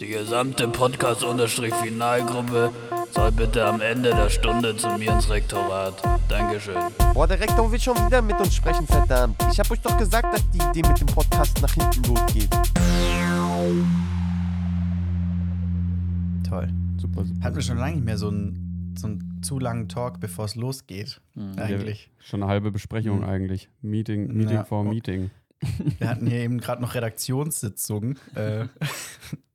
[0.00, 2.70] Die gesamte Podcast-Finalgruppe
[3.10, 6.00] soll bitte am Ende der Stunde zu mir ins Rektorat.
[6.30, 6.76] Dankeschön.
[7.12, 9.36] Boah, der Rektor will schon wieder mit uns sprechen, verdammt.
[9.52, 12.48] Ich hab euch doch gesagt, dass die Idee mit dem Podcast nach hinten losgeht.
[16.48, 16.68] Toll.
[16.98, 17.44] Super, super.
[17.44, 20.54] Hatten wir schon lange nicht mehr so einen, so einen zu langen Talk, bevor es
[20.56, 21.20] losgeht.
[21.56, 22.10] Eigentlich.
[22.18, 23.24] Schon eine halbe Besprechung Mhm.
[23.24, 23.68] eigentlich.
[23.82, 24.64] Meeting, Meeting Ja.
[24.64, 25.30] vor Meeting.
[25.98, 28.66] Wir hatten hier eben gerade noch Redaktionssitzungen äh,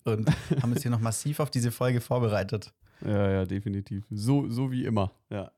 [0.03, 0.29] und
[0.61, 2.73] haben uns hier noch massiv auf diese Folge vorbereitet.
[3.05, 4.05] Ja, ja, definitiv.
[4.09, 5.11] So, so wie immer.
[5.29, 5.51] Ja.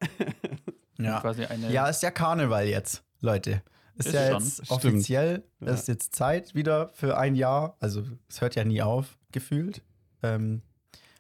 [1.00, 1.20] Ja.
[1.20, 1.72] Quasi eine.
[1.72, 3.62] ja, ist ja Karneval jetzt, Leute.
[3.96, 4.44] Ist, Ist ja schon.
[4.44, 4.72] jetzt Stimmt.
[4.72, 5.44] offiziell.
[5.60, 5.68] Ja.
[5.68, 7.78] Es ist jetzt Zeit wieder für ein Jahr.
[7.80, 9.82] Also, es hört ja nie auf, gefühlt.
[10.24, 10.62] Ähm,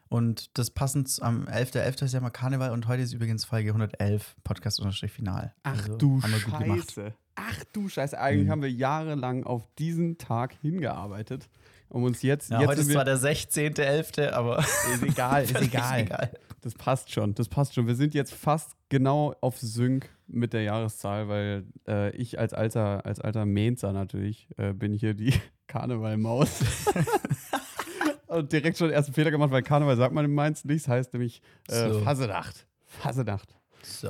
[0.10, 2.06] und das passend am 11.11.
[2.06, 5.54] ist ja mal Karneval und heute ist übrigens Folge 111, Podcast-Final.
[5.64, 6.96] Ach Also, du haben wir gut gemacht.
[7.36, 8.20] Ach du Scheiße.
[8.20, 8.52] Eigentlich Mhm.
[8.52, 11.50] haben wir jahrelang auf diesen Tag hingearbeitet.
[11.90, 12.50] Um uns jetzt.
[12.50, 16.32] Ja, jetzt heute ist zwar der 16.11., aber ist egal, ist egal.
[16.62, 17.86] Das passt schon, das passt schon.
[17.88, 23.06] Wir sind jetzt fast genau auf Sync mit der Jahreszahl, weil äh, ich als alter,
[23.06, 25.34] als alter Mainzer natürlich äh, bin hier die
[25.68, 26.62] Karnevalmaus.
[28.28, 30.86] Und direkt schon den ersten Fehler gemacht, weil Karneval sagt man in Mainz nicht.
[30.86, 32.00] Das heißt nämlich äh, So.
[32.00, 32.66] Fasenacht.
[32.86, 33.56] Fasenacht.
[33.84, 34.10] So.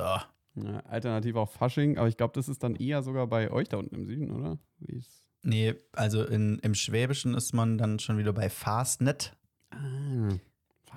[0.56, 3.76] Ja, alternativ auch Fasching, aber ich glaube, das ist dann eher sogar bei euch da
[3.76, 4.58] unten im Süden, oder?
[4.78, 9.36] Wie ist Nee, also in, im Schwäbischen ist man dann schon wieder bei Fastnet.
[9.70, 10.40] ah, Ähm,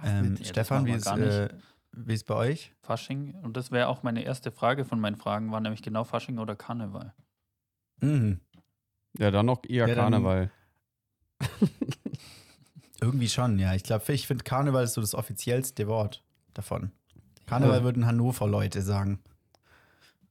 [0.04, 1.50] Ja, das Stefan, wie ist, äh,
[1.92, 2.74] wie ist bei euch?
[2.82, 3.34] Fasching.
[3.42, 6.56] Und das wäre auch meine erste Frage von meinen Fragen, war nämlich genau Fasching oder
[6.56, 7.14] Karneval.
[8.00, 8.40] Mhm.
[9.18, 10.52] Ja, dann noch eher Ja, dann- Karneval.
[13.02, 13.74] Irgendwie schon, ja.
[13.76, 16.92] Ich glaube, ich finde Karneval ist so das offiziellste Wort davon.
[17.46, 17.84] Karneval Ja.
[17.84, 19.20] würden Hannover Leute sagen.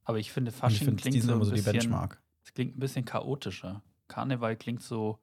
[0.06, 2.22] Aber ich finde, ich Fasching die klingt so ein so bisschen, Benchmark.
[2.44, 3.82] es klingt ein bisschen chaotischer.
[4.08, 5.18] Karneval klingt so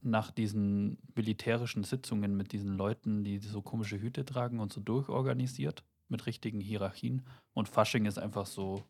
[0.00, 5.82] nach diesen militärischen Sitzungen mit diesen Leuten, die so komische Hüte tragen und so durchorganisiert
[6.08, 7.22] mit richtigen Hierarchien.
[7.54, 8.84] Und Fasching ist einfach so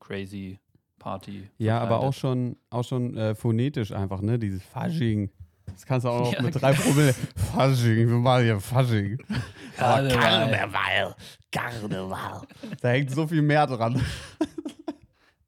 [0.00, 0.60] crazy
[0.98, 1.48] Party.
[1.56, 2.20] Ja, aber auch verkleidet.
[2.20, 4.38] schon, auch schon äh, phonetisch einfach, ne?
[4.38, 5.30] Dieses Fasching.
[5.66, 7.14] Das kannst du auch noch Ja, mit drei Promille.
[7.52, 9.18] Fasching, wir machen hier Fasching.
[9.76, 11.14] Karneval.
[11.50, 12.42] Karneval.
[12.80, 14.00] Da hängt so viel mehr dran.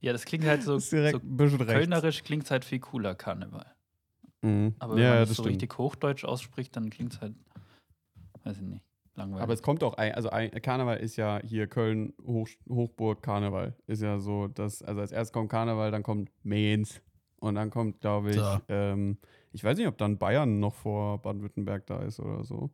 [0.00, 1.72] Ja, das klingt halt so, Das ist direkt so ein bisschen rechts.
[1.72, 3.66] kölnerisch klingt es halt viel cooler, Karneval.
[4.42, 4.74] Mhm.
[4.78, 5.54] Aber wenn ja, man das das so stimmt.
[5.62, 7.34] richtig Hochdeutsch ausspricht, dann klingt es halt,
[8.44, 8.82] weiß ich nicht,
[9.14, 9.42] langweilig.
[9.42, 13.74] Aber es kommt auch, ein, also ein, Karneval ist ja hier Köln, Hoch, Hochburg, Karneval.
[13.86, 17.00] Ist ja so, dass, also als erstes kommt Karneval, dann kommt Mainz.
[17.36, 18.58] Und dann kommt, glaube ich, So.
[18.68, 19.18] ähm,
[19.54, 22.70] ich weiß nicht, ob dann Bayern noch vor Baden-Württemberg da ist oder so.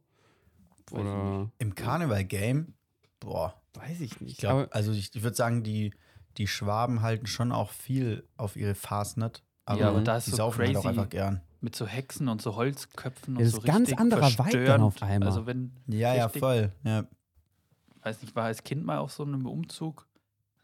[0.91, 2.75] Weiß ich Oder Im Karneval-Game,
[3.21, 4.33] boah, weiß ich nicht.
[4.33, 5.93] ich glaube, also ich, ich würde sagen, die,
[6.39, 9.43] die Schwaben halten schon auch viel auf ihre Fastnet.
[9.67, 10.89] Aber, Ja, aber da ist die so saufen halt auch crazy.
[10.89, 11.43] einfach gern.
[11.61, 14.37] mit so Hexen und so Holzköpfen und Ja, das so ist ganz richtig anderer Vibe
[14.37, 14.85] dann verstörend.
[14.85, 15.29] auf einmal.
[15.29, 16.73] Also wenn, Ja, ja, voll.
[16.83, 17.05] Ja.
[18.03, 20.09] weiß nicht, war als Kind mal auf so einem Umzug,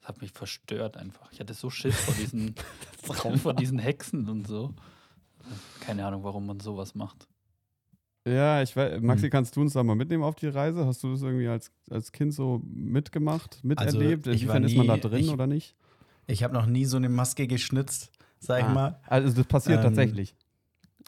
[0.00, 1.31] das hat mich verstört einfach.
[1.33, 2.54] Ich hatte so Schiss vor diesen,
[3.43, 4.75] vor diesen Hexen und so.
[5.80, 7.28] Keine Ahnung, warum man sowas macht.
[8.26, 9.30] Ja, ich weiß, Maxi, Hm.
[9.30, 10.84] kannst du uns da mal mitnehmen auf die Reise?
[10.84, 14.26] Hast du das irgendwie als, als Kind so mitgemacht, miterlebt?
[14.26, 15.76] ich war Inwiefern ist man da nie- drin ich- oder nicht?
[16.26, 19.00] Ich habe noch nie so eine Maske geschnitzt, sag ich Ah, mal.
[19.06, 20.34] Also das passiert Ähm, tatsächlich.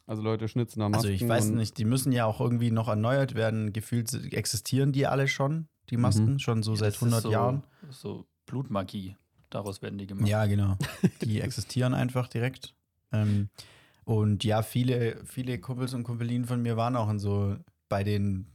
[0.06, 1.09] Also Leute schnitzen da Masken.
[1.09, 3.72] Also ich weiß nicht, die müssen ja auch irgendwie noch erneuert werden.
[3.72, 6.38] Gefühlt existieren die alle schon, die Masken, Mhm.
[6.38, 7.65] schon so Ja, seit das ist 100 so, Jahren.
[7.91, 9.16] So Blutmagie.
[9.50, 10.28] Daraus werden die gemacht.
[10.28, 10.77] Ja, genau.
[11.22, 12.75] Die existieren einfach direkt.
[13.12, 13.48] Ähm,
[14.09, 17.57] und ja, viele, viele Kumpels und Kumpelinen von mir waren auch in so
[17.91, 18.47] bei den,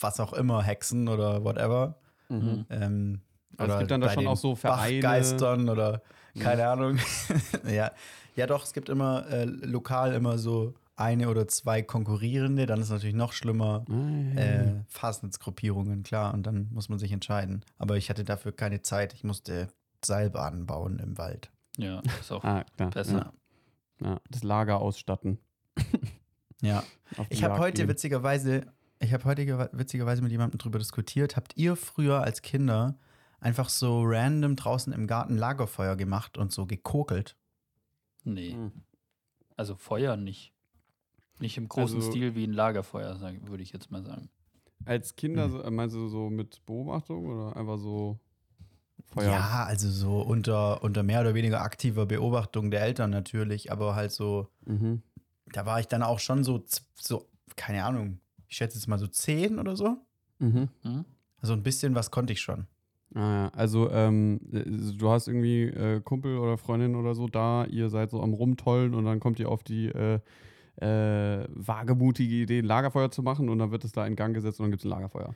[0.00, 1.98] was auch immer, Hexen oder whatever.
[2.30, 2.64] Mhm.
[2.70, 3.20] Ähm,
[3.58, 5.00] Also es oder gibt dann da schon auch so Vereine.
[5.02, 6.00] Bachgeistern oder
[6.32, 6.40] Mhm.
[6.40, 6.98] keine Ahnung.
[7.70, 7.92] ja.
[8.34, 12.86] ja, doch, es gibt immer äh, lokal immer so eine oder zwei konkurrierende, dann ist
[12.86, 13.84] es natürlich noch schlimmer.
[13.88, 14.62] Ja, ja.
[14.62, 17.62] Äh, Fastnetzgruppierungen, klar, und dann muss man sich entscheiden.
[17.76, 19.12] Aber ich hatte dafür keine Zeit.
[19.12, 19.68] Ich musste
[20.02, 21.50] Seilbahnen bauen im Wald.
[21.76, 23.18] Ja, ist auch ah, besser.
[23.18, 23.32] Ja.
[24.04, 25.38] Ja, das Lager ausstatten.
[26.62, 26.82] Ja.
[27.28, 27.88] Ich habe heute gehen.
[27.88, 31.36] witzigerweise, ich habe heute witzigerweise mit jemandem drüber diskutiert.
[31.36, 32.96] Habt ihr früher als Kinder
[33.38, 37.36] einfach so random draußen im Garten Lagerfeuer gemacht und so gekokelt?
[38.22, 38.54] Nee.
[38.54, 38.72] Mhm.
[39.56, 40.54] Also Feuer nicht.
[41.38, 44.30] Nicht im großen Also- Stil wie ein Lagerfeuer, würde ich jetzt mal sagen.
[44.86, 45.52] Als Kinder, Mhm.
[45.52, 48.18] so, meinst du so mit Beobachtung oder einfach so
[49.02, 49.30] Feuer?
[49.30, 54.12] Ja, also so unter, unter mehr oder weniger aktiver Beobachtung der Eltern natürlich, aber halt
[54.12, 55.02] so, Mhm.
[55.52, 56.64] da war ich dann auch schon so,
[56.94, 57.26] so
[57.56, 58.18] keine Ahnung,
[58.48, 59.98] ich schätze jetzt mal so zehn oder so.
[60.38, 60.68] Mhm.
[60.82, 61.04] Hm?
[61.40, 62.66] Also ein bisschen was konnte ich schon.
[63.14, 63.48] Ah, ja.
[63.50, 68.10] Also, ähm, äh, du hast irgendwie äh, Kumpel oder Freundin oder so da, ihr seid
[68.10, 70.18] so am Rumtollen und dann kommt ihr auf die äh,
[70.80, 74.58] äh, wagemutige Idee, ein Lagerfeuer zu machen und dann wird es da in Gang gesetzt
[74.58, 75.34] und dann gibt es ein Lagerfeuer.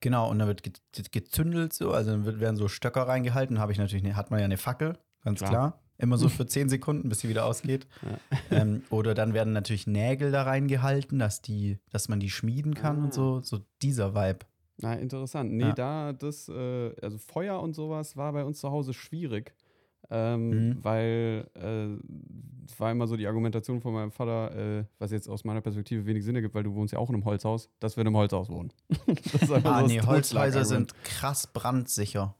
[0.00, 3.72] Genau, und dann wird ge- ge- gezündelt so, also dann werden so Stöcker reingehalten, habe
[3.72, 5.50] ich natürlich, ne, hat man ja eine Fackel, ganz Klar.
[5.50, 5.80] klar.
[5.98, 7.86] Immer so für 10 Sekunden, bis sie wieder ausgeht.
[8.52, 12.98] Ähm, oder dann werden natürlich Nägel da reingehalten, dass die, dass man die schmieden kann
[13.00, 13.04] Ah.
[13.04, 13.40] und so.
[13.40, 14.40] So dieser Vibe.
[14.78, 15.52] Na, interessant.
[15.52, 15.72] Nee, Ja.
[15.72, 19.54] da das, äh, also Feuer und sowas war bei uns zu Hause schwierig.
[20.08, 20.78] Ähm, Mhm.
[20.84, 25.60] Weil äh, war immer so die Argumentation von meinem Vater, äh, was jetzt aus meiner
[25.60, 28.08] Perspektive wenig Sinn ergibt, weil du wohnst ja auch in einem Holzhaus, dass wir in
[28.08, 28.72] einem Holzhaus wohnen.
[29.64, 32.34] Ah, so nee, Holzhäuser sind krass brandsicher.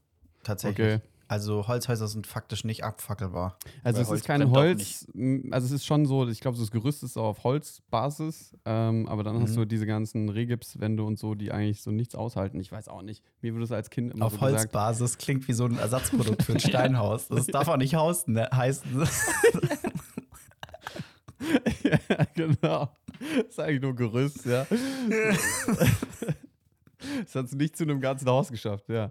[0.44, 0.94] Tatsächlich.
[0.96, 1.00] Okay.
[1.28, 3.56] Also Holzhäuser sind faktisch nicht abfackelbar.
[3.84, 5.06] Also es Holz ist kein Holz,
[5.52, 9.40] also es ist schon so, ich glaube, das Gerüst ist auf Holzbasis, ähm, aber dann
[9.40, 9.56] hast Mhm.
[9.60, 12.58] du diese ganzen Regipswände und so, die eigentlich so nichts aushalten.
[12.58, 13.22] Ich weiß auch nicht.
[13.42, 14.40] Mir wurde es als Kind immer Auf so.
[14.40, 17.28] Holzbasis klingt wie so ein Ersatzprodukt für ein Steinhaus.
[17.28, 18.90] Das darf auch nicht Haus ne, heißen.
[21.82, 22.90] ja, genau.
[23.36, 24.66] Das ist eigentlich nur Gerüst, ja.
[27.22, 29.10] Das hat es nicht zu einem ganzen Haus geschafft, ja.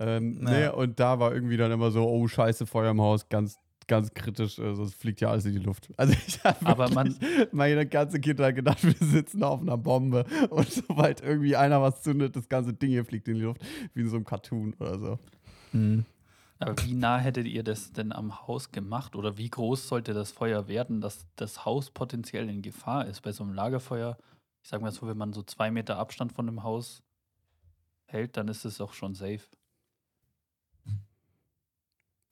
[0.00, 0.70] Ähm, nee, Naja.
[0.72, 4.58] und da war irgendwie dann immer so, oh scheiße, Feuer im Haus, ganz, ganz kritisch,
[4.58, 5.88] äh, sonst fliegt ja alles in die Luft.
[5.96, 7.16] Also ich habe Aber man-
[7.52, 12.34] meine ganze Kindheit gedacht, wir sitzen auf einer Bombe und sobald irgendwie einer was zündet,
[12.34, 13.60] das ganze Ding hier fliegt in die Luft,
[13.94, 15.18] wie in so einem Cartoon oder so.
[15.72, 16.04] Mhm.
[16.60, 19.14] Aber wie nah hättet ihr das denn am Haus gemacht?
[19.14, 23.22] Oder wie groß sollte das Feuer werden, dass das Haus potenziell in Gefahr ist?
[23.22, 24.18] Bei so einem Lagerfeuer,
[24.62, 27.02] ich sag mal so, wenn man so zwei Meter Abstand von dem Haus
[28.06, 29.42] hält, dann ist es auch schon safe.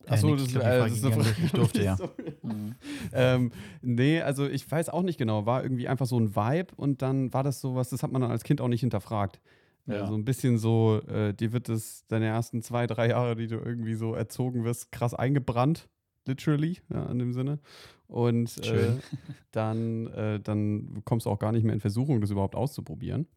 [0.08, 1.44] Achso, Nick, das, ich glaub, äh, Frage das ist eine dich.
[1.44, 1.96] Ich durfte ja.
[2.42, 2.76] Mhm.
[3.12, 3.52] ähm,
[3.82, 5.46] nee, also ich weiß auch nicht genau.
[5.46, 8.30] War irgendwie einfach so ein Vibe und dann war das sowas, das hat man dann
[8.30, 9.40] als Kind auch nicht hinterfragt.
[9.86, 10.06] Ja.
[10.06, 13.56] So ein bisschen so, äh, dir wird es deine ersten zwei, drei Jahre, die du
[13.56, 15.88] irgendwie so erzogen wirst, krass eingebrannt.
[16.26, 17.60] Literally, ja, in dem Sinne.
[18.08, 18.96] Und äh,
[19.52, 23.28] dann, äh, dann kommst du auch gar nicht mehr in Versuchung, das überhaupt auszuprobieren.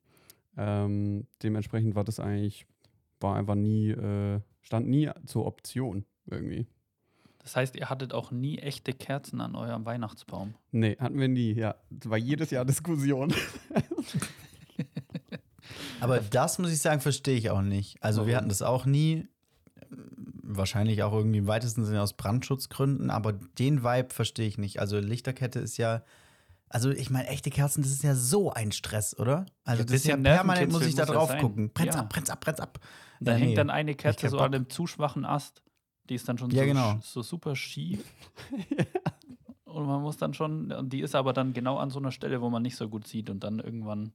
[0.58, 2.66] Ähm, dementsprechend war das eigentlich,
[3.20, 6.68] war einfach nie, äh, stand nie zur Option irgendwie.
[7.40, 10.56] Das heißt, ihr hattet auch nie echte Kerzen an eurem Weihnachtsbaum.
[10.72, 11.76] Nee, hatten wir nie, ja.
[11.90, 13.34] Das war jedes Jahr Diskussion.
[16.02, 18.02] Aber das muss ich sagen, verstehe ich auch nicht.
[18.04, 18.38] Also wir Warum?
[18.38, 19.28] hatten das auch nie.
[20.52, 24.80] Wahrscheinlich auch irgendwie im weitesten Sinne aus Brandschutzgründen, aber den Vibe verstehe ich nicht.
[24.80, 26.04] Also Lichterkette ist ja.
[26.70, 29.46] Also ich meine, echte Kerzen, das ist ja so ein Stress, oder?
[29.64, 31.72] Also Ja, das ist ja permanent muss ich da ja drauf gucken.
[31.74, 32.02] Brennt's Ja.
[32.02, 32.80] ab, brennt's ab, brennt's ab.
[33.20, 33.56] Da Ja, hängt nee.
[33.56, 34.46] dann eine Kerze so Bock.
[34.46, 35.64] an einem zu schwachen Ast.
[36.10, 37.00] Die ist dann schon Ja, so, genau.
[37.02, 38.04] so super schief.
[39.66, 42.42] Und man muss dann schon, und die ist aber dann genau an so einer Stelle,
[42.42, 43.30] wo man nicht so gut sieht.
[43.30, 44.14] Und dann irgendwann,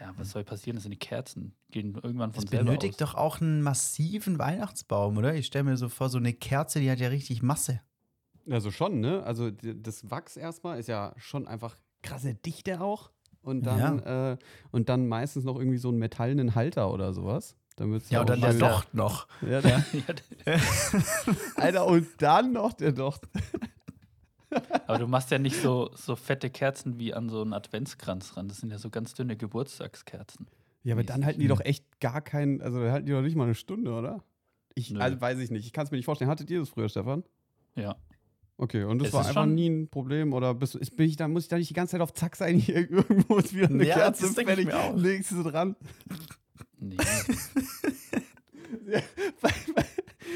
[0.00, 0.76] ja, was soll passieren?
[0.76, 1.54] Das sind die Kerzen.
[1.70, 3.12] Gehen irgendwann von Das selber benötigt aus.
[3.12, 5.34] doch auch einen massiven Weihnachtsbaum, oder?
[5.34, 7.80] Ich stelle mir so vor, so eine Kerze, die hat ja richtig Masse.
[8.50, 9.22] Also schon, ne?
[9.22, 13.10] Also das Wachs erstmal ist ja schon einfach krasse Dichte auch.
[13.40, 14.36] Und dann, äh,
[14.70, 17.56] und dann meistens noch irgendwie so einen metallenen Halter oder sowas.
[17.76, 19.26] Damit's Ja, auch und dann der Docht noch.
[19.42, 19.84] Ja, der,
[20.46, 20.56] Ja,
[21.56, 23.28] Alter, und dann noch der Docht.
[24.86, 28.48] Aber du machst ja nicht so, so fette Kerzen wie an so einen Adventskranz ran.
[28.48, 30.46] Das sind ja so ganz dünne Geburtstagskerzen.
[30.82, 33.36] Ja, aber dann halten die doch echt gar keinen, also da halten die doch nicht
[33.36, 34.22] mal eine Stunde, oder?
[34.74, 35.00] Ich, Nö.
[35.00, 35.64] also weiß ich nicht.
[35.66, 36.30] Ich kann es mir nicht vorstellen.
[36.30, 37.24] Hattet ihr das früher, Stefan?
[37.74, 37.96] Ja.
[38.56, 41.26] Okay, und das Es war einfach nie ein Problem oder bist, ist, bin ich da,
[41.26, 43.84] muss ich da nicht die ganze Zeit auf Zack sein, hier irgendwo ist wieder eine
[43.84, 45.76] Ja, Kerze fertig, legst du sie dran.
[46.78, 46.96] Nee.
[48.86, 49.00] Ja,
[49.40, 49.50] bei,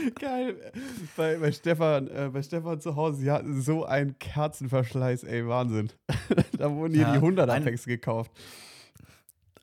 [0.20, 0.72] geil.
[1.16, 5.90] Bei, bei, Stefan, äh, bei Stefan zu Hause, sie hatten so einen Kerzenverschleiß, ey, Wahnsinn.
[6.58, 8.30] da wurden hier Ja, die 100er ein- Packs gekauft.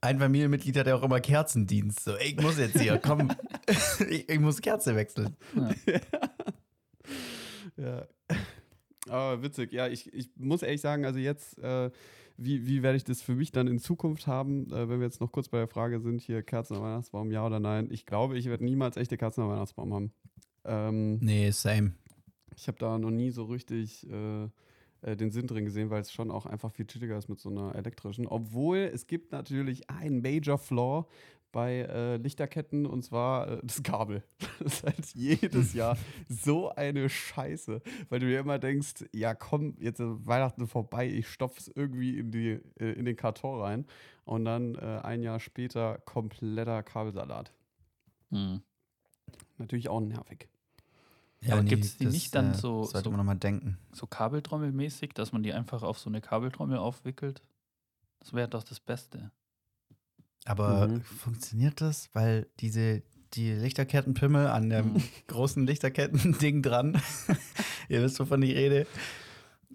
[0.01, 2.03] Ein Familienmitglied hat ja auch immer Kerzendienst.
[2.03, 3.31] So, ey, ich muss jetzt hier, komm,
[4.09, 5.35] ich, ich muss Kerze wechseln.
[7.77, 8.05] Ja.
[9.09, 11.89] Aber witzig, ja, ich, ich muss ehrlich sagen, also jetzt, äh,
[12.37, 15.21] wie, wie werde ich das für mich dann in Zukunft haben, äh, wenn wir jetzt
[15.21, 17.87] noch kurz bei der Frage sind, hier Kerzen am Weihnachtsbaum, ja oder nein?
[17.91, 20.13] Ich glaube, ich werde niemals echte Kerzen am Weihnachtsbaum haben.
[20.65, 21.93] Ähm, Nee, same.
[22.55, 24.47] Ich habe da noch nie so richtig äh,
[25.01, 27.49] äh, den Sinn drin gesehen, weil es schon auch einfach viel chilliger ist mit so
[27.49, 28.27] einer elektrischen.
[28.27, 31.05] Obwohl es gibt natürlich einen Major Flaw
[31.55, 34.21] bei äh, Lichterketten und zwar äh, das Kabel.
[34.59, 35.97] Das ist halt jedes Jahr
[36.27, 41.29] so eine Scheiße, weil du dir immer denkst, ja komm, jetzt ist Weihnachten vorbei, ich
[41.29, 43.85] stopf's irgendwie in, die, äh, in den Karton rein
[44.25, 47.53] und dann äh, ein Jahr später kompletter Kabelsalat.
[48.31, 48.61] Hm.
[49.57, 50.49] Natürlich auch nervig.
[51.49, 53.77] Aber gibt's die das, nicht dann äh, so- Sollte so- man nochmal denken.
[53.93, 57.41] So Kabeltrommelmäßig, dass man die einfach auf so eine Kabeltrommel aufwickelt.
[58.19, 59.31] Das wäre doch das Beste.
[60.45, 61.01] Aber Mhm.
[61.01, 62.09] funktioniert das?
[62.13, 63.01] Weil diese,
[63.33, 65.03] die Lichterkettenpimmel an dem Mhm.
[65.27, 67.01] großen Lichterketten-Ding dran.
[67.89, 68.87] Ihr wisst, wovon ich rede.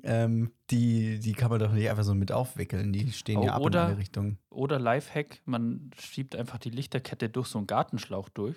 [0.02, 2.92] Ähm, die, die kann man doch nicht einfach so mit aufwickeln.
[2.92, 4.38] Die stehen Oh, ja ab oder- in alle Richtungen.
[4.48, 8.56] Oder Lifehack, man schiebt einfach die Lichterkette durch so einen Gartenschlauch durch.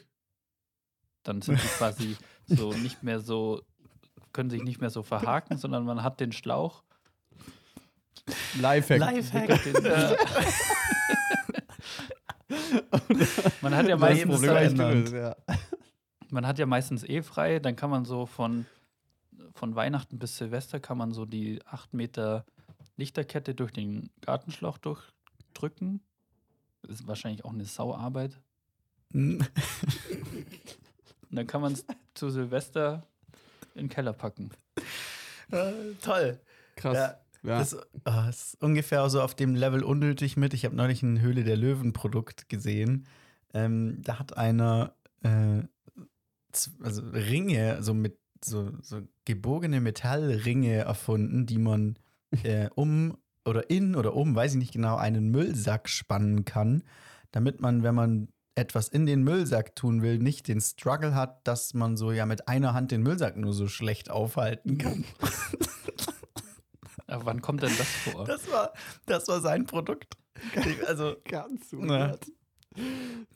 [1.24, 2.16] Dann sind die quasi
[2.48, 3.62] so nicht mehr so,
[4.32, 6.84] können sich nicht mehr so verhaken, sondern man hat den Schlauch.
[8.62, 9.00] Lifehack.
[9.00, 9.64] Lifehack.
[9.64, 10.16] Den, äh,
[13.62, 15.36] man hat ja Das meistens Problem ja.
[16.30, 18.66] man hat ja meistens eh frei, dann kann man so von,
[19.54, 22.46] von Weihnachten bis Silvester kann man so die 8 Meter
[22.98, 26.02] Lichterkette durch den Gartenschlauch durchdrücken.
[26.82, 28.40] Das ist wahrscheinlich auch eine Sauarbeit.
[29.14, 29.48] Und
[31.32, 33.08] dann kann man es zu Silvester
[33.76, 34.52] in den Keller packen.
[35.52, 36.40] Äh, toll.
[36.76, 36.96] Krass.
[36.96, 37.60] Ja, Ja.
[37.60, 40.54] Das, ah, ist ungefähr so auf dem Level unnötig mit.
[40.54, 43.06] Ich habe neulich ein Höhle der Löwen-Produkt gesehen.
[43.54, 45.64] Ähm, da hat einer äh,
[46.82, 51.98] also Ringe, so mit so, so gebogene Metallringe erfunden, die man
[52.44, 56.84] äh, um oder in oder um, weiß ich nicht genau, einen Müllsack spannen kann,
[57.32, 61.74] damit man, wenn man etwas in den Müllsack tun will, nicht den Struggle hat, dass
[61.74, 65.04] man so ja mit einer Hand den Müllsack nur so schlecht aufhalten kann.
[67.14, 68.24] Aber wann kommt denn das vor?
[68.26, 68.74] Das war,
[69.06, 70.18] das war sein Produkt.
[70.88, 72.10] Also, ganz Na.
[72.10, 72.26] weird.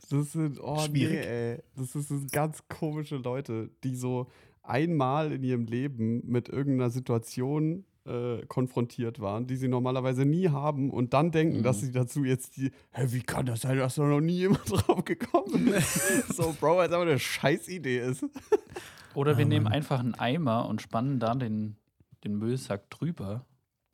[0.09, 1.19] Das sind, oh Schwierig.
[1.19, 1.59] nee, ey.
[1.75, 4.27] Das ist- das sind ganz komische Leute, die so
[4.63, 10.89] einmal in ihrem Leben mit irgendeiner Situation äh, konfrontiert waren, die sie normalerweise nie haben
[10.91, 11.63] und dann denken, Mhm.
[11.63, 14.63] dass sie dazu jetzt die, hä, wie kann das sein, dass da noch nie jemand
[14.71, 16.33] drauf gekommen ist?
[16.35, 18.25] so, Bro, als aber eine Scheißidee ist.
[19.13, 21.75] Oder wir Ah, nehmen einfach einen Eimer und spannen da den,
[22.23, 23.45] den Müllsack drüber.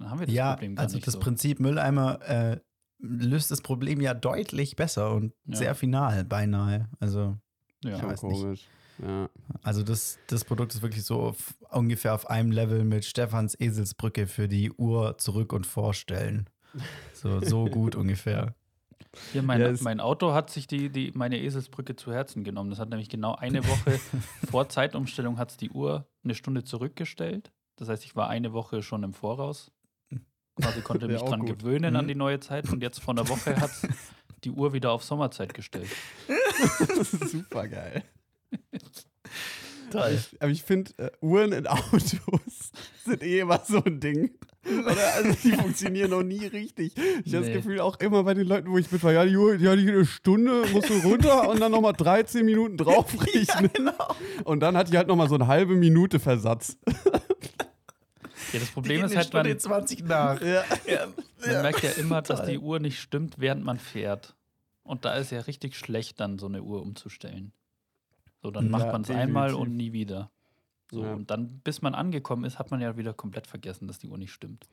[0.03, 1.19] Dann haben wir das ja, Problem gar also nicht das so.
[1.22, 2.60] Prinzip Mülleimer äh,
[3.00, 5.55] löst das Problem ja deutlich besser und Ja.
[5.55, 6.89] sehr final beinahe.
[7.00, 7.38] Also,
[7.83, 7.95] ja.
[7.95, 8.41] Ich weiß nicht.
[8.41, 8.67] komisch.
[9.01, 9.27] Ja.
[9.63, 14.27] also das, das Produkt ist wirklich so auf, ungefähr auf einem Level mit Stefans Eselsbrücke
[14.27, 16.48] für die Uhr zurück und vorstellen.
[17.13, 18.53] So, so gut ungefähr.
[19.31, 22.69] Hier, mein, Ja, mein Auto hat sich die, die, meine Eselsbrücke zu Herzen genommen.
[22.69, 24.00] Das hat nämlich genau eine Woche
[24.51, 27.51] vor Zeitumstellung hat es die Uhr eine Stunde zurückgestellt.
[27.77, 29.72] Das heißt, ich war eine Woche schon im Voraus.
[30.62, 31.60] Quasi konnte mich dran gut.
[31.60, 32.10] gewöhnen an Mhm.
[32.10, 33.72] die neue Zeit und jetzt vor einer Woche hat
[34.43, 35.88] die Uhr wieder auf Sommerzeit gestellt.
[37.31, 38.03] Super geil.
[39.91, 40.19] Toll.
[40.39, 42.15] Aber ich finde, äh, Uhren in Autos
[43.05, 44.31] sind eh immer so ein Ding.
[44.65, 45.13] Oder?
[45.15, 46.93] Also die funktionieren noch nie richtig.
[47.25, 47.53] Ich habe Nee.
[47.53, 49.75] das Gefühl, auch immer bei den Leuten, wo ich mit war, ja, die, Uhr- ja,
[49.75, 53.69] die eine Stunde musst du runter und dann nochmal 13 Minuten draufrechnen.
[53.74, 54.15] genau.
[54.45, 56.77] Und dann hat die halt nochmal so eine halbe Minute Versatz.
[58.53, 60.41] Ja, das Problem Gehen ist halt, man, Stunde 20 nach.
[60.41, 60.63] Ja.
[60.88, 61.07] Ja,
[61.45, 64.36] man merkt ja immer, dass die Uhr nicht stimmt, während man fährt.
[64.83, 67.51] Und da ist ja richtig schlecht, dann so eine Uhr umzustellen.
[68.41, 70.29] So, dann Ja, macht man es einmal und nie wieder.
[70.91, 71.13] So, Ja.
[71.13, 74.17] und dann, bis man angekommen ist, hat man ja wieder komplett vergessen, dass die Uhr
[74.17, 74.67] nicht stimmt.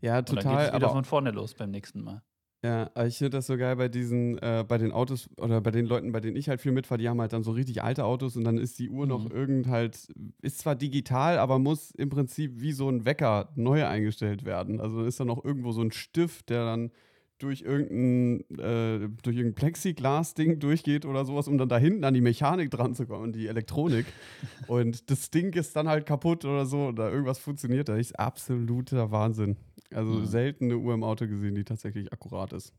[0.00, 0.62] Ja, Und dann geht total.
[0.62, 2.22] es wieder Aber von vorne los beim nächsten Mal.
[2.66, 5.70] Ja, aber ich finde das so geil bei diesen, äh, bei den Autos oder bei
[5.70, 8.04] den Leuten, bei denen ich halt viel mitfahre, die haben halt dann so richtig alte
[8.04, 9.30] Autos und dann ist die Uhr noch Mhm.
[9.30, 10.08] irgend halt,
[10.42, 14.80] ist zwar digital, aber muss im Prinzip wie so ein Wecker neu eingestellt werden.
[14.80, 16.90] Also ist da noch irgendwo so ein Stift, der dann
[17.38, 22.20] durch irgendein, äh, durch irgendein Plexiglas-Ding durchgeht oder sowas, um dann da hinten an die
[22.22, 24.06] Mechanik dran zu kommen, die Elektronik.
[24.66, 27.96] und das Ding ist dann halt kaputt oder so oder irgendwas funktioniert da.
[27.96, 29.56] ist absoluter Wahnsinn.
[29.92, 30.26] Also Mhm.
[30.26, 32.72] selten eine Uhr im Auto gesehen, die tatsächlich akkurat ist.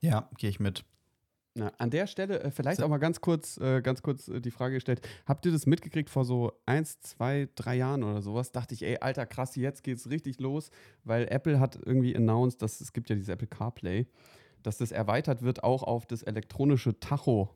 [0.00, 0.84] Ja, gehe ich mit.
[1.54, 2.86] Na, an der Stelle äh, vielleicht So.
[2.86, 5.06] auch mal ganz kurz, äh, ganz kurz äh, die Frage gestellt.
[5.26, 8.52] Habt ihr das mitgekriegt vor so eins, zwei, drei Jahren oder sowas?
[8.52, 10.70] Dachte ich, ey, alter, krass, jetzt geht's richtig los,
[11.04, 14.06] weil Apple hat irgendwie announced, dass es gibt ja dieses Apple CarPlay,
[14.62, 17.50] dass das erweitert wird auch auf das elektronische Tacho,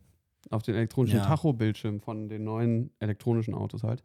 [0.50, 1.26] auf den elektronischen Ja.
[1.26, 4.02] Tacho-Bildschirm von den neuen elektronischen Autos halt.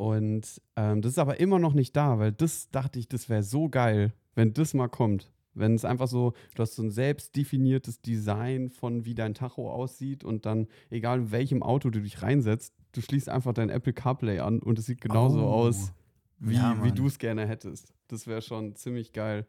[0.00, 3.42] Und ähm, das ist aber immer noch nicht da, weil das dachte ich, das wäre
[3.42, 5.30] so geil, wenn das mal kommt.
[5.52, 9.70] Wenn es einfach so, du hast so ein selbst definiertes Design von wie dein Tacho
[9.70, 13.92] aussieht und dann, egal in welchem Auto du dich reinsetzt, du schließt einfach dein Apple
[13.92, 15.48] CarPlay an und es sieht genauso Oh.
[15.50, 15.92] aus,
[16.38, 17.92] wie, Ja, wie du es gerne hättest.
[18.08, 19.46] Das wäre schon ziemlich geil.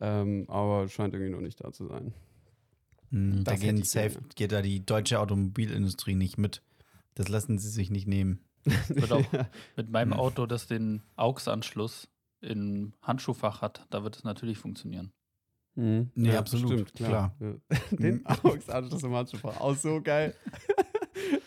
[0.00, 2.14] Ähm, aber scheint irgendwie noch nicht da zu sein.
[3.10, 4.26] Hm, da gehen safe, gerne.
[4.36, 6.62] geht da die deutsche Automobilindustrie nicht mit.
[7.14, 8.40] Das lassen sie sich nicht nehmen.
[8.64, 9.46] Wird auch Ja.
[9.76, 10.12] mit meinem.
[10.12, 12.08] Auto, das den AUX-Anschluss
[12.40, 15.12] im Handschuhfach hat, da wird es natürlich funktionieren.
[15.74, 16.10] Mhm.
[16.14, 17.34] Nee, absolut, klar.
[17.40, 17.54] Ja.
[17.90, 19.58] Den AUX-Anschluss im Handschuhfach.
[19.60, 20.34] Auch so geil.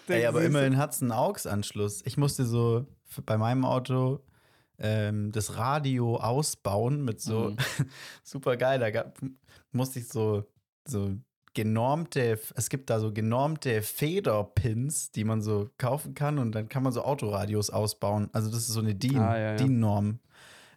[0.08, 2.02] Ey, aber immerhin hat es einen AUX-Anschluss.
[2.06, 2.86] Ich musste so
[3.26, 4.22] bei meinem Auto
[4.80, 7.58] ähm, das Radio ausbauen mit so Mhm.
[8.24, 8.80] super geil.
[8.80, 9.18] Da gab,
[9.72, 10.46] musste ich so,
[10.86, 11.16] so
[11.56, 16.84] genormte, es gibt da so genormte Federpins, die man so kaufen kann und dann kann
[16.84, 18.30] man so Autoradios ausbauen.
[18.34, 19.56] Also das ist so eine DIN, Ah, ja, ja.
[19.56, 20.20] DIN-Norm.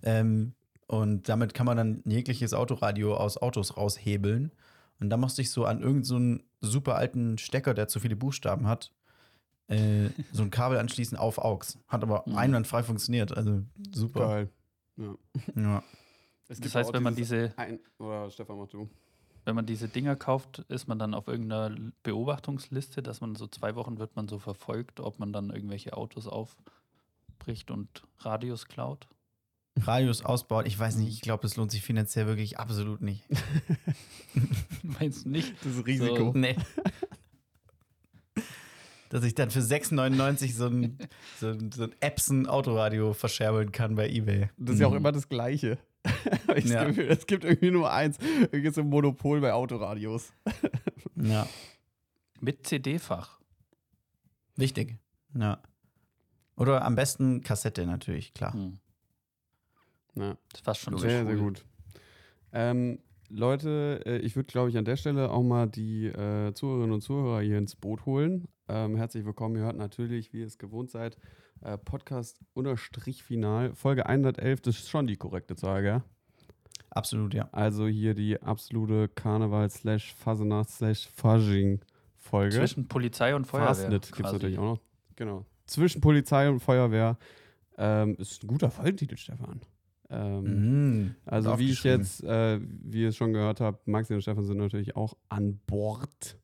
[0.02, 0.54] Ähm,
[0.86, 4.52] und damit kann man dann jegliches Autoradio aus Autos raushebeln.
[5.00, 8.16] Und da musste ich so an irgendeinen so einen super alten Stecker, der zu viele
[8.16, 8.90] Buchstaben hat,
[9.68, 11.78] äh, so ein Kabel anschließen auf AUX.
[11.88, 12.36] Hat aber Mhm.
[12.36, 13.36] einwandfrei funktioniert.
[13.36, 14.20] Also super.
[14.28, 14.48] Geil.
[14.96, 15.14] Ja.
[15.56, 15.82] Ja.
[16.48, 18.88] Es Das gibt heißt, auch wenn man diese, Ein oder Stefan, mach du.
[19.48, 23.74] Wenn man diese Dinger kauft, ist man dann auf irgendeiner Beobachtungsliste, dass man so zwei
[23.76, 29.08] Wochen wird man so verfolgt, ob man dann irgendwelche Autos aufbricht und Radios klaut.
[29.80, 33.24] Radius ausbaut, ich weiß nicht, ich glaube, das lohnt sich finanziell wirklich absolut nicht.
[34.82, 35.54] Meinst du nicht?
[35.64, 36.32] Das Risiko.
[36.34, 36.54] Nee.
[39.08, 40.98] Dass ich dann für 6,99 so ein,
[41.40, 44.50] so ein, so ein Epson-Autoradio verscherbeln kann bei Ebay.
[44.58, 44.98] Das ist ja auch Mhm.
[44.98, 45.78] immer das Gleiche.
[46.56, 46.88] ich Ja.
[46.88, 47.02] ja.
[47.04, 48.18] es gibt irgendwie nur eins.
[48.18, 50.32] Irgendwie so ein Monopol bei Autoradios.
[51.16, 51.48] Ja.
[52.40, 53.40] Mit CD-Fach.
[54.56, 54.98] Wichtig.
[55.34, 55.60] Ja.
[56.56, 58.52] Oder am besten Kassette natürlich, klar.
[58.52, 58.78] Hm.
[60.14, 60.36] Ja.
[60.50, 61.64] Das ist fast schon Sehr, sehr gut.
[62.52, 62.98] Ähm,
[63.28, 67.02] Leute, äh, ich würde, glaube ich, an der Stelle auch mal die äh, Zuhörerinnen und
[67.02, 68.48] Zuhörer hier ins Boot holen.
[68.68, 69.56] Ähm, herzlich willkommen.
[69.56, 71.16] Ihr hört natürlich, wie ihr es gewohnt seid,
[71.62, 73.74] äh, Podcast unterstrich final.
[73.74, 76.02] Folge 111, das ist schon die korrekte Zahl, gell?
[76.90, 77.48] Absolut, ja.
[77.52, 81.80] Also hier die absolute Karneval slash Fasenacht slash Fasching
[82.16, 82.56] Folge.
[82.56, 83.68] Zwischen Polizei und Feuerwehr.
[83.68, 84.80] Fastnet gibt es natürlich auch noch.
[85.16, 85.44] Genau.
[85.66, 87.18] Zwischen Polizei und Feuerwehr.
[87.76, 89.60] Ähm, ist ein guter Folgentitel, Stefan.
[90.10, 90.42] Ähm,
[91.02, 91.14] Mhm.
[91.26, 94.56] also wie ich jetzt, äh, wie ihr es schon gehört habt, Maxi und Stefan sind
[94.56, 96.38] natürlich auch an Bord.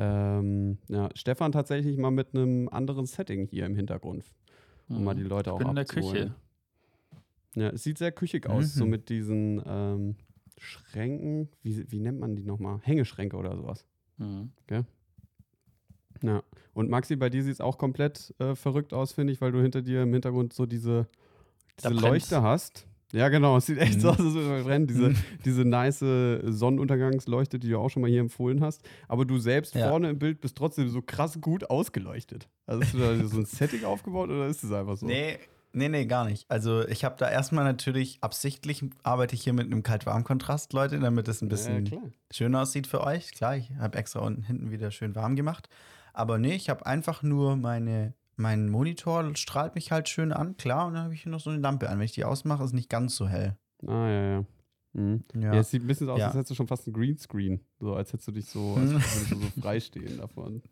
[0.00, 4.24] Ähm, ja, Stefan tatsächlich mal mit einem anderen Setting hier im Hintergrund,
[4.88, 5.04] um Mhm.
[5.04, 6.28] mal die Leute auch bin in der abzuholen.
[6.28, 7.60] Küche.
[7.60, 8.90] Ja, es sieht sehr küchig aus, so Mhm.
[8.90, 10.16] mit diesen ähm,
[10.56, 11.48] Schränken.
[11.62, 12.78] Wie, wie nennt man die nochmal?
[12.82, 13.84] Hängeschränke oder sowas.
[14.18, 14.52] Mhm.
[16.22, 16.42] Ja.
[16.74, 19.60] Und Maxi, bei dir sieht es auch komplett äh, verrückt aus, finde ich, weil du
[19.60, 21.08] hinter dir im Hintergrund so diese,
[21.82, 21.94] diese.
[21.94, 22.86] Leuchte hast.
[23.12, 24.00] Ja, genau, es sieht echt Mhm.
[24.00, 24.86] so aus, als würde es brennen.
[24.86, 26.00] Diese, diese nice
[26.44, 28.82] Sonnenuntergangsleuchte, die du auch schon mal hier empfohlen hast.
[29.08, 29.88] Aber du selbst Ja.
[29.88, 32.48] vorne im Bild bist trotzdem so krass gut ausgeleuchtet.
[32.66, 35.06] Also hast du da so ein Setting aufgebaut oder ist es einfach so?
[35.06, 35.38] Nee,
[35.72, 36.50] nee, nee, gar nicht.
[36.50, 41.28] Also ich habe da erstmal natürlich absichtlich arbeite ich hier mit einem Kalt-Warm-Kontrast, Leute, damit
[41.28, 42.10] es ein bisschen ja, klar.
[42.30, 43.32] schön aussieht für euch.
[43.32, 45.68] Klar, ich habe extra unten hinten wieder schön warm gemacht.
[46.12, 50.86] Aber nee, ich habe einfach nur meine, mein Monitor strahlt mich halt schön an, klar,
[50.86, 51.98] und dann habe ich hier noch so eine Lampe an.
[51.98, 53.56] Wenn ich die ausmache, ist nicht ganz so hell.
[53.86, 54.44] Ah, ja, ja.
[54.94, 55.24] Mhm.
[55.34, 55.52] Ja.
[55.54, 55.60] Ja.
[55.60, 56.26] es sieht ein bisschen so aus, Ja.
[56.26, 57.60] als hättest du schon fast ein Greenscreen.
[57.78, 60.62] So, als hättest du dich so, als würdest du so freistehen davon.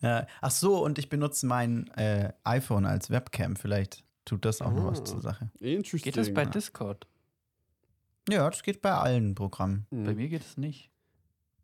[0.00, 0.26] Ja.
[0.40, 3.56] Ach so, und ich benutze mein äh, iPhone als Webcam.
[3.56, 5.04] Vielleicht tut das auch noch was Ah.
[5.04, 5.50] zur Sache.
[5.60, 6.12] Interesting.
[6.12, 7.06] Geht das bei Discord?
[8.30, 9.86] Ja, das geht bei allen Programmen.
[9.90, 10.04] Mhm.
[10.04, 10.90] Bei mir geht es nicht.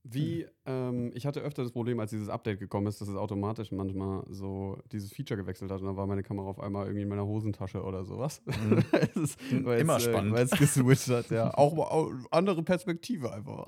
[0.07, 3.73] Wie, ähm, ich hatte öfter das Problem, als dieses Update gekommen ist, dass es automatisch
[3.73, 7.09] manchmal so dieses Feature gewechselt hat und dann war meine Kamera auf einmal irgendwie in
[7.09, 8.43] meiner Hosentasche oder sowas.
[8.45, 8.85] Mhm.
[8.93, 10.33] Es ist, Immer spannend.
[10.33, 11.51] Äh, weil es geswitcht hat, ja.
[11.55, 13.65] Auch mal au- andere Perspektive einfach.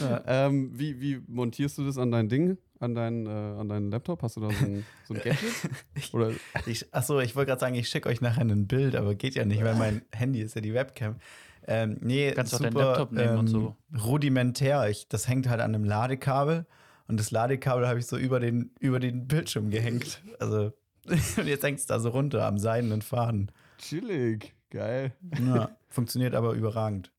[0.00, 0.22] Ja.
[0.46, 4.22] ähm, wie, wie montierst du das an dein Ding, an, dein, äh, an deinen Laptop?
[4.22, 6.14] Hast du da so ein, so ein Gadget?
[6.14, 6.30] Oder,
[6.66, 9.44] Ich, achso, ich wollte gerade sagen, ich schicke euch nachher ein Bild, aber geht ja
[9.44, 11.16] nicht, weil mein Handy ist ja die Webcam.
[11.66, 13.76] Ähm, nee, Kannst auch super, deinen Laptop nehmen und so.
[14.04, 14.88] Rudimentär.
[14.88, 16.66] Ich, das hängt halt an einem Ladekabel
[17.08, 20.22] und das Ladekabel habe ich so über den, über den Bildschirm gehängt.
[20.38, 20.72] Also,
[21.06, 23.50] und jetzt hängt es da so runter am seidenen Faden.
[23.78, 24.54] chillig.
[24.70, 25.12] Geil.
[25.44, 27.10] Ja, funktioniert aber überragend.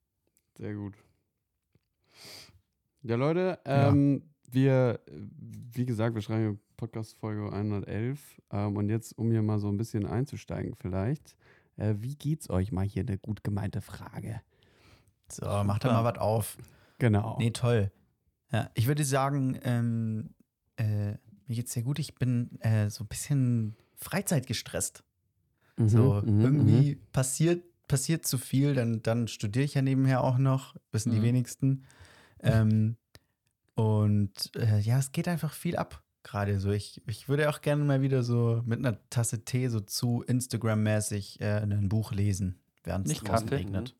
[0.58, 0.94] Sehr gut.
[3.04, 3.90] Ja, Leute, Ja.
[3.90, 5.12] ähm, wir, äh,
[5.74, 8.42] wie gesagt, wir schreiben Podcast-Folge 111.
[8.52, 11.36] Ähm, und jetzt, um hier mal so ein bisschen einzusteigen, vielleicht,
[11.82, 14.42] äh, wie geht's euch mal hier eine gut gemeinte Frage?
[15.30, 16.04] So, macht da Super.
[16.04, 16.58] mal was auf.
[17.00, 17.38] Genau.
[17.40, 17.92] Nee, toll.
[18.52, 20.36] Ja, ich würde sagen, ähm,
[20.78, 21.12] äh,
[21.48, 22.00] mir geht's sehr gut.
[22.00, 25.04] Ich bin äh, so ein bisschen freizeitgestresst.
[25.78, 30.38] Mhm, So, mhm, irgendwie passiert, passiert zu viel, dann, dann studiere ich ja nebenher auch
[30.38, 31.24] noch, wissen die Mhm.
[31.24, 31.86] wenigsten.
[32.42, 32.98] Ähm,
[33.76, 36.72] und äh, ja, es geht einfach viel ab gerade so.
[36.72, 41.42] Ich, ich würde auch gerne mal wieder so mit einer Tasse Tee so zu Instagram-mäßig
[41.42, 43.64] äh, ein Buch lesen, während es Nicht draußen Kaffee?
[43.64, 43.96] regnet.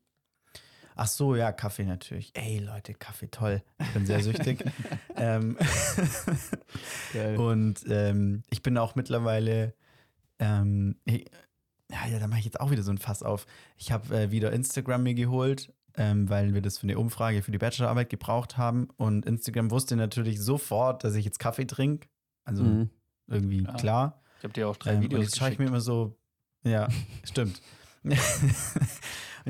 [0.94, 2.32] Ach so, ja, Kaffee natürlich.
[2.34, 3.62] Ey, Leute, Kaffee, toll.
[3.80, 4.62] Ich bin sehr süchtig.
[5.16, 5.56] ähm,
[7.38, 9.74] und ähm, ich bin auch mittlerweile,
[10.38, 11.30] ähm, ich,
[11.90, 13.46] ja, ja, da mache ich jetzt auch wieder so ein Fass auf.
[13.78, 17.52] Ich habe äh, wieder Instagram mir geholt, ähm, weil wir das für eine Umfrage für
[17.52, 18.88] die Bachelorarbeit gebraucht haben.
[18.96, 22.08] Und Instagram wusste natürlich sofort, dass ich jetzt Kaffee trinke.
[22.44, 22.90] Also Mhm.
[23.28, 24.22] irgendwie Ah, klar.
[24.38, 26.18] Ich habe dir auch drei Ähm, und Videos jetzt schaue ich mir immer so,
[26.64, 26.88] ja,
[27.24, 27.60] stimmt.
[28.04, 28.16] und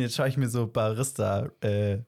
[0.02, 2.05] jetzt schaue ich mir so Barista-Videos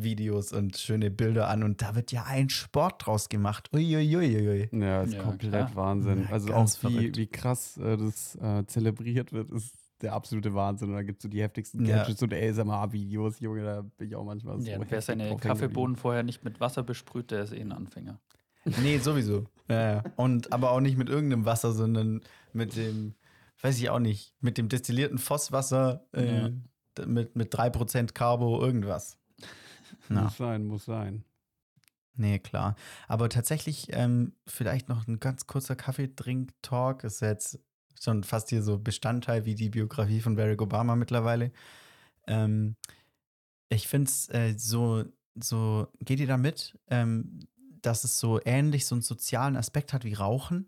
[0.00, 3.68] Videos und schöne Bilder an und da wird ja ein Sport draus gemacht.
[3.74, 4.68] Uiuiuiui.
[4.70, 5.74] Ja, ist Ja, komplett klar.
[5.74, 6.22] Wahnsinn.
[6.22, 7.16] Ja, also auch wie, verrückt.
[7.16, 10.88] wie krass äh, das äh, zelebriert wird, ist der absolute Wahnsinn.
[10.90, 11.98] Und da gibt es so die heftigsten Ja.
[11.98, 14.68] Gadgets und ASMR-Videos, Junge, da bin ich auch manchmal so.
[14.70, 18.18] Ja, wer seine Kaffeebohnen vorher nicht mit Wasser besprüht, der ist eh ein Anfänger.
[18.82, 19.46] Nee, sowieso.
[19.68, 20.04] Ja, ja.
[20.16, 22.20] Und aber auch nicht mit irgendeinem Wasser, sondern
[22.52, 23.14] mit dem,
[23.62, 26.42] weiß ich auch nicht, mit dem destillierten Fosswasser äh,
[26.98, 27.06] Ja.
[27.06, 29.16] mit, mit 3% Carbo, irgendwas.
[30.10, 31.24] Na, Muss sein, muss sein.
[32.14, 32.74] nee, klar.
[33.06, 37.04] Aber tatsächlich, ähm, vielleicht noch ein ganz kurzer Kaffeetrink-Talk.
[37.04, 37.60] Ist jetzt
[38.04, 41.52] schon fast hier so Bestandteil wie die Biografie von Barack Obama mittlerweile.
[42.26, 42.76] Ähm,
[43.68, 47.40] ich finde es äh, so, so, geht ihr da mit, ähm,
[47.82, 50.66] dass es so ähnlich so einen sozialen Aspekt hat wie Rauchen?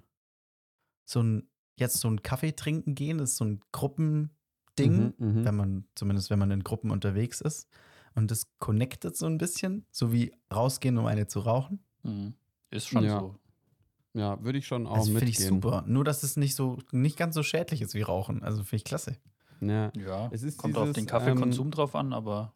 [1.05, 4.31] So ein, jetzt so ein Kaffee trinken gehen, ist so ein Gruppending,
[4.79, 5.45] Mhm, mhm.
[5.45, 7.69] wenn man, zumindest wenn man in Gruppen unterwegs ist.
[8.14, 11.81] Und das connectet so ein bisschen, so wie rausgehen, um eine zu rauchen.
[12.03, 12.35] Mhm.
[12.71, 13.19] Ist schon Ja.
[13.21, 13.39] so.
[14.14, 15.42] Ja, würde ich schon auch Das finde mitgehen.
[15.42, 15.85] ich super.
[15.87, 18.42] Nur, dass es nicht so, nicht ganz so schädlich ist wie Rauchen.
[18.42, 19.16] Also finde ich klasse.
[19.61, 19.92] Ja.
[19.96, 22.55] Ja, Es ist kommt auf dieses, den Kaffeekonsum drauf an, aber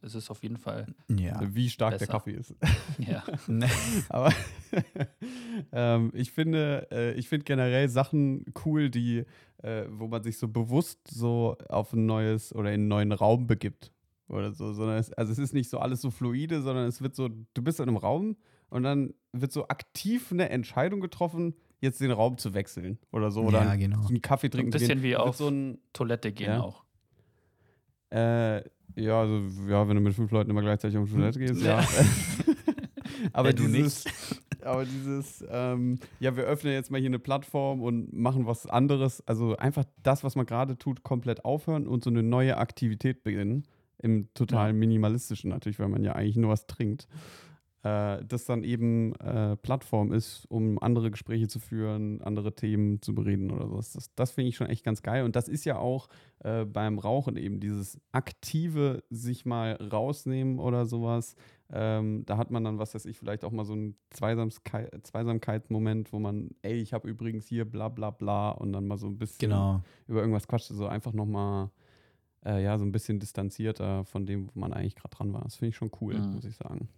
[0.00, 1.40] es ist auf jeden Fall, Ja.
[1.54, 2.12] Wie stark der Besser.
[2.12, 2.54] Kaffee ist.
[2.98, 3.22] ja.
[3.46, 3.68] Ne.
[4.08, 4.32] Aber
[5.72, 9.24] ähm, ich finde, äh, ich finde generell Sachen cool, die,
[9.62, 13.46] äh, wo man sich so bewusst so auf ein neues oder in einen neuen Raum
[13.46, 13.92] begibt.
[14.28, 17.14] Oder so, sondern es, also es ist nicht so alles so fluide, sondern es wird
[17.14, 18.36] so, du bist in einem Raum
[18.70, 23.42] und dann wird so aktiv eine Entscheidung getroffen, jetzt den Raum zu wechseln oder so.
[23.42, 24.06] Oder Ja, genau.
[24.06, 25.02] einen Kaffee Ein trinken zu bisschen gehen.
[25.10, 26.60] wie auf so ein, Toilette gehen Ja.
[26.62, 26.84] auch.
[28.10, 28.62] äh,
[28.96, 31.78] ja, also, ja, wenn du mit fünf Leuten immer gleichzeitig auf die Toilette gehst, ja.
[33.32, 34.04] aber Ja, du dieses,
[34.62, 39.24] aber dieses, ähm, ja, wir öffnen jetzt mal hier eine Plattform und machen was anderes.
[39.28, 43.64] Also einfach das, was man gerade tut, komplett aufhören und so eine neue Aktivität beginnen.
[44.00, 44.72] Im total Ja.
[44.72, 47.08] minimalistischen natürlich, weil man ja eigentlich nur was trinkt.
[47.88, 53.14] Äh, das dann eben äh, Plattform ist, um andere Gespräche zu führen, andere Themen zu
[53.14, 53.92] bereden oder sowas.
[53.92, 55.24] Das, das finde ich schon echt ganz geil.
[55.24, 56.08] Und das ist ja auch
[56.40, 61.34] äh, beim Rauchen eben dieses aktive sich mal rausnehmen oder sowas.
[61.70, 66.12] Ähm, da hat man dann, was weiß ich, vielleicht auch mal so einen Zweisamkeit, Zweisamkeitsmoment,
[66.12, 69.18] wo man, ey, ich habe übrigens hier bla bla bla und dann mal so ein
[69.18, 69.82] bisschen Genau.
[70.06, 71.70] über irgendwas quatscht, so einfach nochmal,
[72.44, 75.42] äh, ja, so ein bisschen distanzierter von dem, wo man eigentlich gerade dran war.
[75.42, 76.34] Das finde ich schon cool, Mhm.
[76.34, 76.88] muss ich sagen.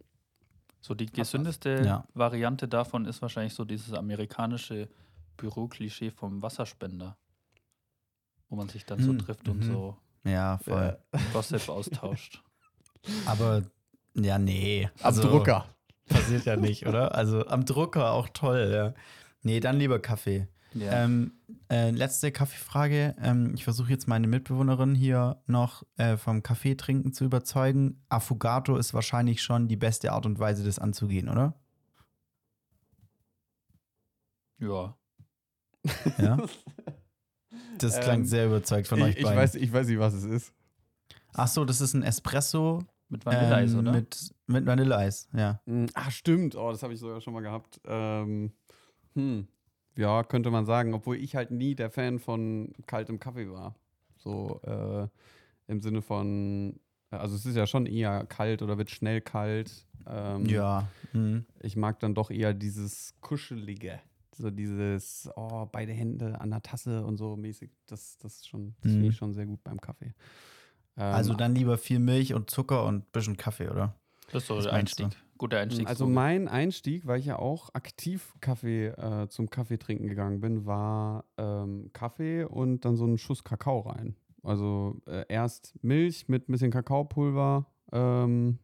[0.80, 2.04] So die gesündeste Ja.
[2.14, 4.88] Variante davon ist wahrscheinlich so dieses amerikanische
[5.36, 7.16] Büroklischee vom Wasserspender.
[8.48, 9.62] Wo man sich dann so Hm, trifft und mhm.
[9.62, 10.98] so Ja, voll.
[11.32, 12.42] Gossip austauscht.
[13.26, 13.62] Aber
[14.14, 14.88] ja, nee.
[15.00, 15.66] Am Also, Drucker.
[16.08, 17.14] Passiert ja nicht, oder?
[17.14, 18.94] Also am Drucker auch toll, ja.
[19.42, 20.48] Nee, dann lieber Kaffee.
[20.74, 21.04] Ja.
[21.04, 21.33] Ähm,
[21.68, 23.16] äh, letzte Kaffeefrage.
[23.20, 28.02] Ähm, ich versuche jetzt meine Mitbewohnerin hier noch äh, vom Kaffee trinken zu überzeugen.
[28.09, 31.54] Affogato ist wahrscheinlich schon die beste Art und Weise, das anzugehen, oder?
[34.59, 34.96] ja.
[36.18, 36.37] Ja.
[37.78, 39.38] Das klang Ähm, sehr überzeugt von euch ich, ich, beiden.
[39.38, 40.52] weiß, ich weiß nicht, was es ist.
[41.33, 43.92] Ach so, das ist ein Espresso Mit Vanilleeis, ähm, oder?
[43.92, 45.61] Mit, mit Vanilleeis, ja.
[45.64, 46.54] Mm, Ah, stimmt.
[46.54, 47.80] Oh, das habe ich sogar schon mal gehabt.
[47.87, 48.52] Ähm,
[49.14, 49.48] hm.
[50.00, 53.74] Ja, könnte man sagen, obwohl ich halt nie der Fan von kaltem Kaffee war.
[54.16, 55.06] So äh,
[55.70, 59.86] im Sinne von, also es ist ja schon eher kalt oder wird schnell kalt.
[60.06, 60.88] Ähm, Ja.
[61.12, 61.44] Mhm.
[61.60, 64.00] Ich mag dann doch eher dieses Kuschelige.
[64.32, 67.70] So dieses, oh, beide Hände an der Tasse und so mäßig.
[67.86, 68.96] Das, das, ist schon, das Mhm.
[68.96, 70.14] finde ich schon sehr gut beim Kaffee.
[70.96, 73.94] Ähm, Also dann lieber viel Milch und Zucker und ein bisschen Kaffee, oder?
[74.32, 74.70] Das ist so der du?
[74.72, 75.08] Einstieg.
[75.38, 75.86] Guter Einstieg.
[75.88, 80.66] Also mein Einstieg, weil ich ja auch aktiv Kaffee äh, zum Kaffee trinken gegangen bin,
[80.66, 84.16] war ähm, Kaffee und dann so einen Schuss Kakao rein.
[84.42, 88.58] Also äh, erst Milch mit ein bisschen Kakaopulver ähm,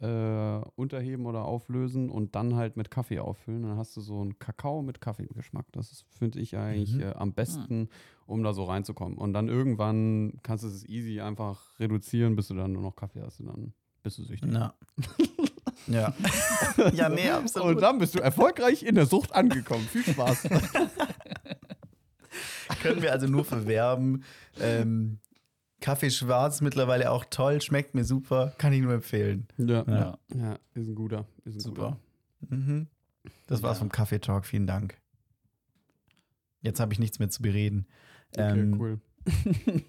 [0.00, 3.62] äh, unterheben oder auflösen und dann halt mit Kaffee auffüllen.
[3.62, 5.66] Dann hast du so einen Kakao mit Kaffeegeschmack.
[5.72, 7.02] Das finde ich eigentlich Mhm.
[7.02, 7.88] äh, am besten,
[8.26, 9.16] um da so reinzukommen.
[9.18, 13.20] Und dann irgendwann kannst du es easy einfach reduzieren, bis du dann nur noch Kaffee
[13.22, 14.52] hast und dann bist du süchtig.
[14.52, 14.74] Ja.
[15.86, 16.14] ja.
[16.94, 17.76] ja, nee, absolut.
[17.76, 19.86] Und dann bist du erfolgreich in der Sucht angekommen.
[19.86, 20.42] Viel Spaß.
[22.82, 24.24] Können wir also nur verwerben.
[24.60, 25.18] Ähm,
[25.80, 29.46] Kaffee schwarz mittlerweile auch toll, schmeckt mir super, kann ich nur empfehlen.
[29.58, 29.84] ja.
[29.86, 30.18] Ja.
[30.34, 31.26] ja, ist ein guter.
[31.44, 31.98] Ist ein Super.
[32.40, 32.56] guter.
[32.56, 32.86] Mhm.
[33.46, 33.80] Das war's Ja.
[33.80, 34.96] vom Kaffee Talk, vielen Dank.
[36.60, 37.86] Jetzt habe ich nichts mehr zu bereden.
[38.36, 39.00] Okay, Ähm, cool.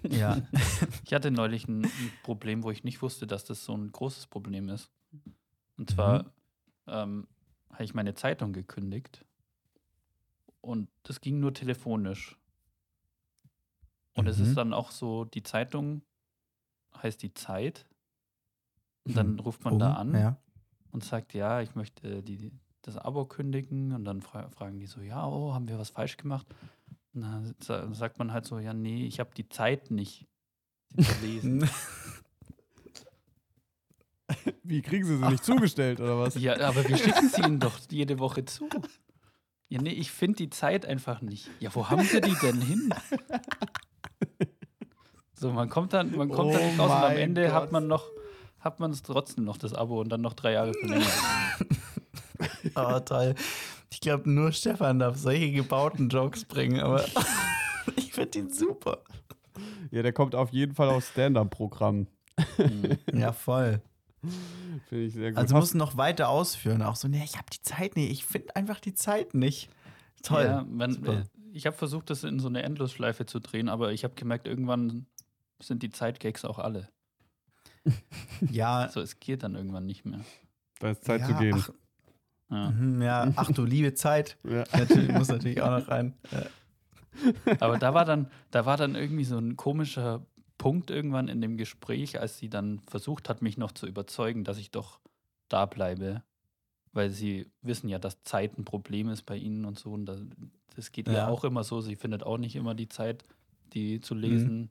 [0.08, 0.38] Ja.
[1.04, 4.26] Ich hatte neulich ein, ein Problem, wo ich nicht wusste, dass das so ein großes
[4.26, 4.90] Problem ist.
[5.76, 6.24] Und zwar
[6.86, 7.26] ähm,
[7.70, 9.24] habe ich meine Zeitung gekündigt
[10.60, 12.38] und das ging nur telefonisch.
[14.14, 14.44] Und es Mhm.
[14.44, 16.02] ist dann auch so, die Zeitung
[17.02, 17.86] heißt die Zeit
[19.06, 19.40] Und dann Hm.
[19.40, 20.36] ruft man Oh, da an Ja.
[20.92, 22.50] und sagt, ja, ich möchte die,
[22.82, 23.92] das Abo kündigen.
[23.92, 26.46] Und dann fra fragen die so, ja, oh, haben wir was falsch gemacht?
[27.14, 30.26] Dann sa- sagt man halt so, ja, nee, ich habe die Zeit nicht,
[31.00, 31.68] zu lesen.
[34.62, 36.34] Wie kriegen sie sie nicht zugestellt oder was?
[36.34, 38.68] ja, aber wir schicken sie ihnen doch jede Woche zu.
[39.68, 41.50] Ja, nee, ich finde die Zeit einfach nicht.
[41.60, 42.92] Ja, wo haben sie die denn hin?
[45.34, 47.72] So, man kommt dann, man kommt dann Oh nicht raus und am Ende hat Gott.
[47.72, 48.08] man noch,
[48.60, 51.12] hat man es trotzdem noch das Abo und dann noch drei Jahre verlängert.
[52.74, 53.34] Oh, toll.
[53.94, 57.04] Ich glaube, nur Stefan darf solche gebauten Jokes bringen, aber
[57.96, 59.02] ich finde ihn super.
[59.92, 62.08] Ja, der kommt auf jeden Fall aufs Stand-Up-Programm.
[62.56, 62.98] Hm.
[63.12, 63.80] Ja, voll.
[64.88, 65.38] Finde ich sehr gut.
[65.38, 66.82] Also Hast- muss noch weiter ausführen.
[66.82, 68.10] Auch so, nee, ich habe die Zeit nicht.
[68.10, 69.68] Ich finde einfach die Zeit nicht.
[70.24, 70.44] Toll.
[70.44, 71.12] Ja, Super.
[71.20, 74.48] äh, ich habe versucht, das in so eine Endlosschleife zu drehen, aber ich habe gemerkt,
[74.48, 75.06] irgendwann
[75.62, 76.88] sind die Zeitgags auch alle.
[78.50, 80.20] ja, Also es geht dann irgendwann nicht mehr.
[80.80, 81.54] da ist Zeit ja, zu gehen.
[81.56, 81.70] Ach,
[82.54, 82.70] Ja.
[82.70, 84.36] mhm, ja, ach du liebe Zeit.
[84.44, 84.64] Ja.
[84.72, 86.14] Natürlich, muss natürlich auch noch rein.
[87.60, 90.24] Aber da war dann, da war dann irgendwie so ein komischer
[90.58, 94.58] Punkt irgendwann in dem Gespräch, als sie dann versucht hat, mich noch zu überzeugen, dass
[94.58, 95.00] ich doch
[95.48, 96.22] da bleibe.
[96.92, 99.92] Weil sie wissen ja, dass Zeit ein Problem ist bei ihnen und so.
[99.92, 100.20] Und das,
[100.76, 101.14] das geht ja.
[101.14, 101.28] Ja.
[101.28, 101.80] auch immer so.
[101.80, 103.24] Sie findet auch nicht immer die Zeit,
[103.72, 104.70] die zu lesen.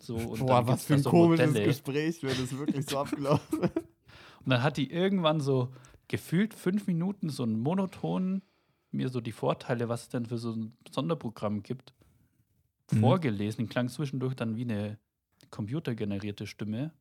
[0.00, 1.66] So, und Boah, dann was für ein so komisches Modelle.
[1.66, 3.60] Gespräch, wenn das wirklich so abgelaufen.
[3.60, 3.70] Und
[4.50, 5.72] dann hat die irgendwann so
[6.12, 8.42] gefühlt fünf Minuten so einen monoton
[8.90, 11.94] mir so die Vorteile, was es denn für so ein Sonderprogramm gibt,
[12.90, 13.00] Mhm.
[13.00, 13.66] vorgelesen.
[13.70, 14.98] Klang zwischendurch dann wie eine
[15.50, 16.92] computergenerierte Stimme.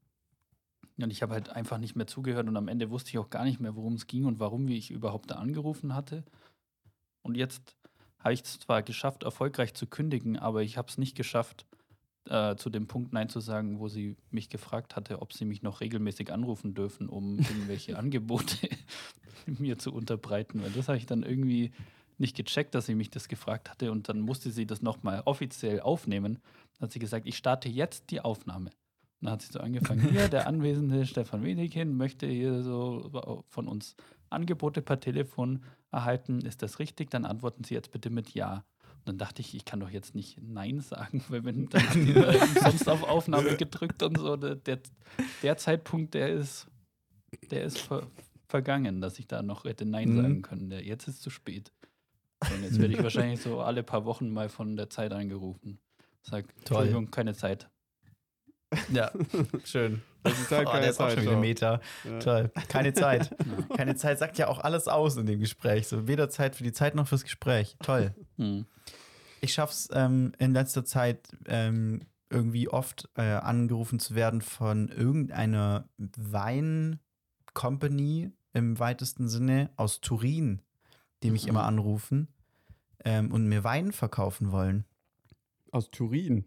[0.98, 3.44] Und ich habe halt einfach nicht mehr zugehört und am Ende wusste ich auch gar
[3.44, 6.24] nicht mehr, worum es ging und warum wie ich überhaupt da angerufen hatte.
[7.22, 7.76] Und jetzt
[8.20, 11.66] habe ich es zwar geschafft, erfolgreich zu kündigen, aber ich habe es nicht geschafft,
[12.30, 15.64] äh, zu dem Punkt Nein zu sagen, wo sie mich gefragt hatte, ob sie mich
[15.64, 18.70] noch regelmäßig anrufen dürfen, um irgendwelche Angebote
[19.46, 20.62] mir zu unterbreiten.
[20.62, 21.72] Weil das habe ich dann irgendwie
[22.18, 25.80] nicht gecheckt, dass sie mich das gefragt hatte und dann musste sie das nochmal offiziell
[25.82, 26.40] aufnehmen.
[26.78, 28.70] Dann hat sie gesagt, ich starte jetzt die Aufnahme.
[28.70, 33.12] Und dann hat sie so angefangen, hier, der anwesende Stefan Wenikin möchte hier so
[33.50, 33.96] von uns
[34.30, 36.42] Angebote per Telefon erhalten.
[36.42, 37.10] Ist das richtig?
[37.10, 38.64] Dann antworten Sie jetzt bitte mit Ja.
[39.06, 41.84] Dann dachte ich, ich kann doch jetzt nicht Nein sagen, weil wenn dann
[42.62, 44.80] sonst auf Aufnahme gedrückt und so, der, der,
[45.42, 46.68] der Zeitpunkt, der ist,
[47.50, 48.08] der ist ver,
[48.48, 50.16] vergangen, dass ich da noch hätte Nein Mhm.
[50.22, 50.70] sagen können.
[50.70, 51.72] Der, jetzt ist zu spät.
[52.54, 55.80] Und jetzt werde ich wahrscheinlich so alle paar Wochen mal von der Zeit angerufen.
[56.24, 56.84] Sag, Toll.
[56.84, 57.70] Entschuldigung, keine Zeit.
[58.92, 59.12] ja,
[59.64, 60.02] schön.
[60.24, 62.20] Das ist halt Oh, keine der ist auch Zeit, schon wieder ja.
[62.20, 62.52] Toll.
[62.68, 63.36] Keine Zeit.
[63.70, 63.76] Ja.
[63.76, 65.88] Keine Zeit sagt ja auch alles aus in dem Gespräch.
[65.88, 67.76] So weder Zeit für die Zeit noch fürs Gespräch.
[67.84, 68.14] Toll.
[68.38, 68.66] Hm.
[69.42, 75.90] Ich schaff's ähm, in letzter Zeit ähm, irgendwie oft äh, angerufen zu werden von irgendeiner
[75.98, 80.62] Wein-Company im weitesten Sinne aus Turin,
[81.24, 81.50] die mich Mhm.
[81.50, 82.28] immer anrufen
[83.06, 84.86] ähm, und mir Wein verkaufen wollen.
[85.72, 86.46] Aus Turin.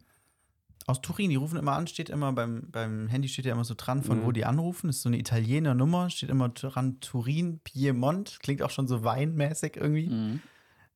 [0.87, 3.75] Aus Turin, die rufen immer an, steht immer beim, beim Handy steht ja immer so
[3.77, 4.25] dran, von Mhm.
[4.27, 4.89] wo die anrufen.
[4.89, 9.03] Das ist so eine Italiener Nummer, steht immer dran Turin, Piemont, klingt auch schon so
[9.05, 10.11] weinmäßig irgendwie.
[10.11, 10.41] Mhm.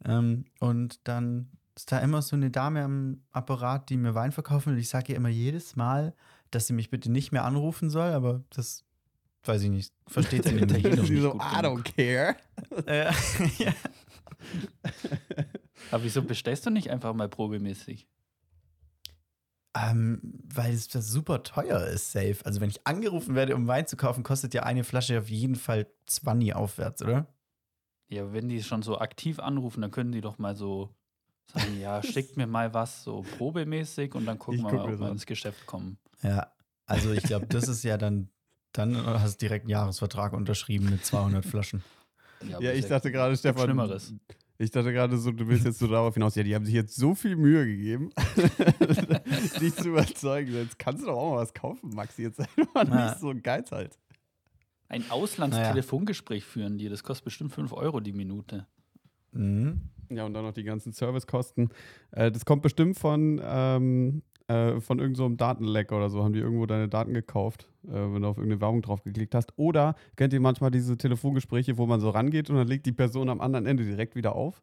[0.04, 4.72] Ähm, und dann ist da immer so eine Dame am Apparat, die mir Wein verkaufen
[4.72, 4.78] will.
[4.80, 6.14] Ich sage ihr immer jedes Mal,
[6.50, 8.84] dass sie mich bitte nicht mehr anrufen soll, aber das
[9.44, 9.94] weiß ich nicht.
[10.06, 10.64] Versteht sie nicht.
[10.64, 12.36] Italienisch Sie nicht so, I don't care.
[12.86, 13.10] äh,
[13.58, 13.72] ja.
[15.90, 18.06] Aber wieso bestellst du nicht einfach mal probemäßig?
[19.78, 22.38] Ähm, weil es das super teuer ist, safe.
[22.44, 25.56] Also wenn ich angerufen werde, um Wein zu kaufen, kostet ja eine Flasche auf jeden
[25.56, 27.26] Fall 20 aufwärts, oder?
[28.08, 30.94] Ja, wenn die schon so aktiv anrufen, dann können die doch mal so
[31.52, 34.94] sagen, ja, schickt mir mal was so probemäßig und dann gucken Ich wir guck mal,
[34.94, 35.98] ob wir ins Geschäft kommen.
[36.22, 36.50] Ja,
[36.86, 38.30] also ich glaube, das ist ja dann,
[38.72, 41.84] dann hast du direkt einen Jahresvertrag unterschrieben mit 200 Flaschen.
[42.48, 43.64] Ja, aber ich dachte gerade, Stefan.
[43.64, 44.14] Schlimmeres.
[44.60, 46.96] Ich dachte gerade so, du willst jetzt so darauf hinaus, ja, die haben sich jetzt
[46.96, 48.10] so viel Mühe gegeben,
[49.60, 50.52] dich zu überzeugen.
[50.52, 52.22] Jetzt kannst du doch auch mal was kaufen, Maxi.
[52.22, 52.38] Jetzt
[52.74, 53.06] mal Ja.
[53.10, 53.96] nicht so ein Geiz halt.
[54.88, 58.66] Ein Auslandstelefonggespräch führen die, das kostet bestimmt 5 Euro die Minute.
[59.32, 59.82] Mhm.
[60.10, 61.68] Ja, und dann noch die ganzen Servicekosten.
[62.10, 66.24] Äh, das kommt bestimmt von, ähm, äh, von irgendeinem so einem Datenleck oder so.
[66.24, 69.52] Haben die irgendwo deine Daten gekauft, äh, wenn du auf irgendeine Werbung drauf geklickt hast.
[69.56, 73.28] Oder kennt ihr manchmal diese Telefongespräche, wo man so rangeht und dann legt die Person
[73.28, 74.60] am anderen Ende direkt wieder auf?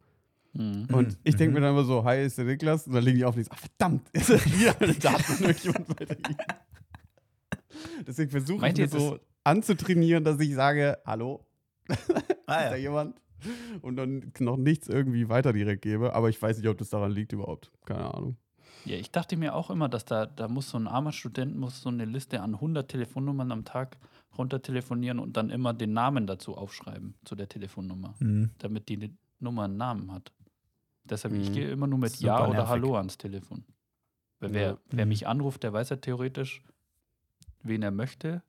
[0.52, 0.86] Mhm.
[0.92, 1.16] Und Mhm.
[1.24, 1.64] ich denke mir Mhm.
[1.64, 2.86] dann immer so, hi, ist der Niklas?
[2.86, 5.32] Und dann legen die auf und ich so, ach verdammt, ist das wieder meine Daten
[5.32, 6.36] an irgendjemand weitergegeben.
[8.06, 11.44] Deswegen versuche ich mir so anzutrainieren, dass ich sage, hallo,
[12.46, 12.76] Ah, ist da ja.
[12.76, 13.20] jemand?
[13.82, 16.14] Und dann noch nichts irgendwie weiter direkt gebe.
[16.14, 17.70] Aber ich weiß nicht, ob das daran liegt überhaupt.
[17.84, 18.36] Keine Ahnung.
[18.86, 21.82] Ja, ich dachte mir auch immer, dass da, da muss so ein armer Student muss
[21.82, 23.96] so eine Liste an 100 Telefonnummern am Tag
[24.38, 28.50] runter telefonieren und dann immer den Namen dazu aufschreiben, zu der Telefonnummer, Mhm.
[28.58, 30.32] damit die Nummer einen Namen hat.
[31.04, 31.52] Deshalb, ich Mhm.
[31.54, 32.68] gehe immer nur mit Super Ja oder nervig.
[32.70, 33.64] Hallo ans Telefon.
[34.40, 34.78] Weil wer, Ja.
[34.90, 35.08] wer Mhm.
[35.08, 36.62] mich anruft, der weiß ja theoretisch,
[37.62, 38.42] wen er möchte.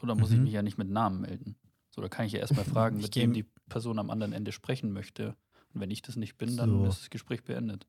[0.00, 0.44] So, da muss ich Mhm.
[0.44, 1.56] mich ja nicht mit Namen melden.
[1.90, 4.52] So, da kann ich ja erstmal fragen, Ich mit wem die Person am anderen Ende
[4.52, 5.36] sprechen möchte.
[5.72, 6.86] Und wenn ich das nicht bin, dann So.
[6.86, 7.86] ist das Gespräch beendet.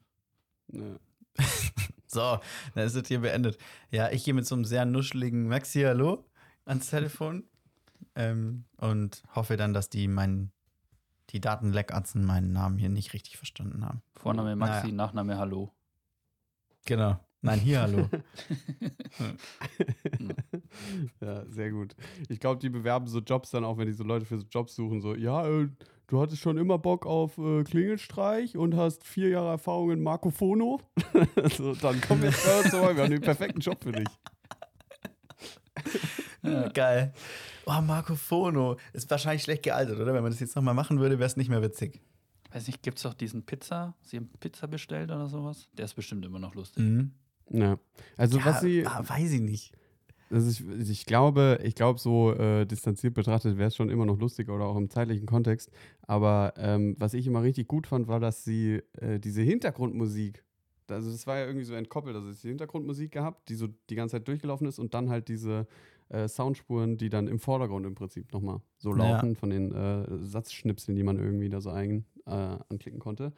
[0.71, 0.99] Ja.
[2.11, 2.39] So,
[2.73, 3.59] dann ist es hier beendet.
[3.91, 6.25] Ja, ich gehe mit so einem sehr nuscheligen Maxi Hallo
[6.65, 7.43] ans Telefon
[8.15, 10.51] ähm, und hoffe dann, dass die meinen,
[11.29, 14.01] die Datenleckatzen meinen Namen hier nicht richtig verstanden haben.
[14.15, 14.95] Vorname Maxi, Naja.
[14.95, 15.71] Nachname Hallo.
[16.85, 17.19] Genau.
[17.41, 18.09] Nein, hier Hallo.
[21.21, 21.95] ja, sehr gut.
[22.27, 24.75] Ich glaube, die bewerben so Jobs dann auch, wenn die so Leute für so Jobs
[24.75, 25.69] suchen, so, ja, äh,
[26.09, 30.31] du hattest schon immer Bock auf äh, Klingelstreich und hast vier Jahre Erfahrung in Marco
[30.31, 30.81] Fono.
[31.57, 34.07] so, dann komm jetzt bei uns vorbei, wir haben den perfekten Job für dich.
[36.73, 37.13] Geil.
[37.65, 38.77] Oh, Marco Fono.
[38.93, 40.13] Ist wahrscheinlich schlecht gealtert, oder?
[40.13, 42.01] Wenn man das jetzt nochmal machen würde, wäre es nicht mehr witzig.
[42.51, 43.95] Weiß nicht, gibt es doch diesen Pizza?
[44.01, 45.69] Sie haben Pizza bestellt oder sowas?
[45.73, 46.83] Der ist bestimmt immer noch lustig.
[46.83, 47.11] Mhm.
[47.51, 47.77] Ja.
[48.17, 48.85] Also, ja, was sie.
[48.85, 49.73] ah, weiß ich nicht.
[50.31, 54.19] Also ich, ich glaube, ich glaube, so äh, distanziert betrachtet wäre es schon immer noch
[54.19, 55.71] lustiger oder auch im zeitlichen Kontext.
[56.03, 60.43] Aber ähm, was ich immer richtig gut fand, war, dass sie äh, diese Hintergrundmusik,
[60.87, 64.17] also das war ja irgendwie so entkoppelt, also die Hintergrundmusik gehabt, die so die ganze
[64.17, 65.67] Zeit durchgelaufen ist und dann halt diese
[66.09, 68.97] äh, Soundspuren, die dann im Vordergrund im Prinzip nochmal so Ja.
[68.97, 73.33] laufen, von den äh, Satzschnipseln, die man irgendwie da so ein, äh, anklicken konnte.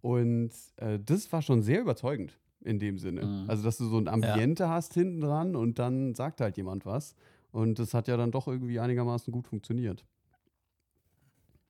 [0.00, 3.24] Und äh, das war schon sehr überzeugend in dem Sinne.
[3.26, 3.44] Mhm.
[3.48, 7.14] Also, dass du so ein Ambiente hast hinten dran und dann sagt halt jemand was.
[7.52, 10.04] Und das hat ja dann doch irgendwie einigermaßen gut funktioniert.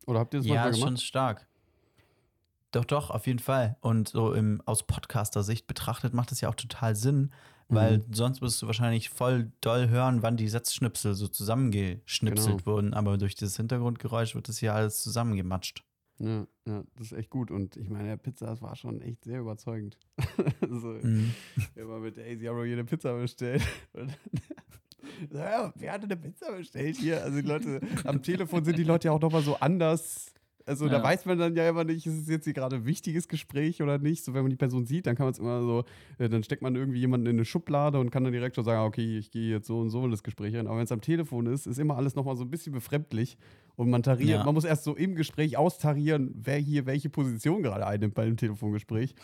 [0.06, 1.02] Oder habt ihr das Ja, manchmal ist schon gemacht?
[1.02, 1.46] stark.
[2.72, 3.76] Doch, doch, auf jeden Fall.
[3.80, 7.32] Und so im, aus Podcaster-Sicht betrachtet macht es ja auch total Sinn,
[7.68, 8.04] weil Mhm.
[8.12, 12.66] sonst würdest du wahrscheinlich voll doll hören, wann die Satzschnipsel so zusammengeschnipselt Genau.
[12.66, 12.94] wurden.
[12.94, 15.84] Aber durch dieses Hintergrundgeräusch wird das hier alles zusammengematscht.
[16.22, 17.50] Ja, ja, das ist echt gut.
[17.50, 19.96] Und ich meine, der Pizza, das war schon echt sehr überzeugend.
[20.68, 21.32] so, Mhm.
[21.74, 23.62] immer mit Daisy haben wir hier eine Pizza bestellt.
[23.94, 24.10] Und
[25.30, 27.22] so, ja, wer hatte eine Pizza bestellt hier?
[27.24, 30.32] Also die Leute, am Telefon sind die Leute ja auch nochmal so anders.
[30.66, 31.02] Also da Ja.
[31.02, 33.98] weiß man dann ja immer nicht, ist es jetzt hier gerade ein wichtiges Gespräch oder
[33.98, 34.24] nicht.
[34.24, 35.84] So, wenn man die Person sieht, dann kann man es immer so,
[36.18, 38.86] äh, dann steckt man irgendwie jemanden in eine Schublade und kann dann direkt schon sagen,
[38.86, 40.66] okay, ich gehe jetzt so und so in das Gespräch rein.
[40.66, 43.36] Aber wenn es am Telefon ist, ist immer alles nochmal so ein bisschen befremdlich.
[43.76, 44.44] Und man tariert, Ja.
[44.44, 48.36] man muss erst so im Gespräch austarieren, wer hier welche Position gerade einnimmt bei dem
[48.36, 49.14] Telefongespräch.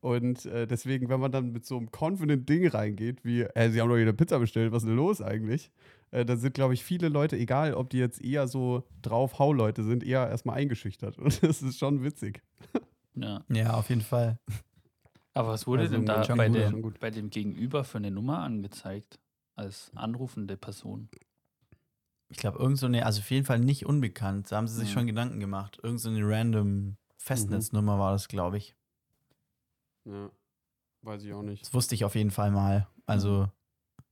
[0.00, 3.80] Und äh, deswegen, wenn man dann mit so einem confident Ding reingeht, wie, äh, sie
[3.80, 5.70] haben doch hier eine Pizza bestellt, was ist denn los eigentlich?
[6.14, 9.82] Äh, dann sind, glaube ich, viele Leute, egal ob die jetzt eher so drauf Hau-Leute
[9.82, 11.18] sind, eher erstmal eingeschüchtert.
[11.18, 12.40] Und das ist schon witzig.
[13.16, 13.44] Ja.
[13.48, 14.38] Ja, auf jeden Fall.
[15.34, 17.00] Aber was wurde Also denn da schon bei, gut, der, schon gut.
[17.00, 19.18] bei dem Gegenüber für eine Nummer angezeigt?
[19.56, 21.08] Als anrufende Person.
[22.28, 24.50] Ich glaube, irgend so eine, also auf jeden Fall nicht unbekannt.
[24.50, 24.92] Da haben sie sich Mhm.
[24.92, 25.80] schon Gedanken gemacht.
[25.82, 28.76] Irgend so eine random Festnetznummer war das, glaube ich.
[30.04, 30.30] Ja,
[31.02, 31.62] weiß ich auch nicht.
[31.62, 32.86] Das wusste ich auf jeden Fall mal.
[33.06, 33.48] Also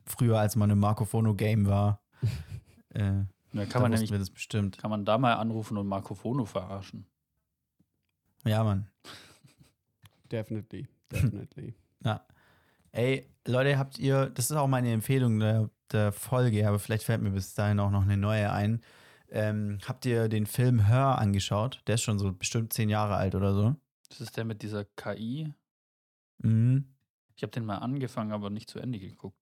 [0.06, 2.02] früher, als man im Marco Fono Game war,
[2.90, 4.78] äh, Da kann da man nämlich das bestimmt.
[4.78, 7.06] kann man da mal anrufen und Marco Fono verarschen.
[8.44, 8.88] Ja, Mann.
[10.30, 11.74] Definitely, definitely.
[12.04, 12.26] Ja.
[12.92, 17.22] Ey, Leute, habt ihr, das ist auch meine Empfehlung der, der Folge, aber vielleicht fällt
[17.22, 18.82] mir bis dahin auch noch eine neue ein.
[19.30, 21.82] Ähm, habt ihr den Film Hör angeschaut?
[21.86, 23.74] Der ist schon so bestimmt zehn Jahre alt oder so.
[24.10, 25.54] Das ist der mit dieser KI.
[26.38, 26.84] Mhm.
[27.34, 29.41] Ich habe den mal angefangen, aber nicht zu Ende geguckt.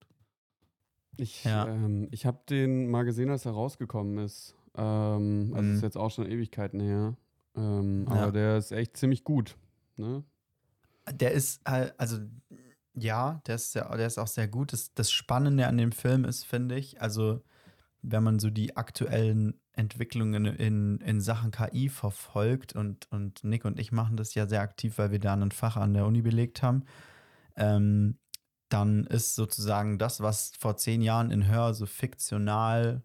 [1.21, 1.67] Ich, Ja.
[1.67, 4.55] ähm, ich habe den mal gesehen, als er rausgekommen ist.
[4.75, 5.75] Ähm, also Mhm.
[5.75, 7.15] ist jetzt auch schon Ewigkeiten her.
[7.55, 8.23] Ähm, Ja.
[8.23, 9.55] Aber der ist echt ziemlich gut.
[9.97, 10.23] Ne?
[11.11, 12.17] Der ist halt, also
[12.95, 14.73] ja, der ist, sehr, der ist auch sehr gut.
[14.73, 17.41] Das, das Spannende an dem Film ist, finde ich, also
[18.01, 23.79] wenn man so die aktuellen Entwicklungen in, in Sachen KI verfolgt und, und Nick und
[23.79, 26.63] ich machen das ja sehr aktiv, weil wir da ein Fach an der Uni belegt
[26.63, 26.83] haben,
[27.55, 28.17] ähm,
[28.73, 33.03] dann ist sozusagen das, was vor zehn Jahren in Hör so fiktional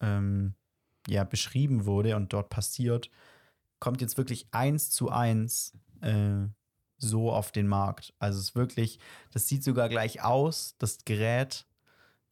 [0.00, 0.54] ähm,
[1.08, 3.10] ja, beschrieben wurde und dort passiert,
[3.78, 6.46] kommt jetzt wirklich eins zu eins äh,
[6.98, 8.14] so auf den Markt.
[8.18, 8.98] Also es ist wirklich,
[9.32, 11.66] das sieht sogar gleich aus, das Gerät.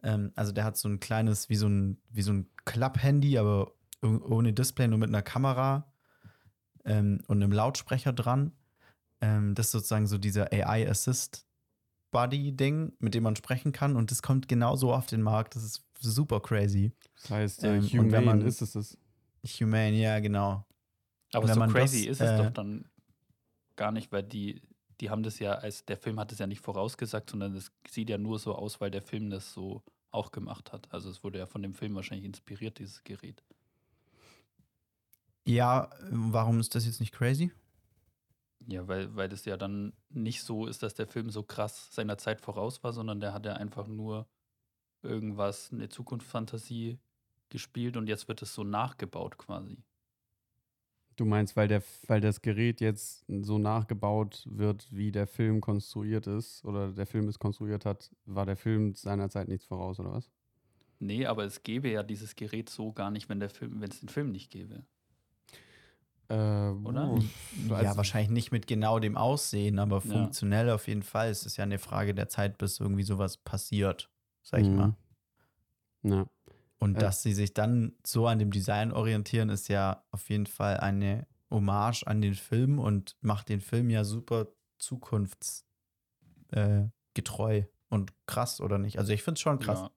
[0.02, 3.72] Ähm, also der hat so ein kleines, wie so ein, wie so ein Klapp-Handy, aber
[4.02, 5.92] oh- ohne Display, nur mit einer Kamera
[6.84, 8.52] ähm, und einem Lautsprecher dran.
[9.20, 10.82] Ähm, das ist sozusagen so dieser AI
[12.14, 15.56] Assist Buddy Ding, mit dem man sprechen kann und das kommt genauso auf den Markt.
[15.56, 16.92] Das ist super crazy.
[17.20, 18.98] Das heißt, äh, Ähm, und Humane wenn man- ist es das.
[19.60, 20.64] Humane, ja, genau.
[21.32, 22.84] Aber Wenn so man crazy das, ist es äh, doch dann
[23.76, 24.62] gar nicht, weil die
[25.00, 28.08] die haben das ja, als der Film hat es ja nicht vorausgesagt, sondern es sieht
[28.08, 30.86] ja nur so aus, weil der Film das so auch gemacht hat.
[30.92, 33.42] Also es wurde ja von dem Film wahrscheinlich inspiriert, dieses Gerät.
[35.46, 37.50] Ja, warum ist das jetzt nicht crazy?
[38.66, 42.16] Ja, weil, weil das ja dann nicht so ist, dass der Film so krass seiner
[42.18, 44.26] Zeit voraus war, sondern der hat ja einfach nur
[45.02, 46.98] irgendwas, eine Zukunftsfantasie
[47.50, 49.84] gespielt und jetzt wird es so nachgebaut quasi.
[51.16, 56.26] Du meinst, weil, der, weil das Gerät jetzt so nachgebaut wird, wie der Film konstruiert
[56.26, 60.30] ist, oder der Film es konstruiert hat, war der Film seinerzeit nichts voraus, oder was?
[60.98, 64.00] Nee, aber es gäbe ja dieses Gerät so gar nicht, wenn der Film, wenn es
[64.00, 64.84] den Film nicht gäbe.
[66.28, 67.10] Äh, Oder?
[67.12, 67.18] uh,
[67.68, 70.00] ja, also- wahrscheinlich nicht mit genau dem Aussehen, aber Ja.
[70.12, 71.28] funktionell auf jeden Fall.
[71.30, 74.10] Es ist ja eine Frage der Zeit, bis irgendwie sowas passiert,
[74.42, 74.76] sag ich Mhm.
[74.76, 74.94] mal.
[76.02, 76.26] Ja.
[76.78, 77.00] Und Äh.
[77.00, 81.26] dass sie sich dann so an dem Design orientieren, ist ja auf jeden Fall eine
[81.50, 84.48] Hommage an den Film und macht den Film ja super
[84.78, 85.64] zukunftsgetreu
[87.58, 88.98] äh, und krass, oder nicht?
[88.98, 89.80] Also ich finde es schon krass.
[89.80, 89.90] Ja.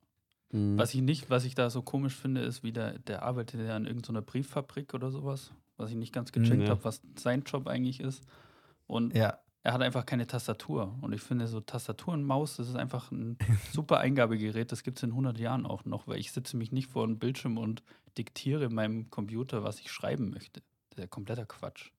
[0.60, 0.78] Mhm.
[0.78, 3.86] Was ich nicht, was ich da so komisch finde, ist wieder, der arbeitet ja an
[3.86, 6.66] irgendeiner Brieffabrik oder sowas, was ich nicht ganz gecheckt Mhm.
[6.66, 6.70] Ja.
[6.72, 8.24] habe, was sein Job eigentlich ist.
[8.88, 10.98] Und Ja, er hat einfach keine Tastatur.
[11.02, 13.38] Und ich finde, so Tastatur und Maus, das ist einfach ein
[13.74, 14.72] super Eingabegerät.
[14.72, 17.20] Das gibt es in 100 Jahren auch noch, weil ich sitze mich nicht vor einem
[17.20, 17.84] Bildschirm und
[18.18, 20.62] diktiere meinem Computer, was ich schreiben möchte.
[20.90, 21.92] Das ist ja kompletter Quatsch.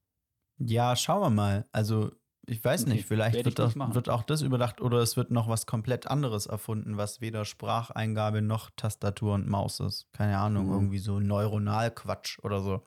[0.59, 1.67] ja, schauen wir mal.
[1.73, 2.11] Also
[2.47, 5.49] ich weiß Okay, nicht, vielleicht wird, das, wird auch das überdacht oder es wird noch
[5.49, 10.11] was komplett anderes erfunden, was weder Spracheingabe noch Tastatur und Maus ist.
[10.13, 10.73] Keine Ahnung, Mhm.
[10.73, 12.83] irgendwie so Neuronalquatsch oder so.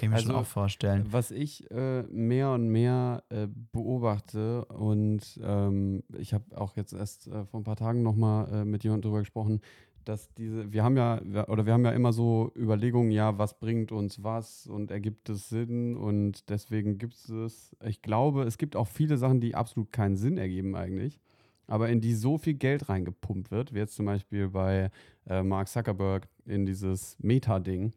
[0.00, 1.06] Kann ich mir schon Also, auch vorstellen.
[1.10, 7.26] Was ich äh, mehr und mehr äh, beobachte und ähm, ich habe auch jetzt erst
[7.26, 9.60] äh, vor ein paar Tagen nochmal äh, mit jemandem darüber gesprochen,
[10.06, 13.92] dass diese, wir haben ja, oder wir haben ja immer so Überlegungen, ja, was bringt
[13.92, 17.76] uns was und ergibt es Sinn und deswegen gibt es es.
[17.84, 21.20] Ich glaube, es gibt auch viele Sachen, die absolut keinen Sinn ergeben eigentlich,
[21.66, 24.90] aber in die so viel Geld reingepumpt wird, wie jetzt zum Beispiel bei
[25.26, 27.92] äh, Mark Zuckerberg in dieses Meta-Ding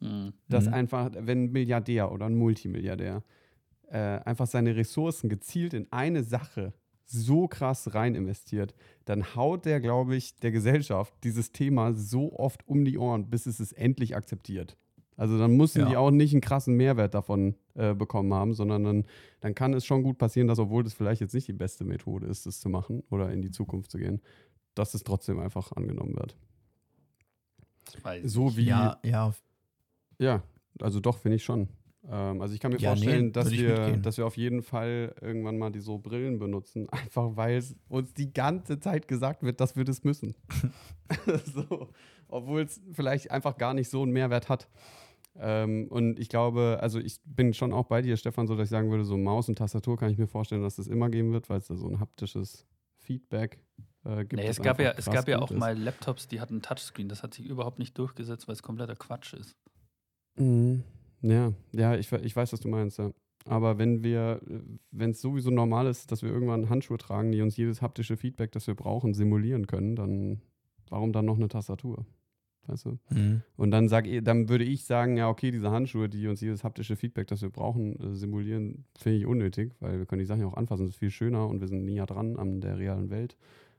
[0.00, 0.34] Mhm.
[0.48, 0.74] dass Mhm.
[0.74, 3.22] einfach, wenn ein Milliardär oder ein Multimilliardär
[3.88, 6.72] äh, einfach seine Ressourcen gezielt in eine Sache
[7.04, 8.74] so krass rein investiert,
[9.04, 13.46] dann haut der, glaube ich, der Gesellschaft dieses Thema so oft um die Ohren, bis
[13.46, 14.76] es es endlich akzeptiert.
[15.16, 15.88] Also dann müssen Ja.
[15.88, 19.04] die auch nicht einen krassen Mehrwert davon äh, bekommen haben, sondern dann,
[19.40, 22.26] dann kann es schon gut passieren, dass obwohl das vielleicht jetzt nicht die beste Methode
[22.26, 24.20] ist, das zu machen oder in die Zukunft zu gehen,
[24.74, 26.36] dass es trotzdem einfach angenommen wird.
[28.24, 29.32] So wie Ja, ja,
[30.18, 30.42] ja,
[30.80, 31.68] also doch, finde ich schon.
[32.10, 34.36] Ähm, also ich kann mir Ja, nee, vorstellen, dass, würd ich wir, dass wir auf
[34.36, 39.08] jeden Fall irgendwann mal die so Brillen benutzen, einfach weil es uns die ganze Zeit
[39.08, 40.34] gesagt wird, dass wir das müssen.
[41.54, 41.88] so,
[42.28, 44.68] Obwohl es vielleicht einfach gar nicht so einen Mehrwert hat.
[45.38, 48.70] Ähm, und ich glaube, also ich bin schon auch bei dir, Stefan, so dass ich
[48.70, 51.50] sagen würde, so Maus und Tastatur kann ich mir vorstellen, dass das immer geben wird,
[51.50, 53.58] weil es da so ein haptisches Feedback
[54.04, 54.34] äh, gibt.
[54.34, 55.58] Nee, es gab ja, es gab ja auch ist.
[55.58, 57.08] mal Laptops, die hatten Touchscreen.
[57.08, 59.56] Das hat sich überhaupt nicht durchgesetzt, weil es kompletter Quatsch ist.
[60.38, 60.82] Mhm.
[61.22, 63.10] Ja, ja, ich, we- ich weiß, was du meinst, ja.
[63.48, 64.40] Aber wenn wir,
[64.90, 68.50] wenn es sowieso normal ist, dass wir irgendwann Handschuhe tragen, die uns jedes haptische Feedback,
[68.52, 70.40] das wir brauchen, simulieren können, dann
[70.90, 72.04] warum dann noch eine Tastatur?
[72.66, 72.98] Weißt du?
[73.10, 73.42] Mhm.
[73.56, 76.64] Und dann sag, ich- dann würde ich sagen, ja, okay, diese Handschuhe, die uns jedes
[76.64, 80.40] haptische Feedback, das wir brauchen, äh, simulieren, finde ich unnötig, weil wir können die Sachen
[80.40, 83.10] ja auch anfassen, das ist viel schöner und wir sind näher dran an der realen
[83.10, 83.36] Welt.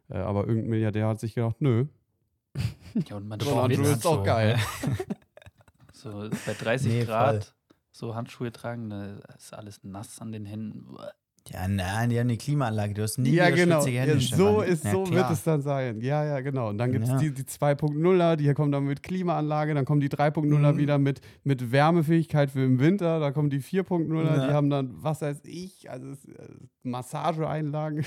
[0.10, 1.86] Äh, aber irgendein Milliardär hat sich gedacht, nö,
[3.10, 4.56] Ja, und man so ein schwitzt Handschuh ist auch geil.
[5.98, 7.54] So bei 30 Nee, Grad
[7.92, 10.96] so Handschuhe tragen, da ist alles nass an den Händen.
[11.50, 12.94] Ja, nein, die haben eine Klimaanlage.
[12.94, 13.80] Du hast nie ja, genau.
[13.80, 16.02] schwitzige Hände, Ja, so ist, Ja, so wird es dann sein.
[16.02, 16.70] Ja, ja, genau.
[16.70, 17.18] Und dann gibt es Ja.
[17.18, 20.78] die, die 2.0er, die kommen dann mit Klimaanlage, dann kommen die 3.0er Mhm.
[20.78, 24.54] wieder mit, mit Wärmefähigkeit für im Winter, da kommen die 4.0er, die Ja.
[24.54, 26.16] haben dann, was weiß ich, also äh,
[26.84, 28.06] Massageeinlagen.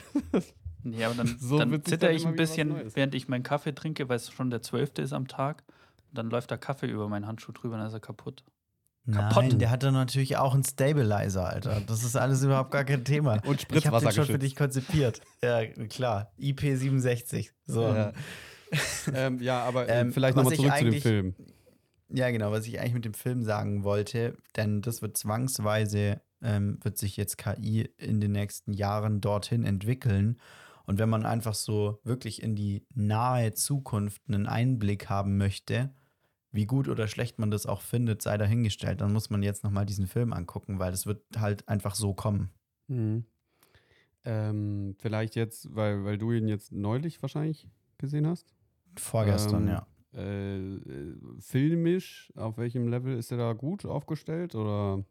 [0.85, 4.09] Ja, aber dann, So dann zitter dann ich ein bisschen, während ich meinen Kaffee trinke,
[4.09, 4.99] weil es schon der 12.
[4.99, 5.65] ist am Tag.
[6.13, 8.45] Dann läuft der Kaffee über meinen Handschuh drüber, dann ist er kaputt.
[9.11, 9.45] kaputt.
[9.45, 11.81] Nein, der hatte natürlich auch einen Stabilizer, Alter.
[11.87, 13.41] Das ist alles überhaupt gar kein Thema.
[13.47, 15.21] Und Ich habe den schon für Spritzwasser dich konzipiert.
[15.43, 16.33] Ja, klar.
[16.39, 17.51] IP67.
[17.65, 17.83] So.
[17.83, 18.13] Ja.
[19.15, 21.35] ähm, ja, aber äh, Ähm, vielleicht nochmal zurück zu dem Film.
[22.13, 26.79] Ja, genau, was ich eigentlich mit dem Film sagen wollte, denn das wird zwangsweise, ähm,
[26.83, 30.41] wird sich jetzt KI in den nächsten Jahren dorthin entwickeln.
[30.87, 35.91] Und wenn man einfach so wirklich in die nahe Zukunft einen Einblick haben möchte,
[36.53, 39.87] wie gut oder schlecht man das auch findet, sei dahingestellt, dann muss man jetzt nochmal
[39.87, 42.51] diesen Film angucken, weil das wird halt einfach so kommen.
[42.89, 43.25] Mhm.
[44.25, 48.53] Ähm, vielleicht jetzt, weil, weil du ihn jetzt neulich wahrscheinlich gesehen hast.
[48.99, 49.87] Vorgestern, Ähm, ja.
[50.13, 54.57] Äh, äh, filmisch, auf welchem Level ist er da gut aufgestellt?
[54.57, 55.05] Oder?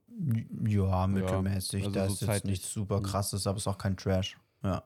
[0.67, 1.85] Ja, mittelmäßig.
[1.85, 3.03] also da so ist jetzt nichts super Mhm.
[3.03, 4.37] krasses, aber es ist auch kein Trash.
[4.61, 4.83] Ja.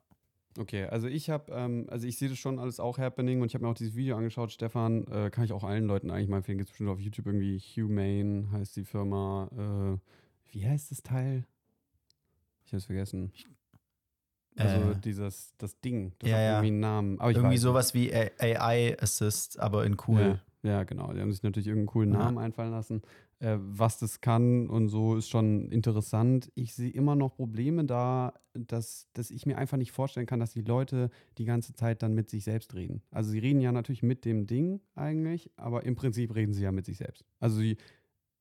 [0.58, 3.56] Okay, also ich habe, ähm, also ich sehe das schon alles auch happening und ich
[3.56, 6.38] habe mir auch dieses Video angeschaut, Stefan, äh, kann ich auch allen Leuten eigentlich mal
[6.38, 11.02] empfehlen, gibt es bestimmt auf YouTube irgendwie Humane heißt die Firma, äh, wie heißt das
[11.02, 11.46] Teil?
[12.66, 13.32] Ich habe es vergessen.
[14.56, 17.20] Also Äh, dieses, das Ding, das ja, hat irgendwie einen Namen.
[17.20, 20.40] Aber ich Irgendwie weiß sowas wie AI Assist, aber in cool.
[20.62, 21.12] Ja, ja, genau.
[21.12, 22.20] Die haben sich natürlich irgendeinen coolen Ja.
[22.20, 23.02] Namen einfallen lassen.
[23.44, 26.50] Äh, was das kann und so ist schon interessant.
[26.56, 30.54] Ich sehe immer noch Probleme da, dass, dass ich mir einfach nicht vorstellen kann, dass
[30.54, 33.02] die Leute die ganze Zeit dann mit sich selbst reden.
[33.12, 36.72] Also sie reden ja natürlich mit dem Ding eigentlich, aber im Prinzip reden sie ja
[36.72, 37.26] mit sich selbst.
[37.42, 37.76] Also sie,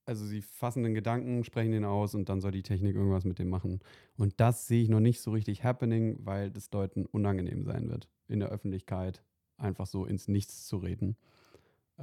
[0.05, 3.41] also sie fassen den Gedanken, sprechen den aus und dann soll die Technik irgendwas mit
[3.41, 3.81] dem machen.
[4.17, 8.09] Und das sehe ich noch nicht so richtig happening, weil das Leuten unangenehm sein wird,
[8.29, 9.25] in der Öffentlichkeit
[9.57, 11.17] einfach so ins Nichts zu reden.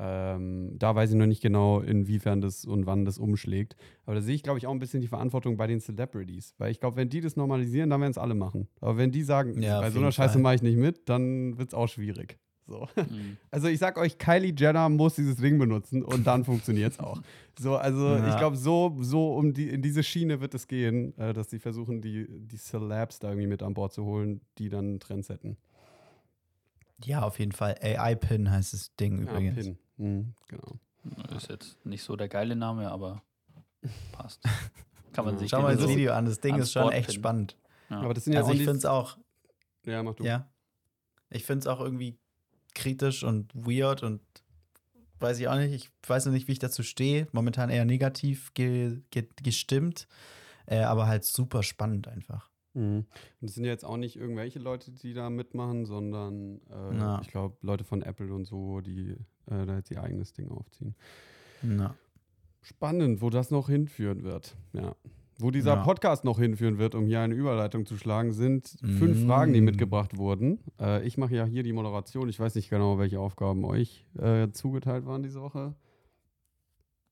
[0.01, 3.75] Ähm, da weiß ich noch nicht genau, inwiefern das und wann das umschlägt.
[4.05, 6.55] Aber da sehe ich, glaube ich, auch ein bisschen die Verantwortung bei den Celebrities.
[6.57, 8.69] Weil ich glaube, wenn die das normalisieren, dann werden es alle machen.
[8.79, 11.69] Aber wenn die sagen, Ja, bei so einer Scheiße mache ich nicht mit, dann wird
[11.69, 12.39] es auch schwierig.
[12.65, 12.87] So.
[12.95, 13.35] Mhm.
[13.51, 17.21] Also ich sag euch, Kylie Jenner muss dieses Ding benutzen und dann funktioniert es auch.
[17.59, 18.29] So, also Ja.
[18.29, 21.59] ich glaube, so, so um die, in diese Schiene wird es gehen, äh, dass sie
[21.59, 25.25] versuchen, die, die Celebs da irgendwie mit an Bord zu holen, die dann einen Trend
[25.25, 25.57] setzen.
[27.03, 27.75] Ja, auf jeden Fall.
[27.81, 29.55] AI-Pin heißt das Ding Ja, übrigens.
[29.55, 29.77] Pin.
[29.99, 30.79] Mhm, genau.
[31.35, 33.21] Ist jetzt nicht so der geile Name, aber
[34.11, 34.41] passt.
[35.13, 35.39] Kann man Ja.
[35.39, 37.21] sich Schau mal das so- Video an, das Ding ist schon Board echt pinnen.
[37.21, 37.57] spannend.
[37.89, 38.01] Ja.
[38.01, 39.17] Aber das sind ja also auch ich finde es auch,
[39.85, 40.23] Ja, mach du.
[40.23, 40.47] ja.
[41.29, 42.17] Ich finde es auch irgendwie
[42.75, 44.21] kritisch und weird und
[45.19, 45.73] weiß ich auch nicht.
[45.73, 47.27] Ich weiß noch nicht, wie ich dazu stehe.
[47.31, 50.07] Momentan eher negativ ge ge gestimmt,
[50.65, 52.49] äh, aber halt super spannend einfach.
[52.79, 52.97] Mhm.
[52.97, 53.05] Und
[53.41, 57.57] das sind ja jetzt auch nicht irgendwelche Leute, die da mitmachen, sondern äh, ich glaube
[57.61, 59.15] Leute von Apple und so, die
[59.47, 60.95] äh, da jetzt ihr eigenes Ding aufziehen.
[61.61, 61.95] Na.
[62.61, 64.55] Spannend, wo das noch hinführen wird.
[64.73, 64.95] Ja.
[65.41, 65.83] Wo dieser Ja.
[65.83, 69.27] Podcast noch hinführen wird, um hier eine Überleitung zu schlagen, sind fünf Mm.
[69.27, 70.59] Fragen, die mitgebracht wurden.
[70.79, 72.27] Äh, ich mache ja hier die Moderation.
[72.27, 75.75] Ich weiß nicht genau, welche Aufgaben euch äh, zugeteilt waren diese Woche.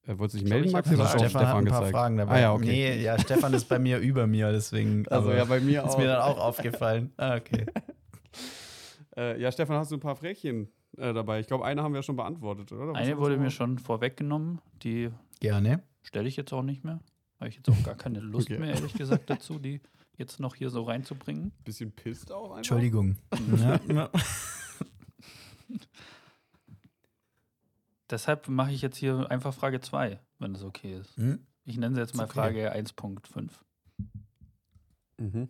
[0.08, 0.90] Äh, wolltest du dich Ich glaub, melden, Max?
[0.90, 1.92] Du auf Stefan hat Stefan ein paar gezeigt?
[1.92, 2.34] Fragen dabei.
[2.34, 2.66] Ah ja, okay.
[2.66, 5.06] Nee, ja, Stefan ist bei mir über mir, deswegen.
[5.10, 5.98] Also aber ja, bei mir ist auch.
[5.98, 7.12] mir dann auch aufgefallen.
[7.18, 7.66] Ah, okay.
[9.18, 11.40] Äh, ja, Stefan, hast du ein paar Fräkchen äh, dabei?
[11.40, 12.94] Ich glaube, eine haben wir schon beantwortet, oder?
[12.94, 15.82] Was Eine wurde mir schon vorweggenommen, die Gerne.
[16.04, 17.00] stelle ich jetzt auch nicht mehr.
[17.40, 18.60] Habe ich jetzt auch gar keine Lust Okay.
[18.60, 19.82] mehr, ehrlich gesagt, dazu, die
[20.18, 21.52] jetzt noch hier so reinzubringen.
[21.66, 22.58] Bisschen pisst auch einfach.
[22.58, 23.18] Entschuldigung.
[23.90, 24.10] ja.
[28.10, 31.18] Deshalb mache ich jetzt hier einfach Frage 2, wenn das okay ist.
[31.18, 31.46] Hm?
[31.66, 32.34] Ich nenne sie jetzt mal okay.
[32.34, 33.50] Frage 1.5.
[35.18, 35.50] Mhm.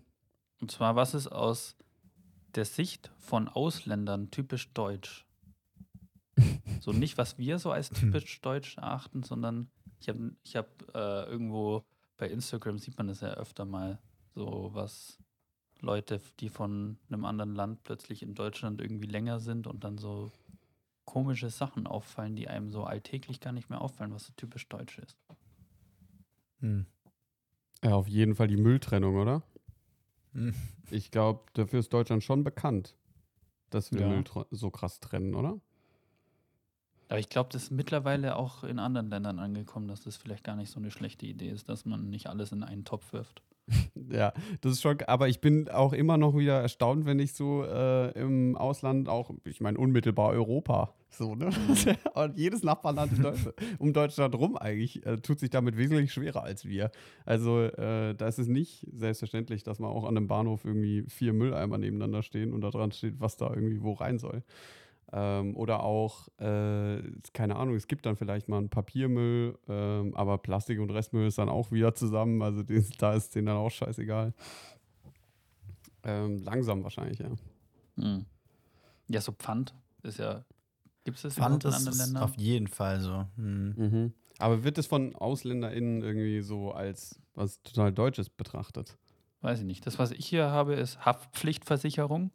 [0.60, 1.76] Und zwar, was ist aus
[2.56, 5.26] der Sicht von Ausländern typisch deutsch?
[6.82, 11.24] so nicht, was wir so als typisch deutsch erachten, sondern ich habe ich hab, äh,
[11.26, 11.86] irgendwo
[12.18, 14.00] bei Instagram sieht man das ja öfter mal,
[14.34, 15.20] so was
[15.82, 20.32] Leute, die von einem anderen Land plötzlich in Deutschland irgendwie länger sind und dann so
[21.08, 25.00] komische Sachen auffallen, die einem so alltäglich gar nicht mehr auffallen, was so typisch deutsch
[25.00, 25.18] ist.
[26.60, 26.86] Hm.
[27.84, 29.42] Ja, auf jeden Fall die Mülltrennung, oder?
[30.34, 30.54] Hm.
[30.92, 32.96] Ich glaube, dafür ist Deutschland schon bekannt,
[33.70, 34.08] dass wir Ja.
[34.08, 35.60] Müll so krass trennen, oder?
[37.10, 40.58] Aber ich glaube, das ist mittlerweile auch in anderen Ländern angekommen, dass das vielleicht gar
[40.58, 43.42] nicht so eine schlechte Idee ist, dass man nicht alles in einen Topf wirft.
[44.10, 47.64] Ja, das ist schon, aber ich bin auch immer noch wieder erstaunt, wenn ich so
[47.66, 51.50] äh, im Ausland auch, ich meine unmittelbar Europa, so, ne?
[52.14, 56.66] Und jedes Nachbarland Deutschland, um Deutschland rum eigentlich äh, tut sich damit wesentlich schwerer als
[56.66, 56.92] wir.
[57.26, 61.34] Also äh, da ist es nicht selbstverständlich, dass man auch an einem Bahnhof irgendwie vier
[61.34, 64.44] Mülleimer nebeneinander stehen und da dran steht, was da irgendwie wo rein soll.
[65.14, 67.02] Ähm, oder auch, äh,
[67.34, 71.38] keine Ahnung, es gibt dann vielleicht mal einen Papiermüll, ähm, aber Plastik und Restmüll ist
[71.38, 72.42] dann auch wieder zusammen.
[72.42, 74.34] Also den, da ist denen dann auch scheißegal.
[76.04, 77.30] Ähm, langsam wahrscheinlich, ja.
[77.98, 78.26] Hm.
[79.08, 80.44] Ja, so Pfand ist ja.
[81.06, 82.24] Gibt es das Fand überhaupt in anderen ist Ländern?
[82.24, 83.26] auf jeden Fall so.
[83.38, 83.74] Hm.
[83.78, 84.14] Mhm.
[84.40, 88.98] Aber wird es von AusländerInnen irgendwie so als was total Deutsches betrachtet?
[89.42, 89.86] Weiß ich nicht.
[89.86, 92.32] Das, was ich hier habe, ist Haftpflichtversicherung.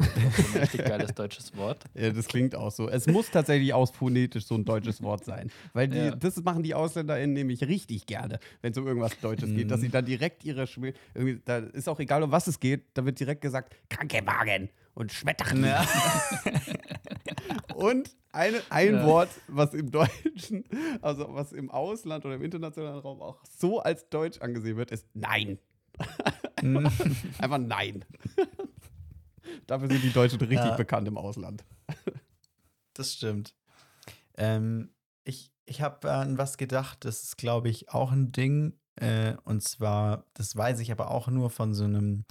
[0.00, 1.84] Ein richtig geiles deutsches Wort.
[1.94, 2.88] Ja, das klingt auch so.
[2.88, 5.50] Es muss tatsächlich aus phonetisch so ein deutsches Wort sein.
[5.72, 6.10] Weil die, Ja.
[6.14, 9.88] das machen die AusländerInnen nämlich richtig gerne, wenn es um irgendwas Deutsches geht, dass sie
[9.88, 13.20] dann direkt ihre Schmi irgendwie, da ist auch egal, um was es geht, da wird
[13.20, 15.64] direkt gesagt, Krankenwagen und Schmetterling.
[15.64, 15.86] Ja.
[17.74, 19.06] Und eine, ein Ja.
[19.06, 20.64] Wort, was im Deutschen,
[21.00, 25.06] also was im Ausland oder im internationalen Raum auch so als Deutsch angesehen wird, ist
[25.14, 25.58] Nein.
[26.60, 26.86] Hm.
[27.38, 28.04] Einfach Nein.
[29.66, 30.76] Dafür sind die Deutschen richtig Ja.
[30.76, 31.64] bekannt im Ausland.
[32.94, 33.54] Das stimmt.
[34.36, 34.90] Ähm,
[35.24, 38.74] ich ich habe an was gedacht, das ist, glaube ich, auch ein Ding.
[38.96, 42.24] Äh, und zwar, das weiß ich aber auch nur von so einem,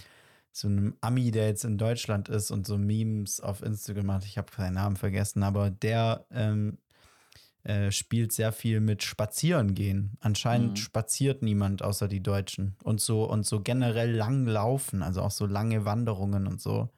[0.52, 4.26] so einem Ami, der jetzt in Deutschland ist und so Memes auf Instagram macht.
[4.26, 6.76] Ich habe seinen Namen vergessen, aber der ähm,
[7.62, 10.18] äh, spielt sehr viel mit Spazieren gehen.
[10.20, 10.82] Anscheinend Mhm.
[10.82, 12.76] spaziert niemand außer die Deutschen.
[12.84, 16.90] Und so, und so generell lang laufen, also auch so lange Wanderungen und so,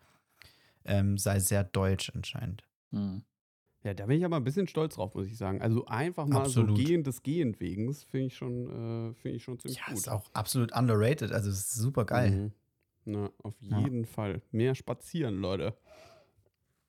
[0.84, 2.64] ähm, sei sehr deutsch anscheinend.
[2.90, 3.22] Hm.
[3.84, 5.60] Ja, da bin ich aber ein bisschen stolz drauf, muss ich sagen.
[5.60, 6.76] Also einfach mal Absolut.
[6.78, 9.94] so gehen des Gehend wegens, finde ich schon, äh, finde ich schon ziemlich Ja, gut.
[9.96, 11.32] ist auch absolut underrated.
[11.32, 12.30] Also, ist super geil.
[12.30, 12.52] Mhm.
[13.04, 13.80] Na, auf Ja.
[13.80, 14.40] jeden Fall.
[14.52, 15.74] Mehr spazieren, Leute.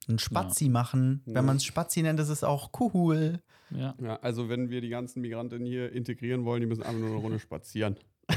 [0.08, 1.36] Ein Spazi machen, Ja.
[1.36, 3.42] wenn man es Spazi nennt, ist es auch cool.
[3.72, 3.96] Ja.
[4.00, 7.18] Ja, also wenn wir die ganzen Migrantinnen hier integrieren wollen, die müssen einfach nur eine
[7.20, 7.96] Runde spazieren.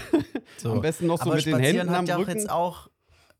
[0.58, 0.72] So.
[0.72, 2.30] Am besten noch so Aber mit den Händen am ja auch Rücken.
[2.30, 2.88] jetzt auch.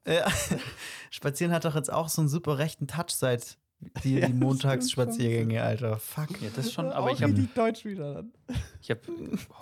[0.07, 0.23] Äh,
[1.11, 3.59] Spazieren hat doch jetzt auch so einen super rechten Touch seit
[4.05, 5.99] die, Ja, die Montagsspaziergänge, Alter.
[5.99, 6.41] Fuck.
[6.41, 8.33] ja, das schon, aber Auch ich habe deutsch wieder dann.
[8.81, 9.01] Ich habe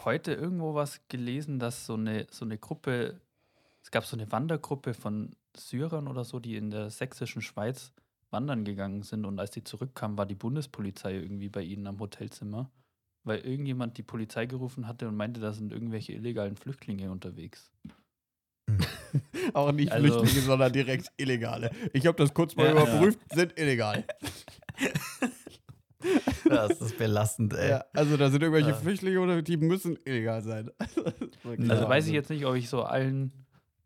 [0.05, 3.21] heute irgendwo was gelesen, dass so eine, so eine Gruppe,
[3.83, 7.93] es gab so eine Wandergruppe von Syrern oder so, die in der sächsischen Schweiz
[8.31, 12.71] wandern gegangen sind und als die zurückkamen, war die Bundespolizei irgendwie bei ihnen am Hotelzimmer,
[13.23, 17.71] weil irgendjemand die Polizei gerufen hatte und meinte, da sind irgendwelche illegalen Flüchtlinge unterwegs.
[19.55, 21.71] Auch nicht Also- Flüchtlinge, sondern direkt Illegale.
[21.93, 24.05] Ich habe das kurz mal Ja, überprüft, sind illegal.
[26.45, 27.71] Das ist belastend, ey.
[27.71, 28.77] Ja, also da sind irgendwelche Ja.
[28.77, 30.71] Flüchtlinge oder die müssen illegal sein.
[31.45, 31.89] Also Ja.
[31.89, 33.33] weiß ich jetzt nicht, ob ich so allen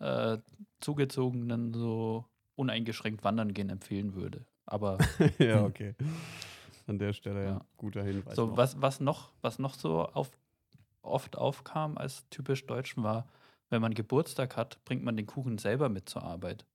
[0.00, 0.38] äh,
[0.80, 2.24] Zugezogenen so
[2.56, 4.46] uneingeschränkt wandern gehen empfehlen würde.
[4.66, 4.98] Aber
[5.38, 5.94] ja, okay.
[6.88, 7.60] An der Stelle ja, Ja.
[7.76, 8.34] guter Hinweis.
[8.34, 8.56] So, noch.
[8.56, 10.30] was, was, noch, was noch so auf,
[11.02, 13.28] oft aufkam als typisch Deutschen war,
[13.70, 16.66] wenn man Geburtstag hat, bringt man den Kuchen selber mit zur Arbeit.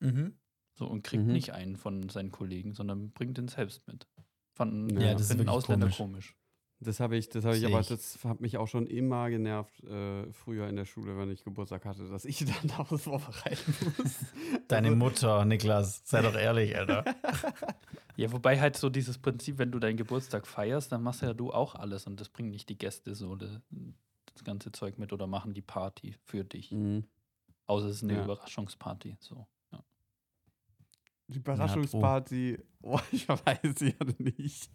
[0.00, 0.34] Mhm.
[0.74, 1.32] So und kriegt Mhm.
[1.32, 4.06] nicht einen von seinen Kollegen, sondern bringt den selbst mit.
[4.54, 5.96] Fanden Ja, das finden wirklich Ausländer komisch.
[5.96, 6.36] komisch.
[6.82, 10.32] Das habe ich, das habe ich, aber das hat mich auch schon immer genervt, äh,
[10.32, 14.16] früher in der Schule, wenn ich Geburtstag hatte, dass ich dann daraus vorbereiten muss.
[14.68, 17.04] Deine Also- Mutter, Niklas, sei doch ehrlich, Alter.
[18.16, 21.52] Ja, wobei halt so dieses Prinzip, wenn du deinen Geburtstag feierst, dann machst ja du
[21.54, 23.48] auch alles und das bringen nicht die Gäste so das,
[24.32, 26.70] das ganze Zeug mit oder machen die Party für dich.
[26.72, 27.04] Mhm.
[27.66, 28.24] Außer es ist eine Ja.
[28.24, 29.16] Überraschungsparty.
[29.20, 29.46] So.
[29.72, 29.84] Ja.
[31.28, 34.70] Die Überraschungsparty, oh, ich weiß ja nicht.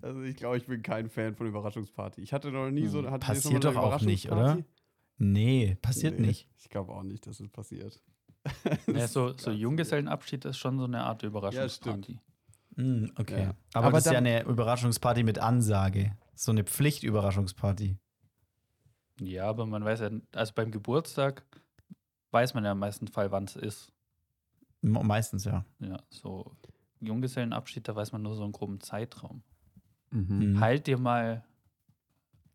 [0.00, 2.22] Also ich glaube, ich bin kein Fan von Überraschungsparty.
[2.22, 3.20] Ich hatte noch nie so Hm.
[3.20, 4.58] Passiert doch auch nicht, oder?
[5.18, 6.48] Nee, passiert Nee, nicht.
[6.58, 8.00] Ich glaube auch nicht, dass es passiert.
[8.86, 12.20] Ja, so, so Junggesellenabschied ist schon so eine Art Überraschungsparty.
[12.76, 13.42] Mm, okay.
[13.42, 13.54] Ja.
[13.74, 16.16] Aber, Aber das ist ja eine Überraschungsparty mit Ansage.
[16.34, 17.98] So eine Pflichtüberraschungsparty.
[19.20, 21.44] Ja, aber man weiß ja, also beim Geburtstag
[22.32, 23.92] weiß man ja im meisten Fall, wann es ist.
[24.82, 25.64] Me- Meistens ja.
[25.78, 26.52] Ja, so
[27.00, 29.42] Junggesellenabschied, da weiß man nur so einen groben Zeitraum.
[30.10, 30.60] Mhm.
[30.60, 31.44] Halt dir mal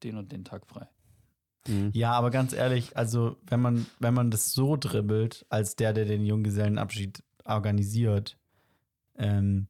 [0.04, 0.88] den und den Tag frei.
[1.68, 1.92] Mhm.
[1.94, 6.06] Ja, aber ganz ehrlich, also wenn man, wenn man das so dribbelt, als der, der
[6.06, 8.38] den Junggesellenabschied organisiert,
[9.16, 9.68] ähm,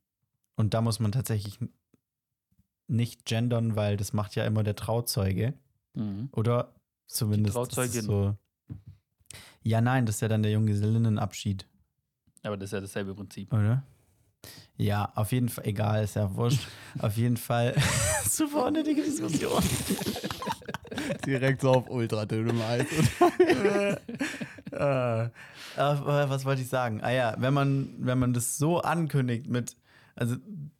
[0.55, 1.57] und da muss man tatsächlich
[2.87, 5.53] nicht gendern, weil das macht ja immer der Trauzeuge.
[5.93, 6.29] Mhm.
[6.33, 6.73] Oder
[7.15, 7.49] zumindest.
[7.49, 8.01] ist Trauzeugin.
[8.01, 8.35] So
[9.63, 11.67] ja, nein, das ist ja dann der Junggesellinnenabschied,
[12.43, 13.53] Aber das ist ja dasselbe Prinzip.
[13.53, 13.83] oder?
[14.75, 16.67] Ja, auf jeden Fall, egal, ist ja wurscht.
[16.99, 17.75] auf jeden Fall
[18.27, 19.61] super unnötige Diskussion.
[21.25, 22.87] Direkt so auf ultradünnem Eis.
[24.71, 25.29] äh,
[25.77, 27.01] aber was wollte ich sagen?
[27.03, 29.75] Ah ja, wenn man, wenn man das so ankündigt mit,
[30.15, 30.35] also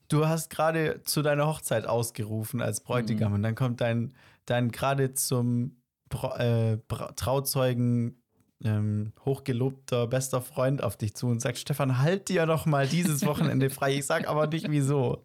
[0.09, 3.35] du hast gerade zu deiner Hochzeit ausgerufen als Bräutigam Mhm.
[3.35, 4.13] und dann kommt dein,
[4.45, 5.75] dein gerade zum
[6.37, 6.77] äh,
[7.15, 8.21] Trauzeugen
[8.63, 13.25] ähm, hochgelobter bester Freund auf dich zu und sagt, Stefan, halt dir doch mal dieses
[13.25, 13.95] Wochenende frei.
[13.95, 15.23] Ich sag aber nicht wieso.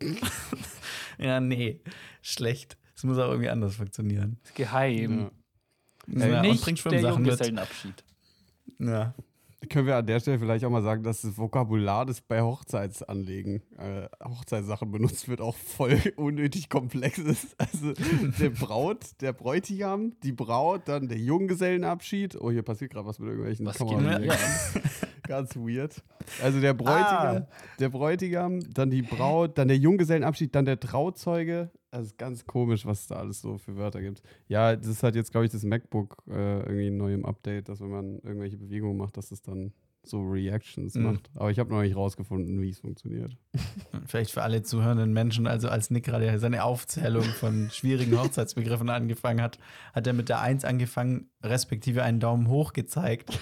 [1.19, 1.81] ja, nee,
[2.23, 2.79] schlecht.
[2.95, 4.39] Es muss auch irgendwie anders funktionieren.
[4.55, 5.21] Geheim.
[5.21, 5.31] Ja.
[6.29, 7.31] Ja, und Nicht bringt der Schwimmsachen mit.
[7.31, 8.05] Junggesellenabschied.
[8.79, 9.15] Ja.
[9.69, 13.63] Können wir an der Stelle vielleicht auch mal sagen, dass das Vokabular, das bei Hochzeitsanlegen,
[13.79, 17.55] äh, Hochzeitssachen benutzt wird, auch voll unnötig komplex ist.
[17.59, 17.93] Also
[18.41, 22.37] der Braut, der Bräutigam, die Braut, dann der Junggesellenabschied.
[22.41, 24.23] Oh, hier passiert gerade was mit irgendwelchen Was Kameras.
[24.73, 24.83] hier.
[25.27, 26.03] Ganz weird.
[26.43, 27.47] Also der Bräutigam, Ah.
[27.81, 31.71] der Bräutigam, dann die Braut, dann der Junggesellenabschied, dann der Trauzeuge.
[31.97, 34.23] Also ist ganz komisch, was es da alles so für Wörter gibt.
[34.49, 37.91] Ja, das hat jetzt, glaube ich, das MacBook äh, irgendwie neu im Update, dass wenn
[37.91, 39.73] man irgendwelche Bewegungen macht, dass es dann
[40.05, 41.03] so Reactions Mhm.
[41.03, 41.31] macht.
[41.35, 43.37] Aber ich habe noch nicht rausgefunden, wie es funktioniert.
[44.07, 49.43] Vielleicht für alle zuhörenden Menschen, also als Nick gerade seine Aufzählung von schwierigen Hochzeitsbegriffen angefangen
[49.43, 49.59] hat,
[49.95, 53.37] hat er mit der Eins angefangen, respektive einen Daumen hoch gezeigt,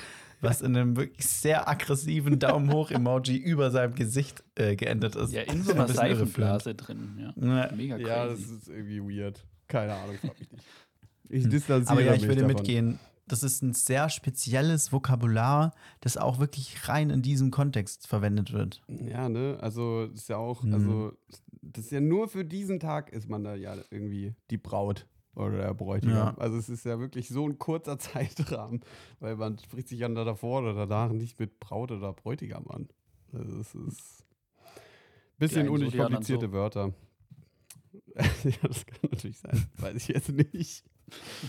[0.44, 5.32] was in einem wirklich sehr aggressiven Daumen hoch Emoji über seinem Gesicht äh, geendet ist.
[5.32, 6.62] Ja, in so Ein einer irreführend.
[6.62, 7.18] Seifenblase drin.
[7.18, 7.46] Ja.
[7.66, 7.72] Ja.
[7.74, 8.08] Mega crazy.
[8.08, 9.44] Ja, das ist irgendwie weird.
[9.68, 10.64] Keine Ahnung, frag mich nicht.
[11.30, 12.54] Ich distanziere Aber ja, ich mich würde davon.
[12.56, 12.98] mitgehen.
[13.26, 18.82] Das ist ein sehr spezielles Vokabular, das auch wirklich rein in diesem Kontext verwendet wird.
[18.88, 19.56] Ja, ne?
[19.60, 20.74] Also, das ist ja auch, Mhm.
[20.74, 21.12] also,
[21.62, 25.58] das ist ja nur für diesen Tag ist man da ja irgendwie die Braut oder
[25.58, 26.16] der Bräutigam.
[26.16, 26.34] Ja.
[26.38, 28.80] Also, es ist ja wirklich so ein kurzer Zeitrahmen,
[29.20, 32.88] weil man spricht sich da davor oder danach nicht mit Braut oder Bräutigam an.
[33.32, 34.24] Also, es ist
[34.64, 36.52] ein bisschen einen unnötig Zodiac dann komplizierte so.
[36.52, 36.94] Wörter.
[38.44, 39.66] ja, das kann natürlich sein.
[39.78, 40.84] Weiß ich jetzt nicht.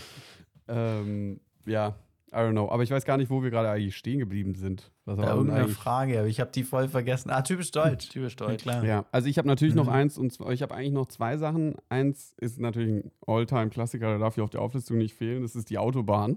[0.68, 1.96] ähm, ja,
[2.32, 2.68] I don't know.
[2.70, 4.90] Aber ich weiß gar nicht, wo wir gerade eigentlich stehen geblieben sind.
[5.04, 7.30] Was war irgendeiner eigentlich- Frage, aber ich habe die voll vergessen.
[7.30, 8.08] Ah, typisch deutsch.
[8.10, 8.62] Typisch Ja, deutsch.
[8.62, 8.84] klar.
[8.84, 9.92] Ja, also ich habe natürlich noch Mhm.
[9.92, 11.76] eins und zwar, ich habe eigentlich noch zwei Sachen.
[11.88, 15.42] Eins ist natürlich ein Alltime-Klassiker, der darf hier auf der Auflistung nicht fehlen.
[15.42, 16.36] Das ist die Autobahn.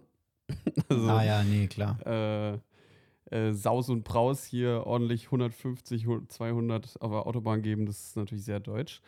[0.90, 1.98] also, Ah ja, nee, klar.
[2.06, 2.58] äh,
[3.32, 8.46] äh, Saus und Braus hier ordentlich 150, 200 auf der Autobahn geben, das ist natürlich
[8.46, 9.02] sehr deutsch.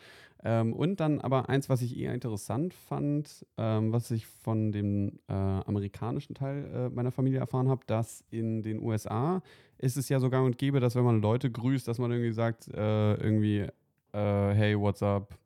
[0.44, 5.20] Ähm, und dann aber eins, was ich eher interessant fand, ähm, was ich von dem
[5.28, 9.40] äh, amerikanischen Teil äh, meiner Familie erfahren habe, dass in den USA
[9.78, 12.32] ist es ja so gang und gäbe, dass wenn man Leute grüßt, dass man irgendwie
[12.32, 13.68] sagt, äh, irgendwie,
[14.12, 15.36] äh, hey, what's up,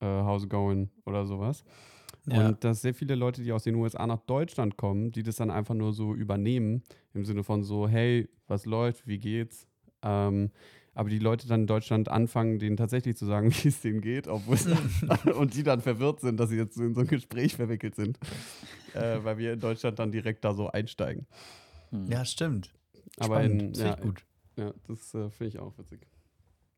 [0.00, 1.64] äh, how's it going oder sowas.
[2.26, 2.48] Ja.
[2.48, 5.50] Und dass sehr viele Leute, die aus den USA nach Deutschland kommen, die das dann
[5.50, 6.82] einfach nur so übernehmen,
[7.14, 9.66] im Sinne von so, hey, was läuft, wie geht's?
[10.02, 10.50] Ähm,
[10.94, 14.28] aber die Leute dann in Deutschland anfangen, denen tatsächlich zu sagen, wie es denen geht,
[14.28, 14.56] obwohl
[15.34, 18.18] und die dann verwirrt sind, dass sie jetzt in so ein Gespräch verwickelt sind,
[18.94, 21.26] äh, weil wir in Deutschland dann direkt da so einsteigen.
[21.90, 22.10] Hm.
[22.10, 22.72] ja, stimmt.
[23.18, 23.62] Aber Spannend.
[23.62, 24.24] in, das ja, finde ich gut.
[24.56, 26.06] ja, das äh, finde ich auch witzig.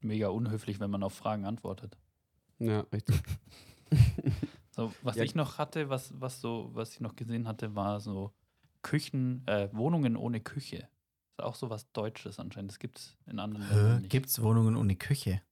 [0.00, 1.96] Mega unhöflich, wenn man auf Fragen antwortet.
[2.58, 3.16] Ja, richtig.
[4.74, 5.22] So, was Ja.
[5.22, 8.32] ich noch hatte, was, was so, was ich noch gesehen hatte, war so
[8.80, 10.88] Küchen, äh, Wohnungen ohne Küche.
[11.32, 12.72] Ist auch so was Deutsches anscheinend.
[12.72, 14.10] Das gibt es in anderen Ländern nicht.
[14.10, 15.42] Gibt es Wohnungen ohne Küche?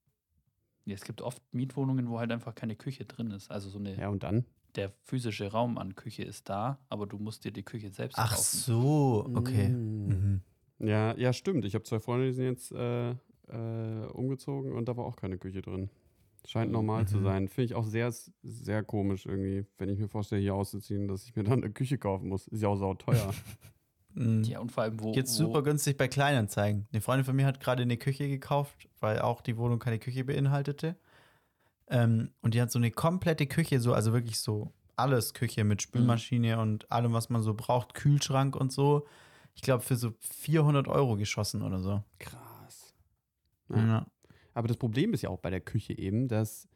[0.86, 3.50] Ja, es gibt oft Mietwohnungen, wo halt einfach keine Küche drin ist.
[3.50, 4.46] Also so eine, Ja, und dann?
[4.74, 8.30] der physische Raum an Küche ist da, aber du musst dir die Küche selbst Ach
[8.32, 8.58] kaufen.
[8.58, 9.68] so, okay.
[9.68, 10.08] Mm.
[10.08, 10.40] Mhm.
[10.78, 11.66] Ja, ja, stimmt.
[11.66, 15.36] Ich habe zwei Freunde, die sind jetzt äh, äh, umgezogen und da war auch keine
[15.36, 15.90] Küche drin.
[16.46, 17.24] Scheint normal zu Mhm.
[17.24, 17.48] sein.
[17.48, 18.12] Finde ich auch sehr,
[18.42, 21.98] sehr komisch irgendwie, wenn ich mir vorstelle, hier auszuziehen, dass ich mir dann eine Küche
[21.98, 22.48] kaufen muss.
[22.48, 23.32] Ist ja auch sau teuer.
[24.12, 24.42] Mhm.
[24.42, 25.14] Ja, und vor allem, wo.
[25.14, 26.88] Wo, super günstig bei Kleinanzeigen.
[26.90, 30.24] Eine Freundin von mir hat gerade eine Küche gekauft, weil auch die Wohnung keine Küche
[30.24, 30.96] beinhaltete.
[31.86, 35.80] Ähm, und die hat so eine komplette Küche, so, also wirklich so alles Küche mit
[35.80, 39.06] Spülmaschine und allem, was man so braucht, Kühlschrank und so.
[39.54, 42.02] Ich glaube, für so 400 Euro geschossen oder so.
[42.18, 42.92] Krass.
[43.68, 43.76] Ja.
[43.76, 44.06] Ja.
[44.60, 46.68] Aber das Problem ist ja auch bei der Küche eben, dass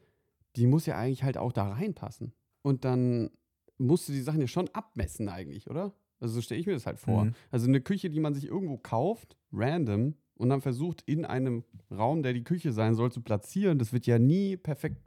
[0.55, 2.33] die muss ja eigentlich halt auch da reinpassen.
[2.63, 3.29] Und dann
[3.77, 5.93] musst du die Sachen ja schon abmessen eigentlich, oder?
[6.19, 7.25] Also so stelle ich mir das halt vor.
[7.25, 7.35] Mhm.
[7.51, 12.23] Also eine Küche, die man sich irgendwo kauft, random, und dann versucht in einem Raum,
[12.23, 14.97] der die Küche sein soll, zu platzieren, das wird ja nie perfekt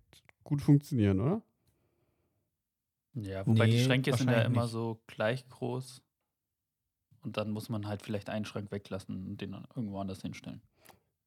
[0.44, 1.42] gut funktionieren, oder?
[3.14, 4.70] Ja, wobei die Nee, Schränke sind ja immer nicht.
[4.70, 6.00] so gleich groß.
[7.24, 10.62] Und dann muss man halt vielleicht einen Schrank weglassen und den dann irgendwo anders hinstellen.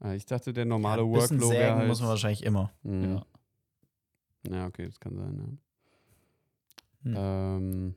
[0.03, 1.87] Äh, Ich dachte, der normale Ja, ein wäre sägen halt.
[1.87, 2.71] muss man wahrscheinlich immer.
[2.83, 3.03] Mhm.
[3.03, 3.25] Ja.
[4.49, 5.47] Ja, okay, das kann sein, ja.
[7.03, 7.15] Hm.
[7.17, 7.95] Ähm,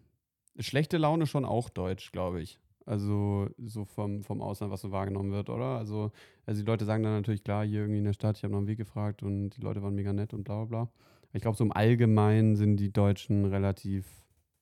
[0.59, 2.59] schlechte Laune schon auch deutsch, glaube ich.
[2.87, 5.79] Also so vom, vom Ausland, was so wahrgenommen wird, oder?
[5.79, 6.13] Also,
[6.45, 8.59] also die Leute sagen dann natürlich, klar, hier irgendwie in der Stadt, ich habe noch
[8.59, 10.91] einen Weg gefragt und die Leute waren mega nett und bla bla bla.
[11.33, 14.07] Ich glaube, so im Allgemeinen sind die Deutschen relativ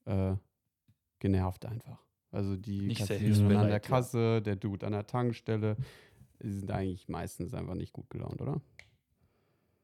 [0.05, 0.34] äh,
[1.18, 1.99] genervt einfach.
[2.30, 3.80] Also die Kassiererin an der.
[3.80, 5.76] Kasse, der Dude an der Tankstelle,
[6.43, 8.61] die sind eigentlich meistens einfach nicht gut gelaunt, oder?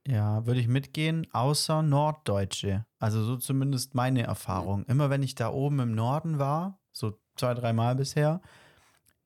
[0.06, 2.86] Ja, würde ich mitgehen, außer Norddeutsche.
[2.98, 4.84] Also so zumindest meine Erfahrung.
[4.86, 8.40] Immer wenn ich da oben im Norden war, so zwei, dreimal bisher,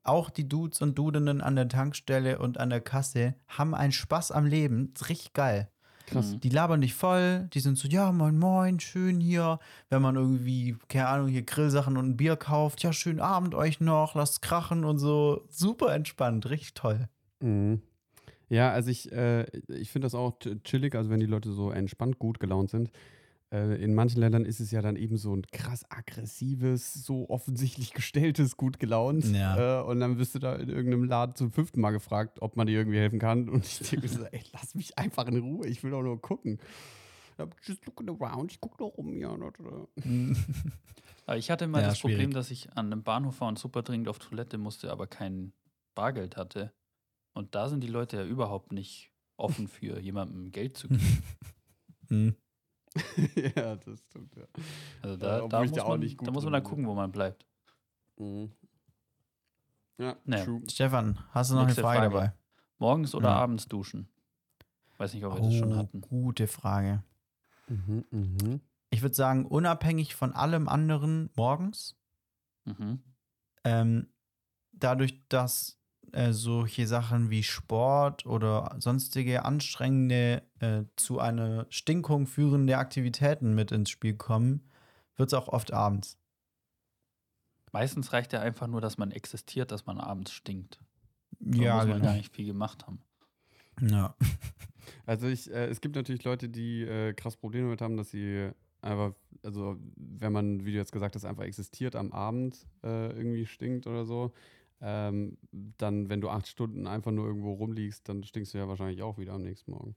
[0.03, 4.31] auch die Dudes und Dudenden an der Tankstelle und an der Kasse haben einen Spaß
[4.31, 4.91] am Leben.
[4.93, 5.69] Ist richtig geil.
[6.07, 6.37] Krass.
[6.37, 9.59] Die labern dich voll, die sind so, ja, moin, moin, schön hier.
[9.89, 13.79] Wenn man irgendwie, keine Ahnung, hier Grillsachen und ein Bier kauft, ja, schönen Abend euch
[13.79, 15.45] noch, lasst krachen und so.
[15.47, 17.07] Super entspannt, richtig toll.
[17.43, 17.81] Mhm.
[18.49, 21.71] Ja, also ich, äh, ich finde das auch ch- chillig, also wenn die Leute so
[21.71, 22.91] entspannt gut gelaunt sind.
[23.51, 27.93] Äh, in manchen Ländern ist es ja dann eben so ein krass aggressives, so offensichtlich
[27.93, 29.25] gestelltes, gut gelaunt.
[29.25, 29.81] Ja.
[29.81, 32.67] Äh, und dann wirst du da in irgendeinem Laden zum fünften Mal gefragt, ob man
[32.67, 33.49] dir irgendwie helfen kann.
[33.49, 36.59] Und ich denke so, ey, lass mich einfach in Ruhe, ich will doch nur gucken.
[37.63, 39.87] Just looking around, ich gucke doch da.
[41.25, 42.33] Aber ich hatte mal Ja, das Problem, schwierig.
[42.33, 45.53] dass ich an einem Bahnhof war und super dringend auf Toilette musste, aber kein
[45.95, 46.73] Bargeld hatte.
[47.33, 51.23] Und da sind die Leute ja überhaupt nicht offen für jemandem Geld zu geben.
[52.09, 52.35] Hm.
[53.55, 54.43] ja, das stimmt, ja.
[55.01, 56.85] Also Ja, da, obwohl da ich muss, man, nicht gut da muss man dann gucken,
[56.87, 57.45] wo man bleibt.
[58.17, 58.51] Mhm.
[59.97, 60.43] Ja, Nee.
[60.43, 60.61] true.
[60.69, 62.13] Stefan, hast du noch Nächste eine Frage, Frage.
[62.27, 62.33] dabei?
[62.79, 63.35] Morgens oder Ja.
[63.35, 64.07] abends duschen?
[64.97, 66.01] Weiß nicht, ob wir das schon Oh, hatten.
[66.01, 67.03] gute Frage.
[67.67, 68.61] Mhm, mhm.
[68.91, 71.95] Ich würde sagen, unabhängig von allem anderen morgens.
[72.65, 73.01] Mhm.
[73.63, 74.07] Ähm,
[74.71, 75.79] dadurch, dass
[76.13, 83.71] äh, solche Sachen wie Sport oder sonstige anstrengende, äh, zu einer Stinkung führende Aktivitäten mit
[83.71, 84.69] ins Spiel kommen,
[85.15, 86.17] wird es auch oft abends.
[87.71, 90.79] Meistens reicht ja einfach nur, dass man existiert, dass man abends stinkt.
[91.39, 92.05] Da Ja, muss man genau.
[92.11, 93.01] gar nicht viel gemacht haben.
[93.81, 94.15] Ja.
[95.05, 98.49] Also ich, äh, es gibt natürlich Leute, die äh, krass Probleme damit haben, dass sie
[98.81, 103.45] einfach, also wenn man, wie du jetzt gesagt hast, einfach existiert am Abend äh, irgendwie
[103.45, 104.33] stinkt oder so,
[104.85, 105.37] ähm,
[105.77, 109.17] dann, wenn du acht Stunden einfach nur irgendwo rumliegst, dann stinkst du ja wahrscheinlich auch
[109.17, 109.95] wieder am nächsten Morgen.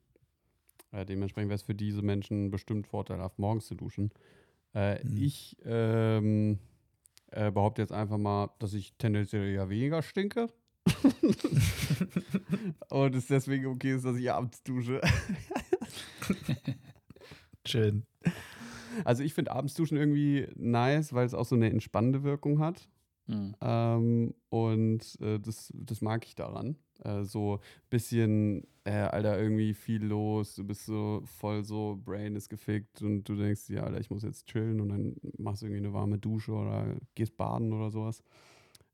[0.93, 4.11] Äh, dementsprechend wäre es für diese Menschen bestimmt vorteilhaft, morgens zu duschen.
[4.74, 5.16] Äh, Mhm.
[5.16, 6.59] Ich ähm,
[7.32, 10.49] äh, behaupte jetzt einfach mal, dass ich tendenziell ja weniger stinke.
[12.91, 15.01] Und es deswegen okay ist, dass ich abends dusche.
[17.66, 18.05] Schön.
[19.05, 22.89] Also ich finde abends duschen irgendwie nice, weil es auch so eine entspannende Wirkung hat.
[23.27, 23.55] Mhm.
[23.61, 26.77] Ähm, und äh, das, das mag ich daran.
[27.03, 27.61] Äh, so
[27.91, 33.24] bisschen, äh, Alter, irgendwie viel los, du bist so voll so, Brain ist gefickt und
[33.24, 36.18] du denkst, ja, Alter, ich muss jetzt chillen und dann machst du irgendwie eine warme
[36.18, 38.22] Dusche oder gehst baden oder sowas.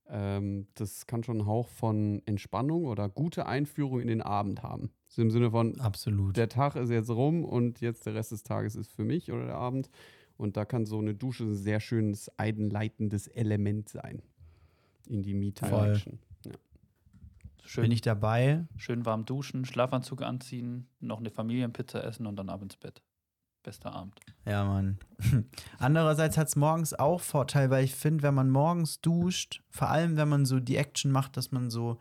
[0.08, 4.90] Ähm, das kann schon einen Hauch von Entspannung oder gute Einführung in den Abend haben.
[5.08, 6.36] So im Sinne von, Absolut.
[6.36, 9.46] der Tag ist jetzt rum und jetzt der Rest des Tages ist für mich oder
[9.46, 9.90] der Abend.
[10.42, 14.22] Und da kann so eine Dusche ein sehr schönes einleitendes Element sein
[15.06, 15.38] in die Voll.
[15.38, 16.18] Me-Time-Action.
[17.64, 18.66] Schön, Bin ich dabei?
[18.76, 23.02] schön warm duschen, Schlafanzug anziehen, noch eine Familienpizza essen und dann ab ins Bett.
[23.62, 24.18] Bester Abend.
[24.44, 24.98] Ja, Mann.
[25.78, 30.16] Andererseits hat es morgens auch Vorteil, weil ich finde, wenn man morgens duscht, vor allem
[30.16, 32.00] wenn man so die Action macht, dass man so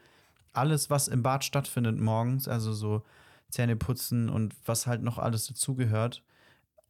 [0.52, 3.04] alles, was im Bad stattfindet morgens, also so
[3.50, 6.24] Zähne putzen und was halt noch alles dazugehört,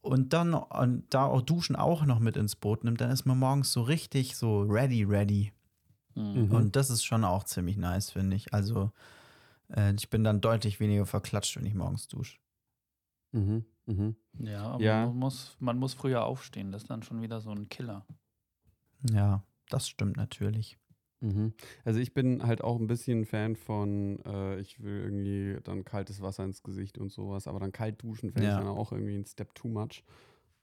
[0.02, 3.38] und dann und da auch Duschen auch noch mit ins Boot nimmt, dann ist man
[3.38, 5.52] morgens so richtig so ready, ready.
[6.16, 6.52] Mhm.
[6.52, 8.54] Und das ist schon auch ziemlich nice, finde ich.
[8.54, 8.92] Also
[9.70, 12.38] äh, ich bin dann deutlich weniger verklatscht, wenn ich morgens dusche.
[13.32, 13.66] Mhm.
[13.86, 14.16] Mhm.
[14.40, 15.06] Ja, aber Ja.
[15.06, 16.72] Man, muss, man muss früher aufstehen.
[16.72, 18.06] Das ist dann schon wieder so ein Killer.
[19.12, 20.78] Ja, das stimmt natürlich.
[21.22, 21.54] Mhm.
[21.86, 26.22] Also ich bin halt auch ein bisschen Fan von, äh, ich will irgendwie dann kaltes
[26.22, 28.54] Wasser ins Gesicht und sowas, aber dann kalt duschen fände Ja.
[28.56, 30.04] ich dann auch irgendwie ein Step too much.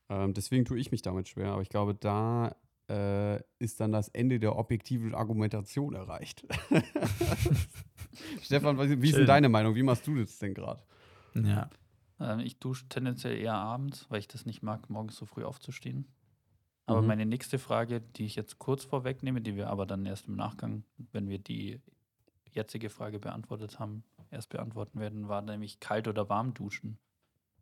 [0.09, 2.57] Ähm, deswegen tue ich mich damit schwer, aber ich glaube, da
[2.91, 6.47] äh, ist dann das Ende der objektiven Argumentation erreicht.
[8.43, 9.27] Stefan, was- wie ist denn Schön.
[9.27, 9.75] deine Meinung?
[9.75, 10.83] Wie machst du das denn gerade?
[11.35, 11.69] Ja.
[12.21, 16.07] Ähm, ich dusche tendenziell eher abends, weil ich das nicht mag, morgens so früh aufzustehen.
[16.89, 17.07] Aber Mhm.
[17.07, 20.85] meine nächste Frage, die ich jetzt kurz vorwegnehme, die wir aber dann erst im Nachgang,
[21.13, 21.83] wenn wir die
[22.51, 26.99] jetzige Frage beantwortet haben, erst beantworten werden, war nämlich kalt oder warm duschen.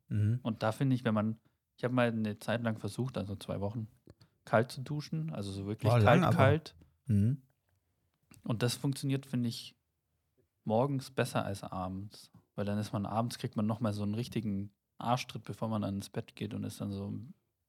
[0.08, 0.38] Mhm.
[0.44, 1.40] Und da finde ich, wenn man,
[1.76, 3.88] ich habe mal eine Zeit lang versucht, also zwei Wochen,
[4.44, 6.76] kalt zu duschen, also so wirklich Boah, kalt, lang kalt.
[7.06, 7.42] Mhm.
[8.44, 9.74] Und das funktioniert, finde ich,
[10.62, 12.30] morgens besser als abends.
[12.54, 15.96] Weil dann ist man abends, kriegt man nochmal so einen richtigen Arschtritt, bevor man dann
[15.96, 17.12] ins Bett geht und ist dann so,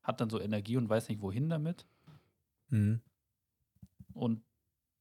[0.07, 1.85] hat dann so Energie und weiß nicht, wohin damit.
[2.69, 3.01] Mhm.
[4.13, 4.41] Und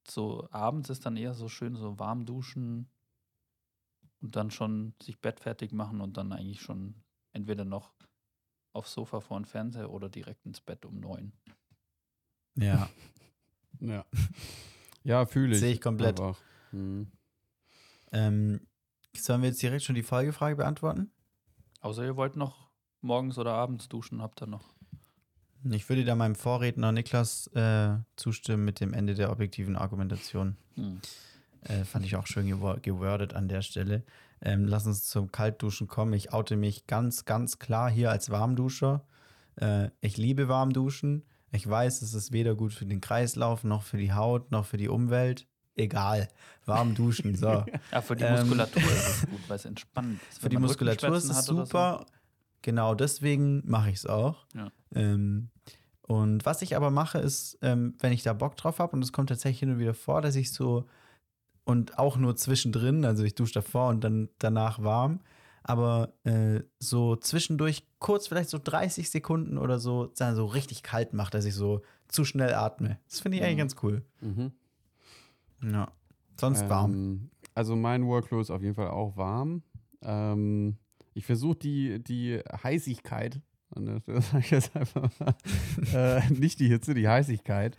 [0.09, 2.91] so abends ist dann eher so schön so warm duschen
[4.21, 6.97] und dann schon sich bettfertig machen und dann eigentlich schon
[7.33, 7.95] entweder noch
[8.73, 11.33] aufs Sofa vor dem Fernseher oder direkt ins Bett um neun.
[12.57, 12.91] Ja.
[13.79, 14.07] Ja.
[15.03, 15.61] Ja, fühle ich.
[15.61, 16.21] Sehe ich komplett.
[16.73, 17.13] Mhm.
[18.11, 18.67] ähm,
[19.15, 21.13] sollen wir jetzt direkt schon die Folgefrage beantworten?
[21.81, 22.71] Außer ihr wollt noch
[23.03, 24.76] morgens oder abends duschen, habt ihr noch.
[25.71, 30.57] Ich würde da meinem Vorredner Niklas äh, zustimmen mit dem Ende der objektiven Argumentation.
[30.75, 31.01] Hm.
[31.63, 34.03] Äh, fand ich auch schön gewo- gewordet an der Stelle.
[34.43, 36.13] Ähm, lass uns zum Kaltduschen kommen.
[36.13, 39.05] Ich oute mich ganz, ganz klar hier als Warmduscher.
[39.57, 41.25] Äh, ich liebe Warmduschen.
[41.53, 44.77] Ich weiß, es ist weder gut für den Kreislauf, noch für die Haut, noch für
[44.77, 45.47] die Umwelt.
[45.75, 46.29] Egal.
[46.67, 47.35] Warm duschen.
[47.37, 47.65] So.
[47.93, 50.39] Ja, für die Ähm, Muskulatur ist es gut, weil es entspannend ist.
[50.41, 52.05] Für die Muskulatur ist es oder so.
[52.63, 54.47] Genau deswegen mache ich es auch.
[54.55, 54.71] Ja.
[54.95, 55.51] Ähm,
[56.03, 59.13] und was ich aber mache, ist, ähm, wenn ich da Bock drauf habe, und es
[59.13, 60.85] kommt tatsächlich hin und wieder vor, dass ich so,
[61.65, 65.21] und auch nur zwischendrin, also ich dusche davor und dann danach warm,
[65.65, 71.13] aber äh, so zwischendurch kurz, vielleicht so 30 Sekunden oder so, dann so richtig kalt
[71.13, 73.01] macht, dass ich so zu schnell atme.
[73.09, 73.59] Das finde ich eigentlich Mhm.
[73.59, 74.03] ganz cool.
[74.21, 74.53] Mhm.
[75.63, 75.91] Ja.
[76.39, 76.93] Sonst warm.
[76.93, 79.63] Ähm, also mein Workflow ist auf jeden Fall auch warm.
[80.03, 80.77] Ähm,
[81.17, 83.41] ich versuche die, die Heißigkeit
[83.71, 85.35] Und das sage ich jetzt einfach mal.
[85.95, 87.75] äh, nicht die Hitze, die Heißigkeit.
[87.75, 87.79] Äh,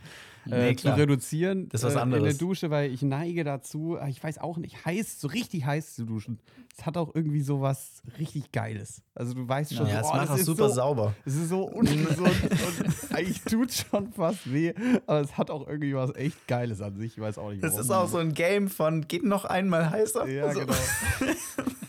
[0.50, 2.38] Nee, zu reduzieren Das ist was äh, in der anderes.
[2.38, 6.06] Dusche, weil ich neige dazu, äh, ich weiß auch nicht, heiß, so richtig heiß zu
[6.06, 6.40] duschen.
[6.78, 9.02] Es hat auch irgendwie so was richtig Geiles.
[9.14, 11.14] Also du weißt schon, Ja, es oh, macht das auch ist super so, sauber.
[11.26, 14.74] Es ist so ungesund und eigentlich tut schon fast weh,
[15.06, 17.18] aber es hat auch irgendwie was echt Geiles an sich.
[17.18, 17.86] Ich weiß auch nicht, Das warum.
[17.86, 20.28] ist auch so ein Game von geht noch einmal heißer.
[20.30, 20.60] Ja, so.
[20.62, 20.74] genau.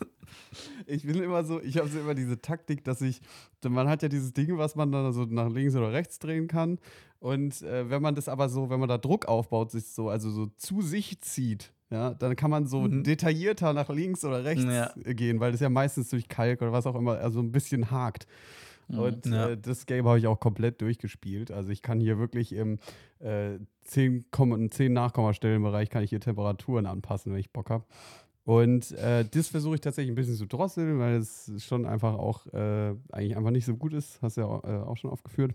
[0.88, 3.20] Ich bin immer so, ich habe so immer diese Taktik, dass ich,
[3.68, 6.78] man hat ja dieses Ding, was man dann so nach links oder rechts drehen kann.
[7.20, 10.30] Und äh, wenn man das aber so, wenn man da Druck aufbaut, sich so, also
[10.30, 13.02] so zu sich zieht, ja, dann kann man so Mhm.
[13.02, 14.92] detaillierter nach links oder rechts Ja.
[15.04, 17.90] äh, gehen, weil das ja meistens durch Kalk oder was auch immer, also ein bisschen
[17.90, 18.26] hakt.
[18.88, 18.98] Mhm.
[18.98, 19.48] Und Ja.
[19.50, 21.50] äh, das Game habe ich auch komplett durchgespielt.
[21.50, 22.78] Also ich kann hier wirklich im
[23.20, 27.84] äh, 10, Komma- 10 Nachkommastellenbereich kann ich hier Temperaturen anpassen, wenn ich Bock habe.
[28.48, 32.46] Und äh, das versuche ich tatsächlich ein bisschen zu drosseln, weil es schon einfach auch
[32.46, 34.22] äh, eigentlich einfach nicht so gut ist.
[34.22, 35.54] Hast du ja äh, auch schon aufgeführt.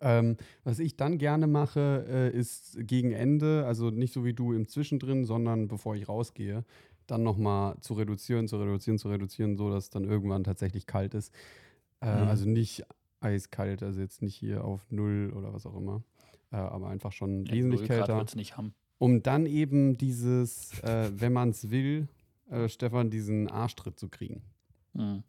[0.00, 4.52] Ähm, was ich dann gerne mache, äh, ist gegen Ende, also nicht so wie du
[4.52, 6.64] im Zwischendrin, sondern bevor ich rausgehe,
[7.08, 11.34] dann nochmal zu reduzieren, zu reduzieren, zu reduzieren, so dass dann irgendwann tatsächlich kalt ist.
[12.00, 12.28] Äh, Mhm.
[12.28, 12.84] Also nicht
[13.18, 16.04] eiskalt, also jetzt nicht hier auf Null oder was auch immer,
[16.52, 18.74] aber einfach schon Ja, wesentlich null Grad kälter wird's nicht haben.
[18.98, 22.08] Um dann eben dieses, äh, wenn man es will,
[22.48, 24.42] äh, Stefan, diesen Arschtritt zu kriegen.
[24.94, 25.22] Mhm.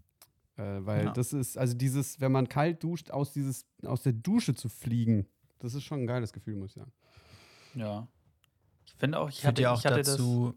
[0.55, 1.11] Äh, weil Ja.
[1.11, 5.27] das ist, also dieses, wenn man kalt duscht, aus, dieses, aus der Dusche zu fliegen,
[5.59, 6.91] das ist schon ein geiles Gefühl, muss ich sagen.
[7.75, 8.07] Ja.
[8.85, 10.55] Ich finde auch, ich hatte, auch ich, hatte das, dazu.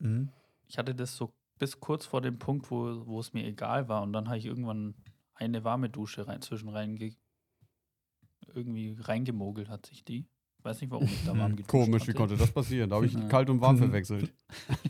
[0.00, 0.30] Mhm.
[0.66, 4.02] ich hatte das so bis kurz vor dem Punkt, wo, wo es mir egal war.
[4.02, 4.94] Und dann habe ich irgendwann
[5.34, 7.14] eine warme Dusche rein, zwischen rein ge
[8.54, 10.26] irgendwie reingemogelt hat sich die.
[10.68, 12.18] Weiß nicht, warum ich da warm geduscht Komisch, wie hatte.
[12.18, 12.90] konnte das passieren?
[12.90, 13.26] Da habe ich Ja.
[13.28, 14.30] kalt und warm verwechselt.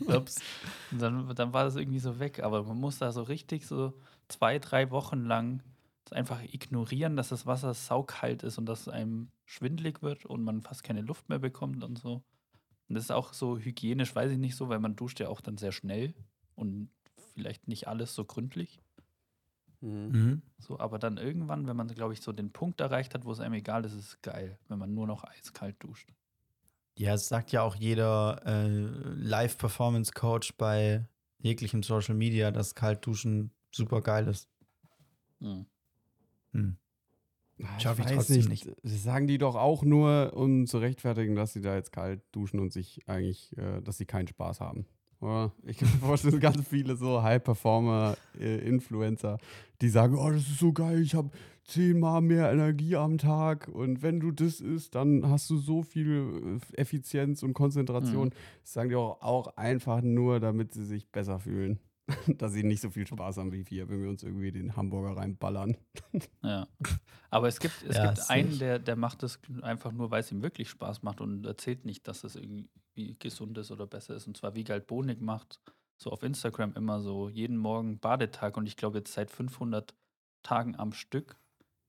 [0.07, 0.41] Ups.
[0.91, 2.43] Und dann, dann war das irgendwie so weg.
[2.43, 3.93] Aber man muss da so richtig so
[4.27, 5.63] zwei, drei Wochen lang
[6.11, 10.83] einfach ignorieren, dass das Wasser saukalt ist und dass einem schwindlig wird und man fast
[10.83, 12.23] keine Luft mehr bekommt und so.
[12.89, 15.39] Und das ist auch so hygienisch, weiß ich nicht so, weil man duscht ja auch
[15.39, 16.13] dann sehr schnell
[16.55, 16.89] und
[17.35, 18.81] vielleicht nicht alles so gründlich.
[19.81, 20.41] Mhm.
[20.57, 23.39] So, aber dann irgendwann, wenn man, glaube ich, so den Punkt erreicht hat, wo es
[23.39, 26.09] einem egal ist, ist es geil, wenn man nur noch eiskalt duscht.
[26.95, 31.07] Ja, es sagt ja auch jeder äh, Live-Performance-Coach bei
[31.37, 34.49] jeglichem Social Media, dass Kaltduschen super geil ist.
[35.39, 35.65] Mhm.
[36.51, 36.77] Hm.
[37.61, 38.67] Ah, Schaff ich weiß trotzdem nicht.
[38.83, 42.59] Das sagen die doch auch nur, um zu rechtfertigen, dass sie da jetzt kalt duschen
[42.59, 44.85] und sich eigentlich, äh, dass sie keinen Spaß haben.
[45.21, 45.51] Oder?
[45.63, 49.37] Ich kann mir vorstellen, ganz viele so High-Performer-Influencer,
[49.81, 51.31] die sagen, oh, das ist so geil, ich habe
[51.65, 56.59] zehnmal mehr Energie am Tag und wenn du das isst, dann hast du so viel
[56.75, 58.29] äh, Effizienz und Konzentration.
[58.29, 58.33] Mhm.
[58.61, 61.79] Das sagen die auch, auch einfach nur, damit sie sich besser fühlen.
[62.37, 65.17] dass sie nicht so viel Spaß haben wie wir, wenn wir uns irgendwie den Hamburger
[65.17, 65.77] reinballern.
[66.41, 66.67] Ja.
[67.29, 70.31] Aber es gibt, es Ja, gibt einen, der, der macht das einfach nur, weil es
[70.31, 74.25] ihm wirklich Spaß macht und erzählt nicht, dass es irgendwie gesund ist oder besser ist.
[74.25, 75.59] Und zwar wie Galt Bonig macht
[75.97, 79.93] so auf Instagram immer so jeden Morgen Badetag und ich glaube jetzt seit 500
[80.41, 81.37] Tagen am Stück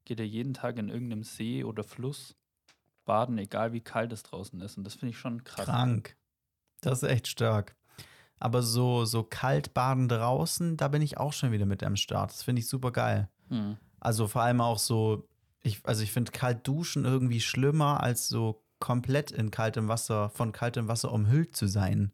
[0.04, 2.36] geht er jeden Tag in irgendeinem See oder Fluss
[3.04, 4.76] baden, egal wie kalt es draußen ist.
[4.76, 5.64] Und das finde ich schon krass.
[5.64, 6.16] Krank.
[6.80, 7.76] Das ist echt stark.
[8.40, 12.30] Aber so, so kalt baden draußen, da bin ich auch schon wieder mit am Start.
[12.30, 13.28] Das finde ich super geil.
[13.48, 13.76] Hm.
[14.00, 15.28] Also vor allem auch so,
[15.62, 20.52] ich, also ich finde kalt duschen irgendwie schlimmer, als so komplett in kaltem Wasser, von
[20.52, 22.12] kaltem Wasser umhüllt zu sein.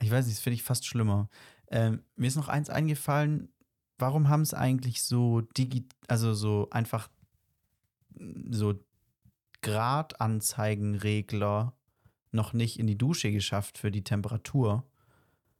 [0.00, 1.28] Ich weiß nicht, das finde ich fast schlimmer.
[1.68, 3.50] Ähm, mir ist noch eins eingefallen,
[3.98, 7.08] warum haben es eigentlich so digi also so einfach
[8.50, 8.74] so
[9.62, 11.72] Gradanzeigenregler
[12.32, 14.84] noch nicht in die Dusche geschafft für die Temperatur?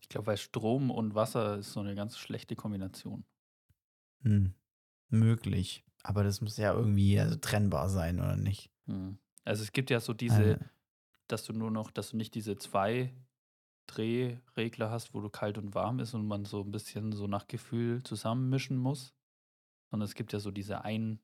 [0.00, 3.24] Ich glaube, weil Strom und Wasser ist so eine ganz schlechte Kombination.
[4.22, 4.54] Hm,
[5.08, 5.84] möglich.
[6.02, 8.70] Aber das muss ja irgendwie also trennbar sein, oder nicht?
[8.86, 9.18] Hm.
[9.44, 10.58] Also es gibt ja so diese, Äh,
[11.28, 13.12] dass du nur noch, dass du nicht diese zwei
[13.86, 17.46] Drehregler hast, wo du kalt und warm ist und man so ein bisschen so nach
[17.46, 19.14] Gefühl zusammenmischen muss.
[19.90, 21.20] Sondern es gibt ja so diese einen,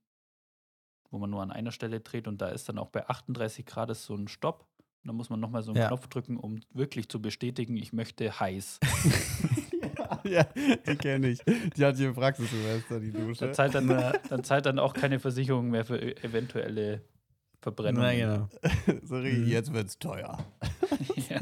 [1.10, 3.90] wo man nur an einer Stelle dreht und da ist dann auch bei 38 Grad
[3.90, 4.68] ist so ein Stopp.
[5.04, 5.88] Dann muss man nochmal so einen Ja.
[5.88, 8.78] Knopf drücken, um wirklich zu bestätigen, ich möchte heiß.
[10.24, 10.44] ja,
[10.86, 11.40] die kenne ich.
[11.76, 13.46] Die hat hier im Praxissemester, die Dusche.
[13.46, 13.88] Dann zahlt dann,
[14.28, 17.02] dann zahlt dann auch keine Versicherung mehr für eventuelle
[17.60, 18.06] Verbrennungen.
[18.06, 19.00] Na, genau.
[19.02, 19.48] Sorry, Mhm.
[19.48, 20.38] jetzt wird's teuer.
[21.28, 21.40] ja.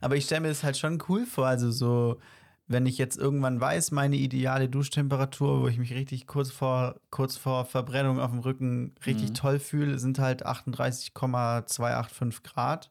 [0.00, 1.46] Aber ich stelle mir das halt schon cool vor.
[1.46, 2.18] Also so,
[2.66, 7.36] wenn ich jetzt irgendwann weiß, meine ideale Duschtemperatur, wo ich mich richtig kurz vor, kurz
[7.36, 9.34] vor Verbrennung auf dem Rücken richtig Mhm.
[9.34, 12.90] toll fühle, sind halt 38,285 Grad.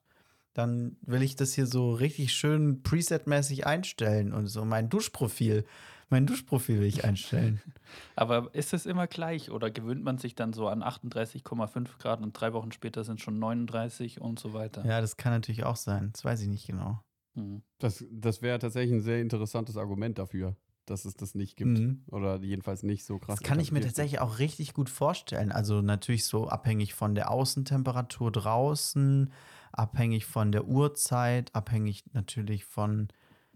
[0.53, 5.65] Dann will ich das hier so richtig schön presetmäßig einstellen und so mein Duschprofil.
[6.09, 7.59] Mein Duschprofil will ich einstellen.
[8.15, 12.33] Aber ist es immer gleich oder gewöhnt man sich dann so an 38,5 Grad und
[12.33, 14.85] drei Wochen später sind schon 39 und so weiter?
[14.85, 16.11] Ja, das kann natürlich auch sein.
[16.13, 16.99] Das weiß ich nicht genau.
[17.35, 17.61] Hm.
[17.79, 20.55] Das, das wäre tatsächlich ein sehr interessantes Argument dafür,
[20.85, 21.79] dass es das nicht gibt.
[21.79, 22.03] Mhm.
[22.11, 23.39] Oder jedenfalls nicht so krass.
[23.39, 25.51] Das kann ich mir tatsächlich auch richtig gut vorstellen.
[25.51, 29.31] Also natürlich so abhängig von der Außentemperatur draußen,
[29.71, 33.07] abhängig von der Uhrzeit, abhängig natürlich von,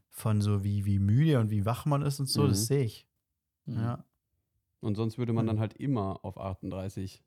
[0.09, 2.43] von so wie, wie müde und wie wach man ist und so.
[2.43, 2.49] Mhm.
[2.49, 3.07] Das sehe ich.
[3.65, 3.75] Hm.
[3.75, 4.03] Ja.
[4.79, 5.49] Und sonst würde man Mhm.
[5.49, 7.23] dann halt immer auf 38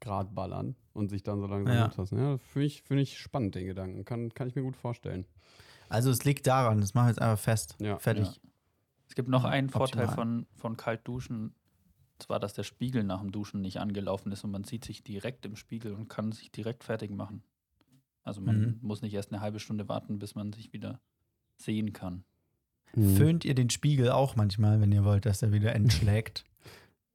[0.00, 1.82] Grad ballern und sich dann so langsam Ja.
[1.84, 2.18] runterlassen.
[2.18, 4.04] Ja, finde ich, find ich spannend, den Gedanken.
[4.04, 5.24] Kann, kann ich mir gut vorstellen.
[5.88, 7.76] Also es liegt daran, das machen wir jetzt einfach fest.
[7.80, 7.98] Ja.
[7.98, 8.26] Fertig.
[8.26, 8.32] Ja.
[9.08, 10.14] Es gibt noch einen Vorteil optimal.
[10.14, 11.54] von, von Kaltduschen.
[12.18, 15.46] Zwar, dass der Spiegel nach dem Duschen nicht angelaufen ist und man sieht sich direkt
[15.46, 17.42] im Spiegel und kann sich direkt fertig machen.
[18.24, 18.78] Also man Mhm.
[18.82, 21.00] muss nicht erst eine halbe Stunde warten, bis man sich wieder
[21.56, 22.24] sehen kann.
[22.94, 23.16] Mhm.
[23.16, 26.44] Föhnt ihr den Spiegel auch manchmal, wenn ihr wollt, dass er wieder entschlägt?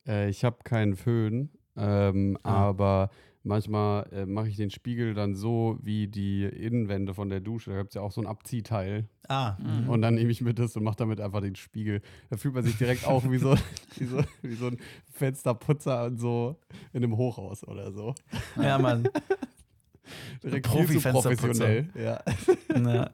[0.05, 2.67] Äh, ich habe keinen Föhn, ähm, Ah.
[2.67, 3.09] aber
[3.43, 7.71] manchmal äh, mache ich den Spiegel dann so wie die Innenwände von der Dusche.
[7.71, 9.07] Da gibt es ja auch so ein Abziehteil.
[9.27, 9.89] ah, Mhm.
[9.89, 12.01] Und dann nehme ich mir das und mache damit einfach den Spiegel.
[12.29, 13.55] Da fühlt man sich direkt auch wie so,
[13.97, 14.77] wie so, wie so ein
[15.11, 16.57] Fensterputzer und so
[16.93, 18.15] in einem Hochhaus oder so.
[18.61, 19.07] ja, Mann.
[20.43, 21.29] Direkt Profi-Fensterputzer.
[21.35, 21.89] professionell.
[21.95, 23.09] Ja.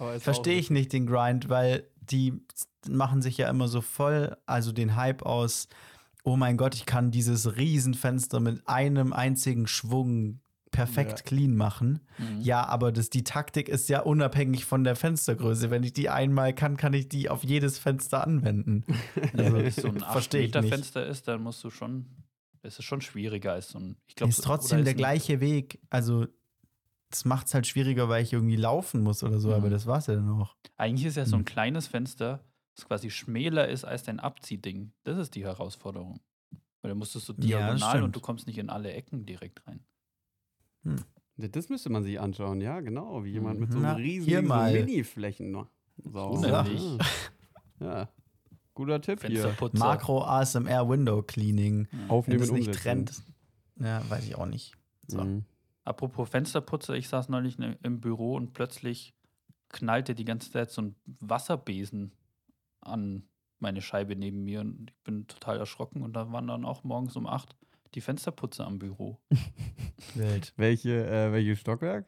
[0.14, 2.34] Ist Verstehe ich nicht den Grind, weil die
[2.88, 5.68] machen sich ja immer so voll, also den Hype aus,
[6.24, 10.40] oh mein Gott, ich kann dieses Riesenfenster mit einem einzigen Schwung
[10.70, 11.24] perfekt Ja.
[11.24, 12.00] clean machen.
[12.18, 12.40] Mhm.
[12.42, 15.70] Ja, aber das, die Taktik ist ja unabhängig von der Fenstergröße.
[15.70, 18.84] Wenn ich die einmal kann, kann ich die auf jedes Fenster anwenden.
[19.34, 20.74] Also, wenn es so ein 8 verstehe ich Meter nicht.
[20.74, 22.04] Fenster ist, dann musst du schon,
[22.62, 25.80] es ist schon schwieriger als so ein, ich glaube, ist trotzdem der gleiche Weg.
[25.88, 26.26] Also,
[27.10, 29.54] das macht es halt schwieriger, weil ich irgendwie laufen muss oder so, Mhm.
[29.54, 30.54] aber das war's ja dann auch.
[30.76, 31.44] Eigentlich ist ja so ein Hm.
[31.46, 32.44] kleines Fenster,
[32.78, 34.92] das quasi schmäler ist als dein Abziehding.
[35.04, 36.20] Das ist die Herausforderung.
[36.80, 38.04] Weil dann musstest du Ja, das diagonal stimmt.
[38.04, 39.80] und du kommst nicht in alle Ecken direkt rein.
[40.84, 43.24] Ja, Das müsste man sich anschauen, ja, genau.
[43.24, 44.54] Wie jemand mit so Na, einem riesigen so.
[44.54, 45.50] Mini-Flächen.
[45.50, 45.68] noch.
[46.04, 46.38] So.
[46.40, 46.98] Nämlich.
[47.80, 48.08] Ja.
[48.74, 49.30] Guter Tipp hier.
[49.42, 49.78] Fensterputzer.
[49.78, 51.86] Makro ASMR Window Cleaning.
[51.92, 52.82] Wenn Aufnehmen das und nicht umsetzen.
[53.06, 53.22] trennt.
[53.80, 54.74] Ja, weiß ich auch nicht.
[55.06, 55.22] So.
[55.22, 55.44] Mhm.
[55.84, 59.14] Apropos Fensterputzer, ich saß neulich ne, im Büro und plötzlich
[59.68, 62.10] knallte die ganze Zeit so ein Wasserbesen
[62.80, 63.24] an
[63.58, 67.16] meine Scheibe neben mir und ich bin total erschrocken und da waren dann auch morgens
[67.16, 67.56] um 8
[67.94, 69.18] die Fensterputzer am Büro.
[70.14, 70.52] Wild.
[70.56, 72.06] Welche, äh, welches Stockwerk?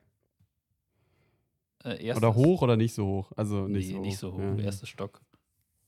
[1.82, 3.32] Äh, erstes- Oder hoch oder nicht so hoch?
[3.36, 4.04] Also nicht nee, so hoch.
[4.04, 4.38] nicht so hoch.
[4.58, 4.64] Ja.
[4.64, 5.22] Erster Stock.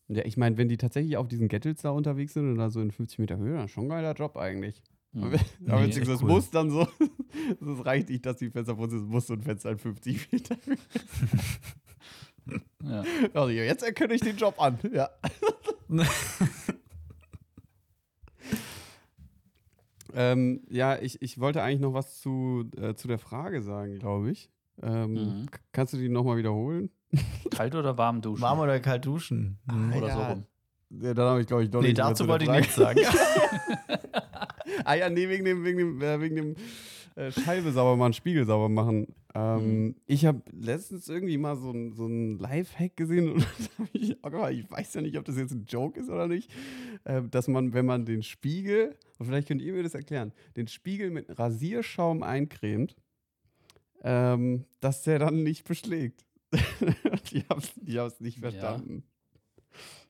[0.09, 2.81] Ja, ich meine, wenn die tatsächlich auf diesen Gettels da unterwegs sind und da so
[2.81, 4.83] in 50 Meter Höhe, dann ist schon ein geiler Job eigentlich.
[5.13, 5.25] Hm.
[5.25, 5.35] Aber,
[5.69, 6.29] aber Nee, beziehungsweise echt cool.
[6.31, 6.89] muss dann so,
[7.61, 10.57] das reicht nicht, dass die Fenster putzt, es muss so ein Fenster in 50 Meter
[10.65, 10.77] Höhe.
[12.83, 13.05] Ja.
[13.35, 14.79] Also jetzt erkenne ich den Job an.
[14.93, 15.09] Ja.
[20.15, 24.31] ähm, ja, ich, ich wollte eigentlich noch was zu, äh, zu der Frage sagen, glaube
[24.31, 24.51] ich.
[24.83, 25.47] Ähm, Mhm.
[25.73, 26.91] Kannst du die nochmal wiederholen?
[27.51, 28.43] Kalt oder warm duschen?
[28.43, 29.59] Warm oder kalt duschen?
[29.71, 29.93] Hm.
[29.95, 30.29] oder so Ja.
[30.31, 30.47] rum.
[31.01, 33.01] Ja, dann habe ich, glaube ich, doch Nee, nicht mehr dazu wollte ich nichts sagen.
[34.85, 36.57] ah ja, nee, wegen dem, wegen dem, äh, wegen dem
[37.15, 39.07] äh, Scheibe sauber machen, Spiegel sauber machen.
[39.35, 39.95] Ähm, Mhm.
[40.07, 43.41] Ich habe letztens irgendwie mal so ein, so ein Lifehack gesehen und
[43.79, 46.11] da hab ich, auch gemacht, ich weiß ja nicht, ob das jetzt ein Joke ist
[46.11, 46.51] oder nicht,
[47.05, 50.69] äh, dass man, wenn man den Spiegel, und vielleicht könnt ihr mir das erklären, den
[50.69, 52.95] Spiegel mit Rasierschaum eincremt,
[54.03, 56.25] ähm, dass der dann nicht beschlägt.
[57.31, 58.51] ich habe es nicht Ja.
[58.51, 59.05] verstanden.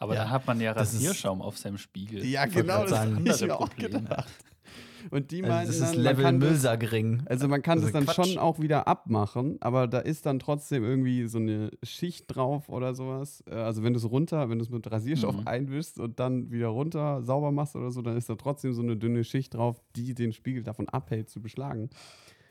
[0.01, 2.25] Aber Ja, dann hat man ja das ist- Rasierschaum auf seinem Spiegel.
[2.25, 3.15] Ja, genau, das sagen.
[3.17, 4.45] habe ich mir auch gedacht.
[5.11, 7.23] Und die Also meinten das ist dann, Level Müllsackring.
[7.27, 8.29] Also man kann Also das dann Quatsch.
[8.29, 12.95] schon auch wieder abmachen, aber da ist dann trotzdem irgendwie so eine Schicht drauf oder
[12.95, 13.43] sowas.
[13.47, 15.47] Äh, Also wenn du es runter, wenn du es mit Rasierschaum Mhm.
[15.49, 18.97] einwischst und dann wieder runter sauber machst oder so, dann ist da trotzdem so eine
[18.97, 21.91] dünne Schicht drauf, die den Spiegel davon abhält zu beschlagen.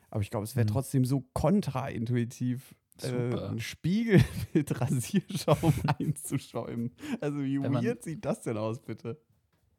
[0.09, 0.71] Aber ich glaube, es wäre Mhm.
[0.71, 3.49] trotzdem so kontraintuitiv, äh, Super.
[3.49, 4.21] einen Spiegel
[4.53, 6.91] mit Rasierschaum einzuschäumen.
[7.19, 9.17] Also wie weird sieht das denn aus, bitte?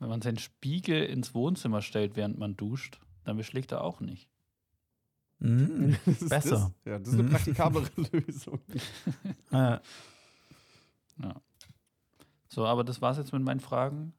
[0.03, 4.29] Wenn man seinen Spiegel ins Wohnzimmer stellt, während man duscht, dann beschlägt er auch nicht.
[5.39, 5.97] Mhm.
[6.05, 6.51] Das ist Besser.
[6.51, 7.31] Das, ja, das ist eine Mhm.
[7.31, 8.61] praktikablere Lösung.
[9.53, 9.81] Ja.
[12.49, 14.13] So, aber das war's jetzt mit meinen Fragen.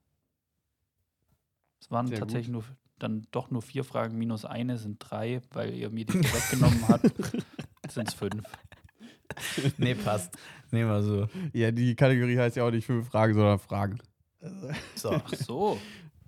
[1.82, 2.64] Es waren Sehr tatsächlich nur
[2.98, 7.12] dann doch nur vier Fragen minus eine sind drei, weil ihr mir die weggenommen habt.
[7.92, 8.42] Sind es fünf.
[9.78, 10.38] Nee, passt.
[10.72, 11.28] Nehmen wir so.
[11.52, 14.00] Ja, die Kategorie heißt ja auch nicht fünf Fragen, sondern Fragen.
[14.96, 15.12] So.
[15.12, 15.78] Ach so.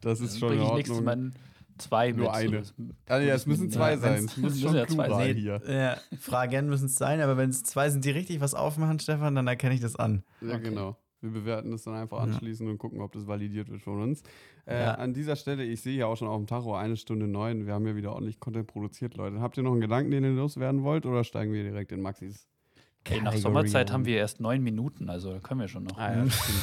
[0.02, 1.24] Das Dann ist schon in bringe ich nächstes Ordnung.
[1.24, 1.32] Mal
[1.78, 2.36] zwei Nur mit.
[2.36, 2.64] eine.
[2.64, 2.74] So,
[3.08, 4.26] Ah, ja, es müssen zwei Ja, sein.
[4.26, 5.62] Es muss müssen schon ja zwei hier.
[5.68, 9.36] Ja, Fragen müssen es sein, aber wenn es zwei sind, die richtig was aufmachen, Stefan,
[9.36, 10.24] dann erkenne ich das an.
[10.42, 10.64] Ja, Okay.
[10.70, 10.98] genau.
[11.22, 14.22] Wir bewerten das dann einfach anschließend und gucken, ob das validiert wird von uns.
[14.68, 14.94] Äh, Ja.
[14.96, 17.66] An dieser Stelle, ich sehe ja auch schon auf dem Tacho eine Stunde neun.
[17.66, 19.40] Wir haben ja wieder ordentlich Content produziert, Leute.
[19.40, 22.48] Habt ihr noch einen Gedanken, den ihr loswerden wollt, oder steigen wir direkt in Maxis?
[23.06, 25.98] Ey, nach Sommerzeit haben wir erst neun Minuten, also da können wir schon noch.
[25.98, 26.62] Ah ja, stimmt.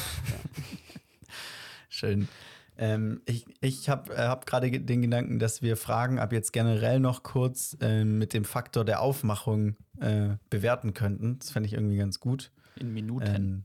[1.93, 2.27] Schön.
[2.75, 6.51] Ähm, ich ich habe äh, hab gerade ge- den Gedanken, dass wir Fragen ab jetzt
[6.53, 11.37] generell noch kurz ähm, mit dem Faktor der Aufmachung äh, bewerten könnten.
[11.37, 12.51] Das fände ich irgendwie ganz gut.
[12.75, 13.25] In Minuten.
[13.35, 13.63] Ähm,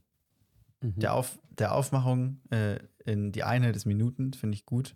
[0.81, 1.01] Mhm.
[1.01, 4.95] der, Auf, der Aufmachung äh, in die Einheit des Minuten finde ich gut.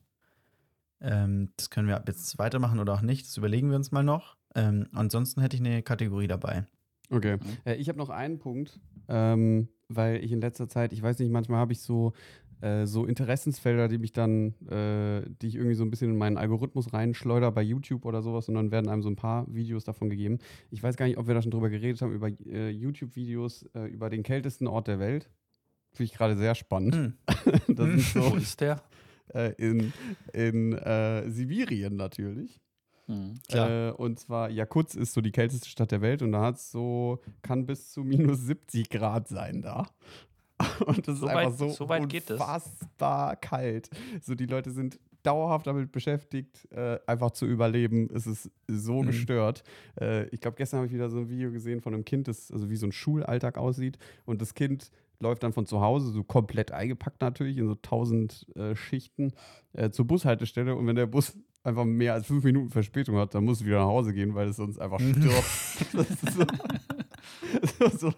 [1.00, 3.26] Ähm, das können wir ab jetzt weitermachen oder auch nicht.
[3.26, 4.36] Das überlegen wir uns mal noch.
[4.54, 6.66] Ähm, ansonsten hätte ich eine Kategorie dabei.
[7.10, 7.38] Okay.
[7.38, 7.58] Mhm.
[7.64, 8.78] Äh, ich habe noch einen Punkt,
[9.08, 12.12] ähm, weil ich in letzter Zeit, ich weiß nicht, manchmal habe ich so,
[12.62, 16.38] äh, so Interessensfelder, die mich dann, äh, die ich irgendwie so ein bisschen in meinen
[16.38, 20.08] Algorithmus reinschleuder bei YouTube oder sowas und dann werden einem so ein paar Videos davon
[20.08, 20.38] gegeben.
[20.70, 23.86] Ich weiß gar nicht, ob wir da schon drüber geredet haben, über äh, YouTube-Videos äh,
[23.86, 25.28] über den kältesten Ort der Welt.
[25.92, 26.94] Finde ich gerade sehr spannend.
[26.94, 27.14] Hm.
[27.76, 28.82] das ist Wo so ist der?
[29.34, 29.92] äh, in,
[30.32, 32.60] in äh, Sibirien natürlich.
[33.06, 33.34] Hm.
[33.48, 33.88] Klar.
[33.88, 37.20] Äh, und zwar Jakutsk ist so die kälteste Stadt der Welt und da hat so,
[37.42, 39.88] kann bis zu minus 70 Grad sein da.
[40.86, 42.40] Und das So ist einfach weit- so, so weit geht es?
[42.40, 43.90] unfassbar kalt.
[44.22, 48.10] So die Leute sind dauerhaft damit beschäftigt, äh, einfach zu überleben.
[48.12, 49.06] Es ist so Mhm.
[49.06, 49.62] gestört.
[50.00, 52.50] Äh, ich glaube, gestern habe ich wieder so ein Video gesehen von einem Kind, das
[52.50, 53.98] also wie so ein Schulalltag aussieht.
[54.24, 54.90] Und das Kind
[55.20, 59.32] läuft dann von zu Hause, so komplett eingepackt natürlich, in so tausend äh, Schichten,
[59.74, 60.74] äh, zur Bushaltestelle.
[60.74, 63.78] Und wenn der Bus einfach mehr als fünf Minuten Verspätung hat, dann muss es wieder
[63.78, 65.22] nach Hause gehen, weil es sonst einfach stirbt.
[65.92, 66.44] das ist so,
[67.98, 68.12] so,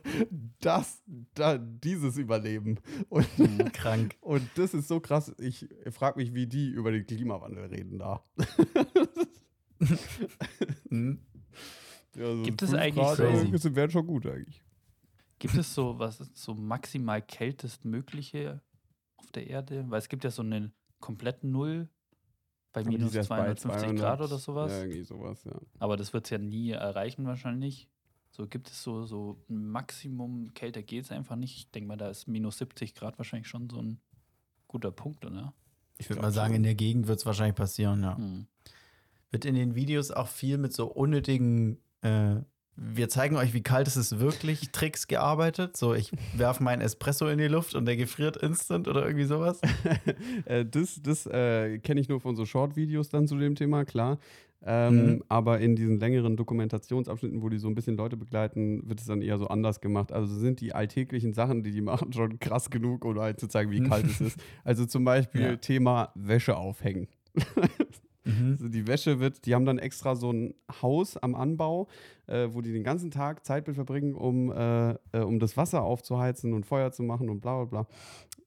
[0.60, 1.02] das,
[1.35, 2.78] da, dieses Überleben.
[3.09, 3.26] Und,
[3.72, 4.16] Krank.
[4.20, 5.35] und das ist so krass.
[5.39, 8.24] Ich frage mich, wie die über den Klimawandel reden da.
[10.89, 11.18] Hm.
[12.16, 14.62] Ja, so Gibt es eigentlich Grad, so- äh, Das wäre schon gut eigentlich.
[15.39, 18.62] Gibt es so, was so maximal kältestmögliche
[19.16, 19.85] auf der Erde?
[19.89, 21.89] Weil es gibt ja so eine komplette Null
[22.72, 24.72] bei minus ist erst bei 250 Grad oder sowas.
[24.72, 25.52] Ja, irgendwie sowas, ja.
[25.78, 27.89] Aber das wird es ja nie erreichen wahrscheinlich.
[28.36, 31.56] So gibt es so, so ein Maximum, kälter geht es einfach nicht.
[31.56, 34.01] Ich denke mal, da ist minus 70 Grad wahrscheinlich schon so ein
[34.66, 35.55] guter Punkt, oder?
[35.98, 36.56] Ich würde mal sagen, schon.
[36.56, 38.16] in der Gegend wird es wahrscheinlich passieren, ja.
[38.16, 38.47] Hm.
[39.31, 42.40] Wird in den Videos auch viel mit so unnötigen, äh,
[42.74, 45.77] wir zeigen euch, wie kalt es ist wirklich, Tricks gearbeitet.
[45.77, 49.61] So, ich werfe meinen Espresso in die Luft und der gefriert instant oder irgendwie sowas.
[50.47, 54.19] äh, das das äh, kenne ich nur von so Short-Videos dann zu dem Thema, klar.
[54.66, 55.24] Ähm, Mhm.
[55.28, 59.20] Aber in diesen längeren Dokumentationsabschnitten, wo die so ein bisschen Leute begleiten, wird es dann
[59.20, 60.10] eher so anders gemacht.
[60.10, 63.70] Also sind die alltäglichen Sachen, die die machen, schon krass genug, um halt zu zeigen,
[63.70, 64.40] wie kalt es ist.
[64.64, 65.56] Also zum Beispiel Ja.
[65.56, 67.08] Thema Wäsche aufhängen.
[68.24, 68.52] Mhm.
[68.52, 71.88] Also die Wäsche wird, die haben dann extra so ein Haus am Anbau,
[72.26, 75.82] äh, wo die den ganzen Tag Zeit mit verbringen, um, äh, äh, um das Wasser
[75.82, 77.86] aufzuheizen und Feuer zu machen und bla bla bla.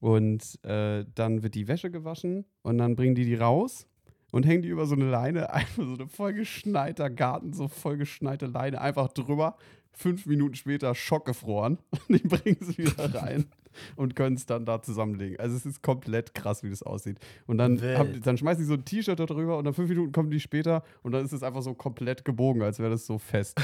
[0.00, 3.86] Und äh, dann wird die Wäsche gewaschen und dann bringen die die raus
[4.32, 8.80] und hängen die über so eine Leine, einfach so eine vollgeschneiter Garten, so vollgeschneite Leine,
[8.80, 9.56] einfach drüber.
[9.92, 11.78] Fünf Minuten später schockgefroren
[12.08, 13.46] und die bringen sie wieder rein
[13.96, 15.40] und können es dann da zusammenlegen.
[15.40, 17.18] Also es ist komplett krass, wie das aussieht.
[17.48, 20.12] Und dann, haben, dann schmeißen die so ein T-Shirt da drüber und dann fünf Minuten
[20.12, 23.18] kommen die später und dann ist es einfach so komplett gebogen, als wäre das so
[23.18, 23.58] fest.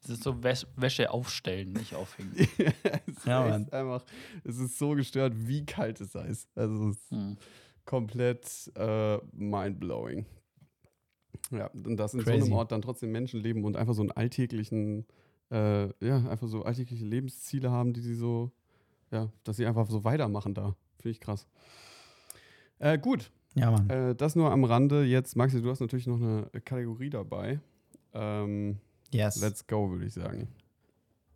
[0.00, 2.32] Das ist so Wäsch Wäsche aufstellen, nicht aufhängen.
[2.34, 3.68] es ist Ja, Mann.
[3.70, 4.04] einfach,
[4.42, 6.48] es ist so gestört, wie kalt es da ist.
[6.56, 7.36] Also es ist Hm.
[7.84, 10.26] Komplett äh, mindblowing.
[11.50, 12.44] Ja, und dass in so Crazy.
[12.44, 15.06] einem Ort dann trotzdem Menschen leben und einfach so einen alltäglichen,
[15.50, 18.52] äh, ja, einfach so alltägliche Lebensziele haben, die sie so,
[19.10, 20.76] ja, dass sie einfach so weitermachen da.
[20.98, 21.46] Finde ich krass.
[22.78, 23.90] Äh, gut, Ja, Mann.
[23.90, 25.04] äh, das nur am Rande.
[25.04, 27.60] Jetzt, Maxi, du hast natürlich noch eine Kategorie dabei.
[28.14, 28.78] Ähm,
[29.12, 29.40] Yes.
[29.42, 30.48] let's go, würde ich sagen.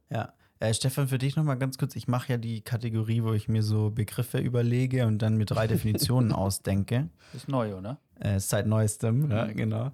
[0.08, 0.32] Ja.
[0.58, 1.96] Äh, Stefan, für dich nochmal ganz kurz.
[1.96, 5.66] Ich mache ja die Kategorie, wo ich mir so Begriffe überlege und dann mir drei
[5.68, 7.10] Definitionen ausdenke.
[7.34, 7.98] Ist neu, oder?
[8.20, 9.92] Äh, ist seit neuestem, ja, genau.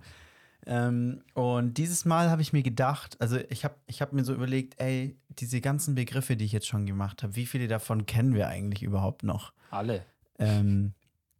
[0.64, 4.32] Ähm, und dieses Mal habe ich mir gedacht, also ich habe ich hab mir so
[4.32, 8.34] überlegt, ey, diese ganzen Begriffe, die ich jetzt schon gemacht habe, wie viele davon kennen
[8.34, 9.52] wir eigentlich überhaupt noch?
[9.70, 10.04] Alle.
[10.38, 10.94] Ähm,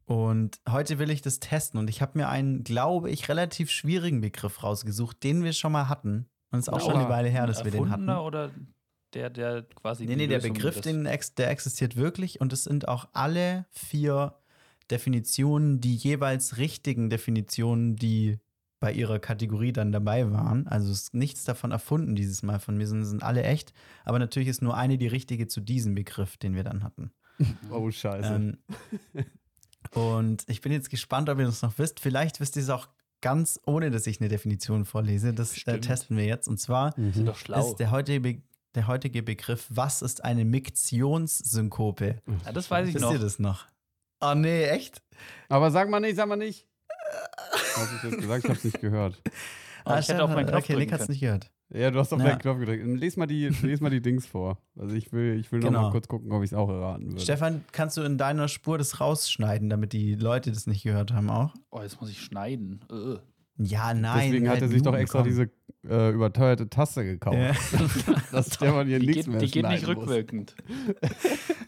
[0.07, 4.20] und heute will ich das testen und ich habe mir einen, glaube ich, relativ schwierigen
[4.20, 6.27] Begriff rausgesucht, den wir schon mal hatten.
[6.51, 8.11] Und es ist auch schon eine Weile her, dass wir den hatten.
[8.11, 8.51] Oder
[9.15, 10.07] der, der quasi.
[10.07, 11.05] Nee, nee, der Begriff, des- den,
[11.37, 14.35] der existiert wirklich und es sind auch alle vier
[14.91, 18.39] Definitionen die jeweils richtigen Definitionen, die
[18.81, 20.67] bei ihrer Kategorie dann dabei waren.
[20.67, 23.73] Also es ist nichts davon erfunden dieses Mal von mir, sondern sind alle echt.
[24.05, 27.13] Aber natürlich ist nur eine die richtige zu diesem Begriff, den wir dann hatten.
[27.71, 28.35] Oh, scheiße.
[28.35, 28.59] Ähm,
[29.95, 32.01] und ich bin jetzt gespannt, ob ihr das noch wisst.
[32.01, 32.89] Vielleicht wisst ihr es auch
[33.21, 35.33] ganz ohne, dass ich eine Definition vorlese.
[35.33, 36.49] Das äh, testen wir jetzt.
[36.49, 36.95] Und zwar
[37.35, 37.71] schlau.
[37.71, 38.43] ist der heutige, Be
[38.74, 42.23] der heutige Begriff, was ist eine Miktionssynkope?
[42.44, 43.12] Ja, das weiß ich Wisst noch.
[43.12, 43.66] ihr das noch?
[44.20, 45.03] Oh nee, echt?
[45.49, 46.66] Aber sag mal nicht, sag mal nicht.
[47.77, 48.44] Was ich jetzt gesagt?
[48.44, 49.20] Ich hab's nicht gehört.
[49.85, 51.51] Aber ich hätte auf meinen Knopf Okay, Nick hat's nicht gehört.
[51.70, 52.27] Ja, du hast auf Ja.
[52.27, 52.85] deinen Knopf gedrückt.
[52.86, 54.59] Les mal die, les mal die Dings vor.
[54.78, 55.82] Also ich will, ich will noch Genau.
[55.82, 57.20] mal kurz gucken, ob ich es auch erraten würde.
[57.20, 61.31] Stefan, kannst du in deiner Spur das rausschneiden, damit die Leute das nicht gehört haben
[61.31, 61.53] auch?
[61.70, 62.85] Oh, jetzt muss ich schneiden.
[62.90, 63.16] Äh.
[63.59, 64.31] Ja, nein.
[64.31, 65.29] Deswegen hat halt er sich doch extra komm.
[65.29, 65.51] diese
[65.89, 67.37] äh, überteuerte Tasse gekauft.
[67.39, 67.53] Ja.
[68.33, 70.55] Dass Stefan hier Die, nichts geht, mehr die geht nicht rückwirkend.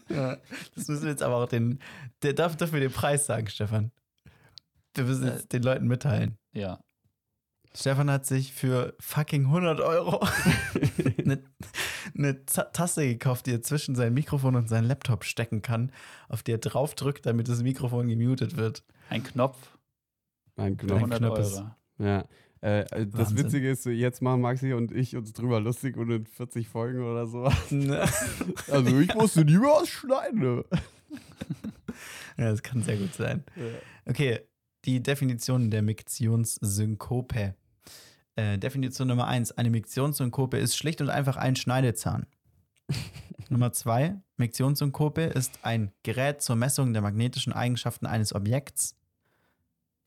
[0.07, 0.37] Ja,
[0.75, 1.79] das müssen wir jetzt aber auch den.
[2.21, 3.91] Der darf dafür den Preis sagen, Stefan.
[4.93, 6.37] Wir müssen jetzt den Leuten mitteilen.
[6.53, 6.79] Ja.
[7.75, 10.25] Stefan hat sich für fucking 100 Euro
[11.17, 11.43] eine,
[12.17, 15.91] eine Ta- Tasse gekauft, die er zwischen sein Mikrofon und seinen Laptop stecken kann,
[16.29, 18.83] auf die er draufdrückt, damit das Mikrofon gemutet wird.
[19.09, 19.74] Ein Knopf,
[20.55, 20.95] Nein, für genau.
[20.95, 21.57] 100 Knöppes.
[21.57, 21.71] Euro.
[21.99, 22.25] Ja.
[22.61, 23.37] Äh, äh, das Wahnsinn.
[23.37, 27.27] Witzige ist, jetzt machen Maxi und ich uns drüber lustig und in 40 Folgen oder
[27.27, 27.47] so.
[27.69, 28.05] ja,
[28.71, 30.39] Also ich musste nie was schneiden.
[30.39, 30.65] Ne?
[32.37, 33.43] das kann sehr gut sein.
[34.05, 34.39] Okay,
[34.85, 37.55] die Definition der Miktionssynkope.
[38.35, 42.25] Äh, Definition Nummer eins: Eine Miktionssynkope ist schlicht und einfach ein Schneidezahn.
[43.49, 48.95] Nummer zwei: Miktionssynkope ist ein Gerät zur Messung der magnetischen Eigenschaften eines Objekts.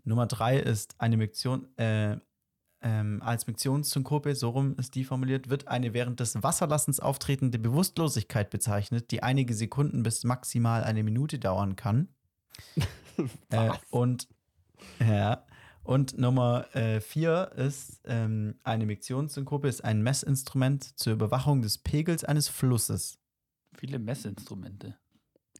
[0.08, 2.16] Nummer drei ist eine Miktion, äh,
[2.80, 8.50] ähm, als Miktionssynkope, so rum ist die formuliert, wird eine während des Wasserlassens auftretende Bewusstlosigkeit
[8.50, 12.08] bezeichnet, die einige Sekunden bis maximal eine Minute dauern kann.
[13.50, 14.28] Äh, und
[15.00, 15.44] ja.
[15.82, 22.22] Und Nummer äh, vier ist ähm, eine Miktionssynkope, ist ein Messinstrument zur Überwachung des Pegels
[22.22, 23.18] eines Flusses.
[23.76, 24.96] Viele Messinstrumente.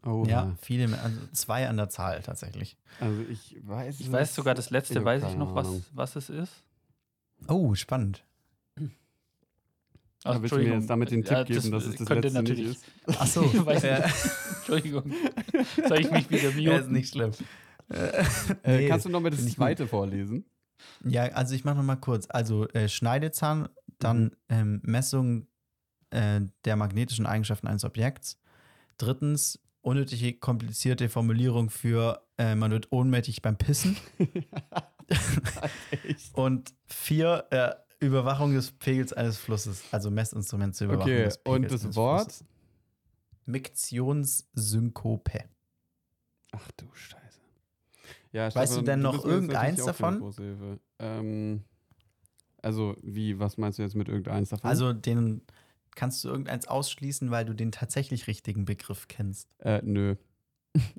[0.05, 2.77] Oh, Ja, viele, also zwei an der Zahl tatsächlich.
[3.01, 6.31] Also ich weiß Ich weiß sogar, das letzte hab weiß ich noch, was, was es
[6.31, 6.53] ist.
[7.49, 8.25] Oh, spannend.
[10.25, 12.67] Da willst du mir jetzt damit den Tipp geben, dass es das letzte nicht natürlich.
[12.67, 12.85] ist?
[13.07, 13.99] Ach so, Ich weiß ja.
[14.01, 14.15] nicht.
[14.57, 15.13] Entschuldigung.
[15.87, 16.93] Soll ich mich wieder ja, ist muten?
[16.93, 17.31] nicht schlimm.
[17.89, 18.25] Äh,
[18.67, 20.45] Nee, kannst du noch mal das ich zweite vorlesen?
[21.05, 22.27] Ja, also ich mache noch mal kurz.
[22.29, 23.69] Also äh, Schneidezahn,
[23.99, 25.47] dann ähm, Messung
[26.11, 28.39] äh, der magnetischen Eigenschaften eines Objekts.
[28.97, 33.97] Drittens, unnötige komplizierte Formulierung für äh, man wird ohnmächtig beim Pissen.
[36.35, 39.83] Und vier, äh, Überwachung des Pegels eines Flusses.
[39.91, 42.33] Also Messinstrument zur Überwachung Okay, des Pegels und das Wort?
[42.33, 42.45] Flusses.
[43.47, 45.45] Miktionssynkope.
[46.53, 47.41] Ach du Scheiße.
[48.33, 50.35] Ja, Weißt du denn noch irgendeins davon?
[50.99, 51.65] Ähm,
[52.63, 54.69] also, wie, was meinst du jetzt mit irgendeins davon?
[54.69, 55.43] Also den
[55.99, 59.49] kannst du irgendeins ausschließen, weil du den tatsächlich richtigen Begriff kennst.
[59.59, 60.15] Äh, nö.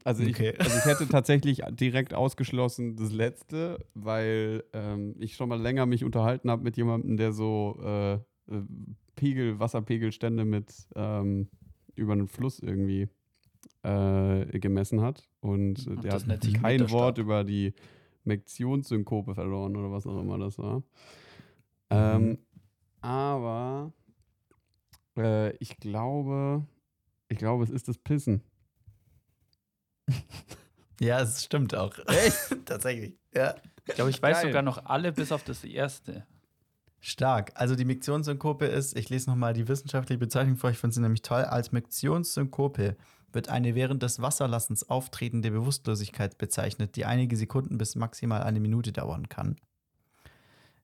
[0.04, 0.50] Also, Okay.
[0.52, 5.86] ich, also ich hätte tatsächlich direkt ausgeschlossen das letzte, weil ähm, ich schon mal länger
[5.86, 8.20] mich unterhalten habe mit jemandem, der so äh, äh,
[9.16, 11.48] Pegel, Wasserpegelstände mit ähm,
[11.96, 13.08] über einen Fluss irgendwie
[13.84, 15.30] äh, gemessen hat.
[15.40, 16.28] Und äh, Und der hat
[16.62, 16.90] kein.
[16.92, 17.74] Wort über die
[18.26, 20.84] Mektionssynkope verloren oder was auch immer das war.
[21.90, 22.38] Ähm,
[23.02, 23.94] aber
[25.18, 26.65] äh, ich glaube,
[27.27, 28.41] ich glaube, es ist das Pissen.
[30.99, 31.98] Ja, es stimmt auch.
[32.07, 32.57] Echt?
[32.65, 33.18] tatsächlich.
[33.34, 33.56] Ja.
[33.86, 34.48] Ich glaube, ich weiß Geil.
[34.48, 36.26] sogar noch alle bis auf das erste.
[36.99, 37.53] Stark.
[37.56, 41.22] Also die Miktionssynkope ist, ich lese nochmal die wissenschaftliche Bezeichnung vor, ich finde sie nämlich
[41.22, 41.44] toll.
[41.44, 42.98] Als Miktionssynkope
[43.31, 48.91] wird eine während des Wasserlassens auftretende Bewusstlosigkeit bezeichnet, die einige Sekunden bis maximal eine Minute
[48.91, 49.56] dauern kann.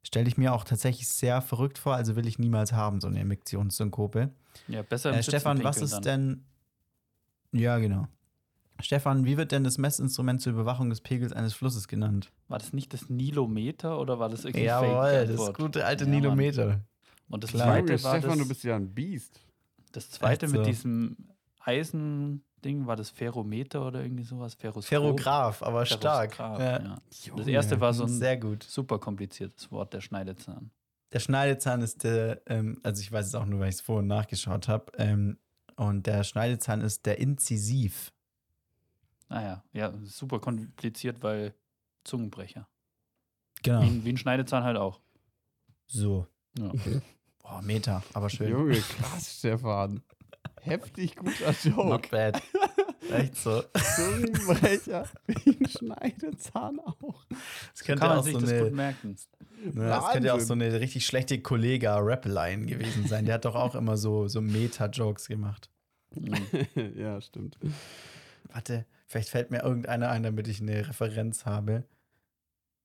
[0.06, 3.26] Stelle ich mir auch tatsächlich sehr verrückt vor, also will ich niemals haben, so eine
[3.26, 4.30] Miktionssynkope.
[4.68, 6.45] Ja, besser im Äh, Stefan, was ist dann.
[7.52, 7.60] denn.
[7.61, 8.07] Ja, genau.
[8.82, 12.32] Stefan, wie wird denn das Messinstrument zur Überwachung des Pegels eines Flusses genannt?
[12.49, 16.10] War das nicht das Nilometer oder war das irgendwie Jawohl, Fake das gute alte Ja,
[16.11, 16.22] Mann.
[16.22, 16.82] Nilometer.
[17.30, 17.77] Und das Klar.
[17.77, 19.40] Junge, zweite war Stefan, du das, bist ja ein Biest.
[19.94, 20.69] das zweite Echt mit so.
[20.69, 21.18] diesem
[22.66, 24.56] Eisending, war das Ferrometer oder irgendwie sowas?
[24.56, 24.86] Ferroskop?
[24.90, 26.36] Ferrograph, aber stark.
[26.36, 26.84] Ferrograph, Ja.
[26.84, 27.36] ja.
[27.36, 28.64] Das erste war so ein Sehr gut.
[28.64, 30.72] super kompliziertes Wort, der Schneidezahn.
[31.12, 34.08] Der Schneidezahn ist der, ähm, also ich weiß es auch nur, weil ich es vorhin
[34.08, 34.92] nachgeschaut habe.
[34.98, 35.38] Ähm,
[35.78, 38.12] und der Schneidezahn ist der Inzisiv.
[39.30, 41.54] Naja, Ah ja, super kompliziert, weil
[42.04, 42.68] Zungenbrecher.
[43.64, 43.82] Genau.
[43.82, 45.00] Wie, ein- wie ein Schneidezahn halt auch.
[45.88, 46.28] So.
[46.58, 46.72] Ja.
[47.40, 48.50] Boah, Meter, aber schön.
[48.50, 50.02] Junge, krass, Stefan.
[50.66, 51.88] Heftig guter Joke.
[51.88, 52.42] Not bad.
[53.12, 53.62] Echt so.
[53.96, 57.26] Zungenbrecher wie ein Schneidezahn auch.
[57.72, 59.16] Das könnte Kann man auch sich so das gut eine, merken.
[59.64, 63.26] ne, das könnte auch so eine richtig schlechte Kollega-Rap-Line gewesen sein.
[63.26, 65.70] Der hat doch auch immer so, so Meta-Jokes gemacht.
[66.96, 67.58] Ja, stimmt.
[68.52, 71.84] Warte, vielleicht fällt mir irgendeiner ein, damit ich eine Referenz habe.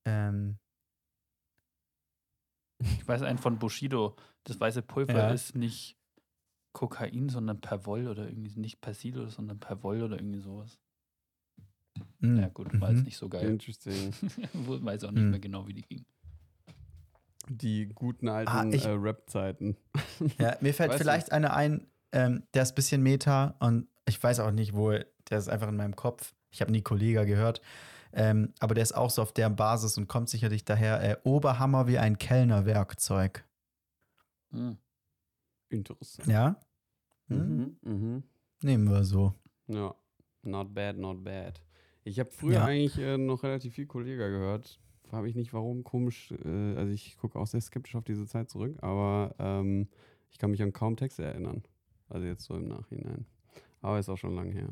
[0.04, 0.58] Ähm,
[2.82, 4.16] Ich weiß einen von Bushido.
[4.44, 5.30] Das weiße Pulver Ja.
[5.30, 5.96] ist nicht
[6.72, 10.78] Kokain, sondern Perwoll oder irgendwie nicht Persil, sondern Perwoll oder irgendwie sowas.
[12.20, 12.38] Mm.
[12.38, 13.04] Ja, gut, war jetzt Mhm.
[13.04, 13.48] nicht so geil.
[13.50, 14.12] Interesting.
[14.54, 15.30] Weiß auch nicht Mhm.
[15.30, 16.04] mehr genau, wie die ging.
[17.48, 19.76] Die guten alten Ah, äh, Rap-Zeiten.
[20.38, 23.88] Ja, mir fällt Weißt du- vielleicht einer ein, ähm, der ist ein bisschen Meta und
[24.06, 26.32] ich weiß auch nicht, wo, der ist einfach in meinem Kopf.
[26.50, 27.60] Ich habe nie Kollega gehört.
[28.12, 31.00] Ähm, aber der ist auch so auf der Basis und kommt sicherlich daher.
[31.02, 33.44] Äh, Oberhammer wie ein Kellnerwerkzeug.
[34.52, 34.76] Hm.
[35.70, 36.28] Interessant.
[36.28, 36.60] Ja?
[37.28, 37.56] Hm?
[37.56, 37.76] Mhm.
[37.82, 38.22] Mhm.
[38.62, 39.34] Nehmen wir so.
[39.68, 39.94] Ja,
[40.42, 41.62] not bad, not bad.
[42.04, 42.64] Ich habe früher Ja.
[42.64, 44.78] eigentlich äh, noch relativ viel Kollega gehört.
[45.12, 46.32] Habe ich nicht warum, komisch.
[46.44, 49.88] Äh, also ich gucke auch sehr skeptisch auf diese Zeit zurück, aber ähm,
[50.30, 51.62] ich kann mich an kaum Texte erinnern.
[52.08, 53.26] Also jetzt so im Nachhinein.
[53.80, 54.68] Aber ist auch schon lange her.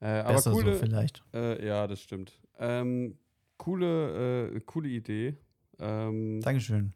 [0.00, 1.22] Äh, aber Besser coole, so vielleicht.
[1.34, 2.40] äh, ja, das stimmt.
[2.58, 3.18] Ähm,
[3.58, 5.36] coole, äh, coole Idee.
[5.78, 6.94] Ähm, Dankeschön.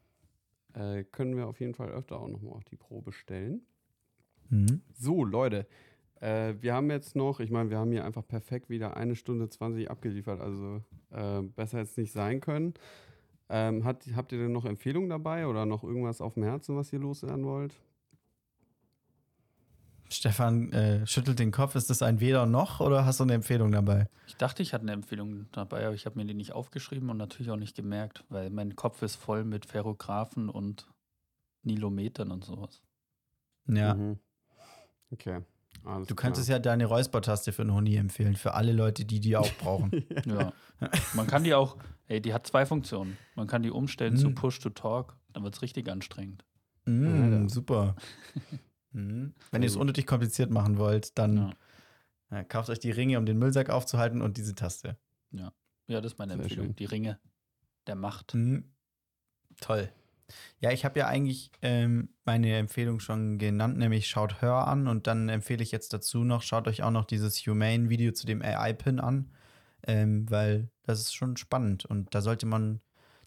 [0.75, 3.63] Äh, können wir auf jeden Fall öfter auch nochmal auf die Probe stellen.
[4.51, 4.83] Mhm.
[4.93, 5.67] So, Leute,
[6.21, 9.49] äh, wir haben jetzt noch, ich meine, wir haben hier einfach perfekt wieder eine Stunde
[9.49, 12.75] 20 abgeliefert, also äh, besser jetzt nicht sein können.
[13.49, 16.93] Ähm, hat, habt ihr denn noch Empfehlungen dabei oder noch irgendwas auf dem Herzen, was
[16.93, 17.75] ihr loswerden wollt?
[20.11, 21.75] Stefan äh, schüttelt den Kopf.
[21.75, 24.09] Ist das ein Weder noch oder hast du eine Empfehlung dabei?
[24.27, 27.17] Ich dachte, ich hatte eine Empfehlung dabei, aber ich habe mir die nicht aufgeschrieben und
[27.17, 30.87] natürlich auch nicht gemerkt, weil mein Kopf ist voll mit Ferrographen und
[31.63, 32.83] Nilometern und sowas.
[33.67, 33.95] Ja.
[33.95, 34.19] Mhm.
[35.11, 35.41] Okay.
[35.85, 39.37] Alles Du könntest ja deine Räuspertaste für einen Huni empfehlen, für alle Leute, die die
[39.37, 39.91] auch brauchen.
[40.27, 40.53] Ja.
[41.15, 41.77] Man kann die auch,
[42.09, 43.17] ey, die hat zwei Funktionen.
[43.37, 44.35] Man kann die umstellen zu Mhm.
[44.35, 46.45] Push to Talk, dann wird es richtig anstrengend.
[46.85, 47.97] Mm, super.
[48.95, 49.35] Mhm.
[49.51, 49.83] Wenn ihr es gut.
[49.83, 51.53] unnötig kompliziert machen wollt, dann Ja.
[52.39, 54.97] ja, kauft euch die Ringe, um den Müllsack aufzuhalten und diese Taste.
[55.87, 56.67] Ja, das ist meine Sehr Empfehlung.
[56.69, 56.77] schön.
[56.77, 57.19] Die Ringe
[57.87, 58.35] der Macht.
[58.35, 58.73] Mhm.
[59.61, 59.91] Toll.
[60.59, 65.07] Ja, ich habe ja eigentlich ähm, meine Empfehlung schon genannt, nämlich schaut Hör an und
[65.07, 68.99] dann empfehle ich jetzt dazu noch, schaut euch auch noch dieses Humane-Video zu dem AI-Pin
[69.01, 69.31] an,
[69.87, 72.81] ähm, weil das ist schon spannend und da sollte man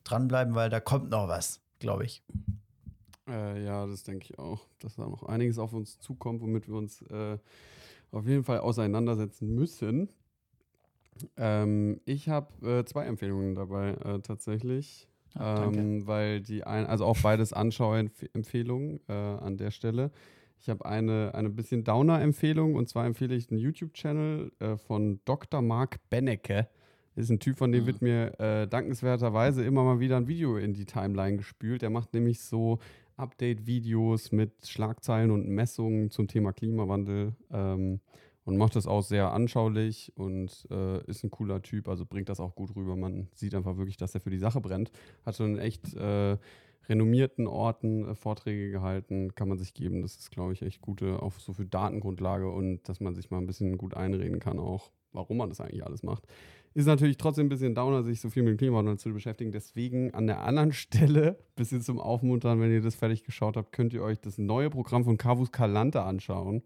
[0.04, 2.24] dranbleiben, weil da kommt noch was, glaube ich.
[3.28, 6.76] Äh, ja, das denke ich auch, dass da noch einiges auf uns zukommt, womit wir
[6.76, 7.38] uns äh,
[8.12, 10.10] auf jeden Fall auseinandersetzen müssen.
[11.36, 15.80] Ähm, ich habe äh, zwei Empfehlungen dabei äh, tatsächlich, Ah, danke.
[15.80, 20.12] ähm, weil die ein, also auch beides Anschauempfehlungen äh, an der Stelle.
[20.60, 25.62] Ich habe eine, eine bisschen Downer-Empfehlung und zwar empfehle ich einen YouTube-Channel äh, von Dr.
[25.62, 26.68] Mark Bennecke.
[27.16, 27.88] Ist ein Typ, von dem Mhm.
[27.88, 31.82] wird mir äh, dankenswerterweise immer mal wieder ein Video in die Timeline gespült.
[31.82, 32.78] Der macht nämlich so
[33.18, 38.00] Update-Videos mit Schlagzeilen und Messungen zum Thema Klimawandel ähm,
[38.46, 42.40] und macht das auch sehr anschaulich und äh, ist ein cooler Typ, also bringt das
[42.40, 42.96] auch gut rüber.
[42.96, 44.92] Man sieht einfach wirklich, dass er für die Sache brennt.
[45.26, 46.38] Hat schon echt äh,
[46.88, 50.02] renommierten Orten äh, Vorträge gehalten, kann man sich geben.
[50.02, 53.40] Das ist, glaube ich, echt gute, auch so für Datengrundlage und dass man sich mal
[53.40, 56.28] ein bisschen gut einreden kann, auch warum man das eigentlich alles macht.
[56.78, 59.52] Ist natürlich trotzdem ein bisschen downer, sich so viel mit dem Klimawandel zu beschäftigen.
[59.52, 63.96] Deswegen an der anderen Stelle, bisschen zum Aufmuntern, wenn ihr das fertig geschaut habt, könnt
[63.96, 66.62] ihr euch das neue Programm von Cavus Calanta anschauen.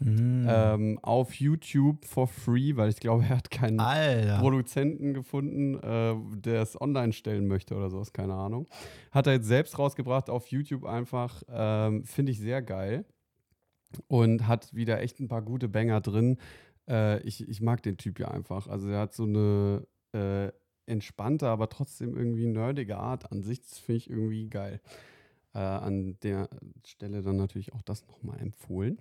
[0.00, 0.48] Mhm.
[0.50, 4.40] Ähm, auf YouTube for free, weil ich glaube, er hat keinen Alter.
[4.40, 8.66] Produzenten gefunden, äh, der es online stellen möchte oder sowas, keine Ahnung.
[9.12, 11.40] Hat er jetzt selbst rausgebracht auf YouTube einfach.
[11.48, 13.04] Ähm, Finde ich sehr geil.
[14.08, 16.38] Und hat wieder echt ein paar gute Banger drin.
[16.92, 18.68] Äh, ich, ich mag den Typ ja einfach.
[18.68, 20.52] Also er hat so eine äh,
[20.86, 23.62] entspannte, aber trotzdem irgendwie nerdige Art an sich.
[23.62, 24.80] Das finde ich irgendwie geil.
[25.54, 26.48] Äh, an der
[26.86, 29.00] Stelle dann natürlich auch das nochmal empfohlen.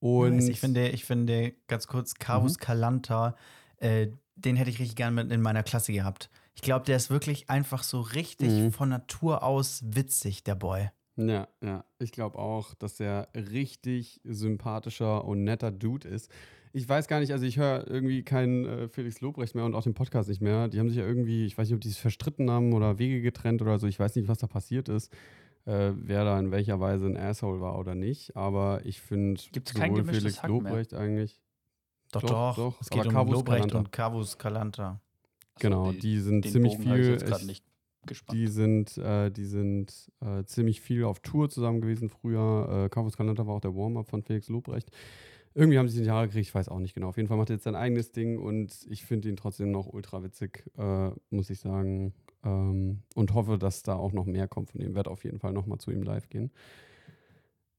[0.00, 2.60] Und ich finde, ich finde ganz kurz, Carus Mhm.
[2.62, 3.36] Calanta,
[3.78, 6.30] äh, den hätte ich richtig gern mit in meiner Klasse gehabt.
[6.54, 8.72] Ich glaube, der ist wirklich einfach so richtig Mhm.
[8.72, 10.90] von Natur aus witzig, der Boy.
[11.16, 11.84] Ja, ja.
[11.98, 16.30] Ich glaube auch, dass er richtig sympathischer und netter Dude ist.
[16.72, 19.82] Ich weiß gar nicht, also ich höre irgendwie keinen äh, Felix Lobrecht mehr und auch
[19.82, 20.68] den Podcast nicht mehr.
[20.68, 23.20] Die haben sich ja irgendwie, ich weiß nicht, ob die sich verstritten haben oder Wege
[23.22, 23.86] getrennt oder so.
[23.86, 25.12] Ich weiß nicht, was da passiert ist.
[25.64, 28.36] Äh, wer da in welcher Weise ein Asshole war oder nicht.
[28.36, 30.60] Aber ich finde sowohl Felix Hack mehr?
[30.62, 31.40] Lobrecht eigentlich.
[32.12, 32.56] Doch, Doch, doch.
[32.56, 33.78] doch, Es geht aber um Carvus Lobrecht Calanta.
[33.78, 34.88] und Carvus Calanta.
[34.92, 35.00] Achso,
[35.60, 37.18] Genau, die sind den ziemlich Bogen viel.
[37.22, 37.64] ich- nicht
[38.06, 38.38] gespannt.
[38.38, 42.84] Die sind, äh, die sind äh, ziemlich viel auf Tour zusammen gewesen früher.
[42.86, 44.90] Äh, Campus Kalender war auch der Warm-Up von Felix Lobrecht.
[45.54, 47.08] Irgendwie haben sie in die Haare gekriegt, ich weiß auch nicht genau.
[47.08, 49.86] Auf jeden Fall macht er jetzt sein eigenes Ding und ich finde ihn trotzdem noch
[49.86, 52.14] ultra witzig, äh, muss ich sagen.
[52.44, 54.94] Ähm, und hoffe, dass da auch noch mehr kommt von ihm.
[54.94, 56.52] Werde auf jeden Fall nochmal zu ihm live gehen.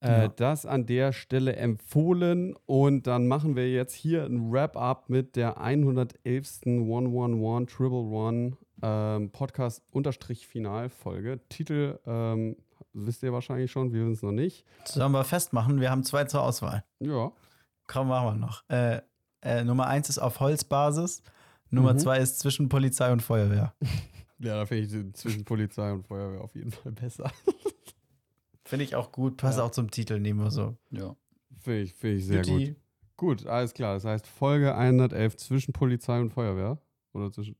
[0.01, 0.27] Äh, Ja.
[0.29, 5.59] Das an der Stelle empfohlen und dann machen wir jetzt hier ein Wrap-up mit der
[5.61, 6.61] 111.
[6.65, 11.39] 111 Triple One ähm, Podcast-Final-Folge.
[11.49, 12.55] Titel ähm,
[12.93, 14.65] wisst ihr wahrscheinlich schon, wir wissen es noch nicht.
[14.85, 16.83] Sollen wir festmachen, wir haben zwei zur Auswahl.
[16.99, 17.31] Ja.
[17.91, 18.63] Komm, machen wir noch.
[18.69, 19.01] Äh,
[19.41, 21.23] äh, Nummer eins ist auf Holzbasis.
[21.71, 21.99] Nummer Mhm.
[21.99, 23.73] zwei ist zwischen Polizei und Feuerwehr.
[24.41, 27.29] Ja, da finde ich zwischen Polizei und Feuerwehr auf jeden Fall besser.
[28.63, 29.35] Finde ich auch gut.
[29.35, 29.65] Passt Ja.
[29.65, 30.77] auch zum Titel, nehmen wir so.
[30.91, 31.13] Ja.
[31.59, 32.67] Finde ich, find ich sehr Jutti.
[32.67, 32.75] gut.
[33.41, 33.95] Gut, alles klar.
[33.95, 36.79] Das heißt Folge 111 zwischen Polizei und Feuerwehr.
[37.13, 37.57] Oder zwischen.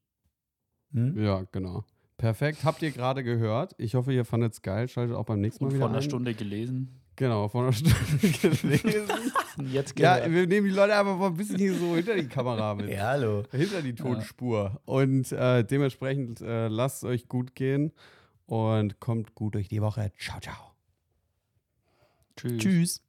[0.94, 1.22] Hm?
[1.22, 1.84] Ja, genau.
[2.16, 2.64] Perfekt.
[2.64, 3.76] Habt ihr gerade gehört?
[3.78, 4.88] Ich hoffe, ihr fandet es geil.
[4.88, 6.04] Schaltet auch beim nächsten Mal Und wieder vor einer ein.
[6.04, 6.99] Stunde gelesen.
[7.20, 9.10] Genau, vor einer Stunde gelesen.
[9.74, 10.32] Jetzt ja, gehört.
[10.32, 12.90] wir nehmen die Leute einfach mal ein bisschen hier so hinter die Kamera mit.
[12.90, 13.44] Ja, hallo.
[13.52, 14.80] Hinter die Tonspur.
[14.86, 17.92] Und äh, dementsprechend äh, lasst es euch gut gehen
[18.46, 20.14] und kommt gut durch die Woche.
[20.18, 20.72] Ciao, ciao.
[22.38, 22.58] Tschüss.
[22.58, 23.02] Tschüss.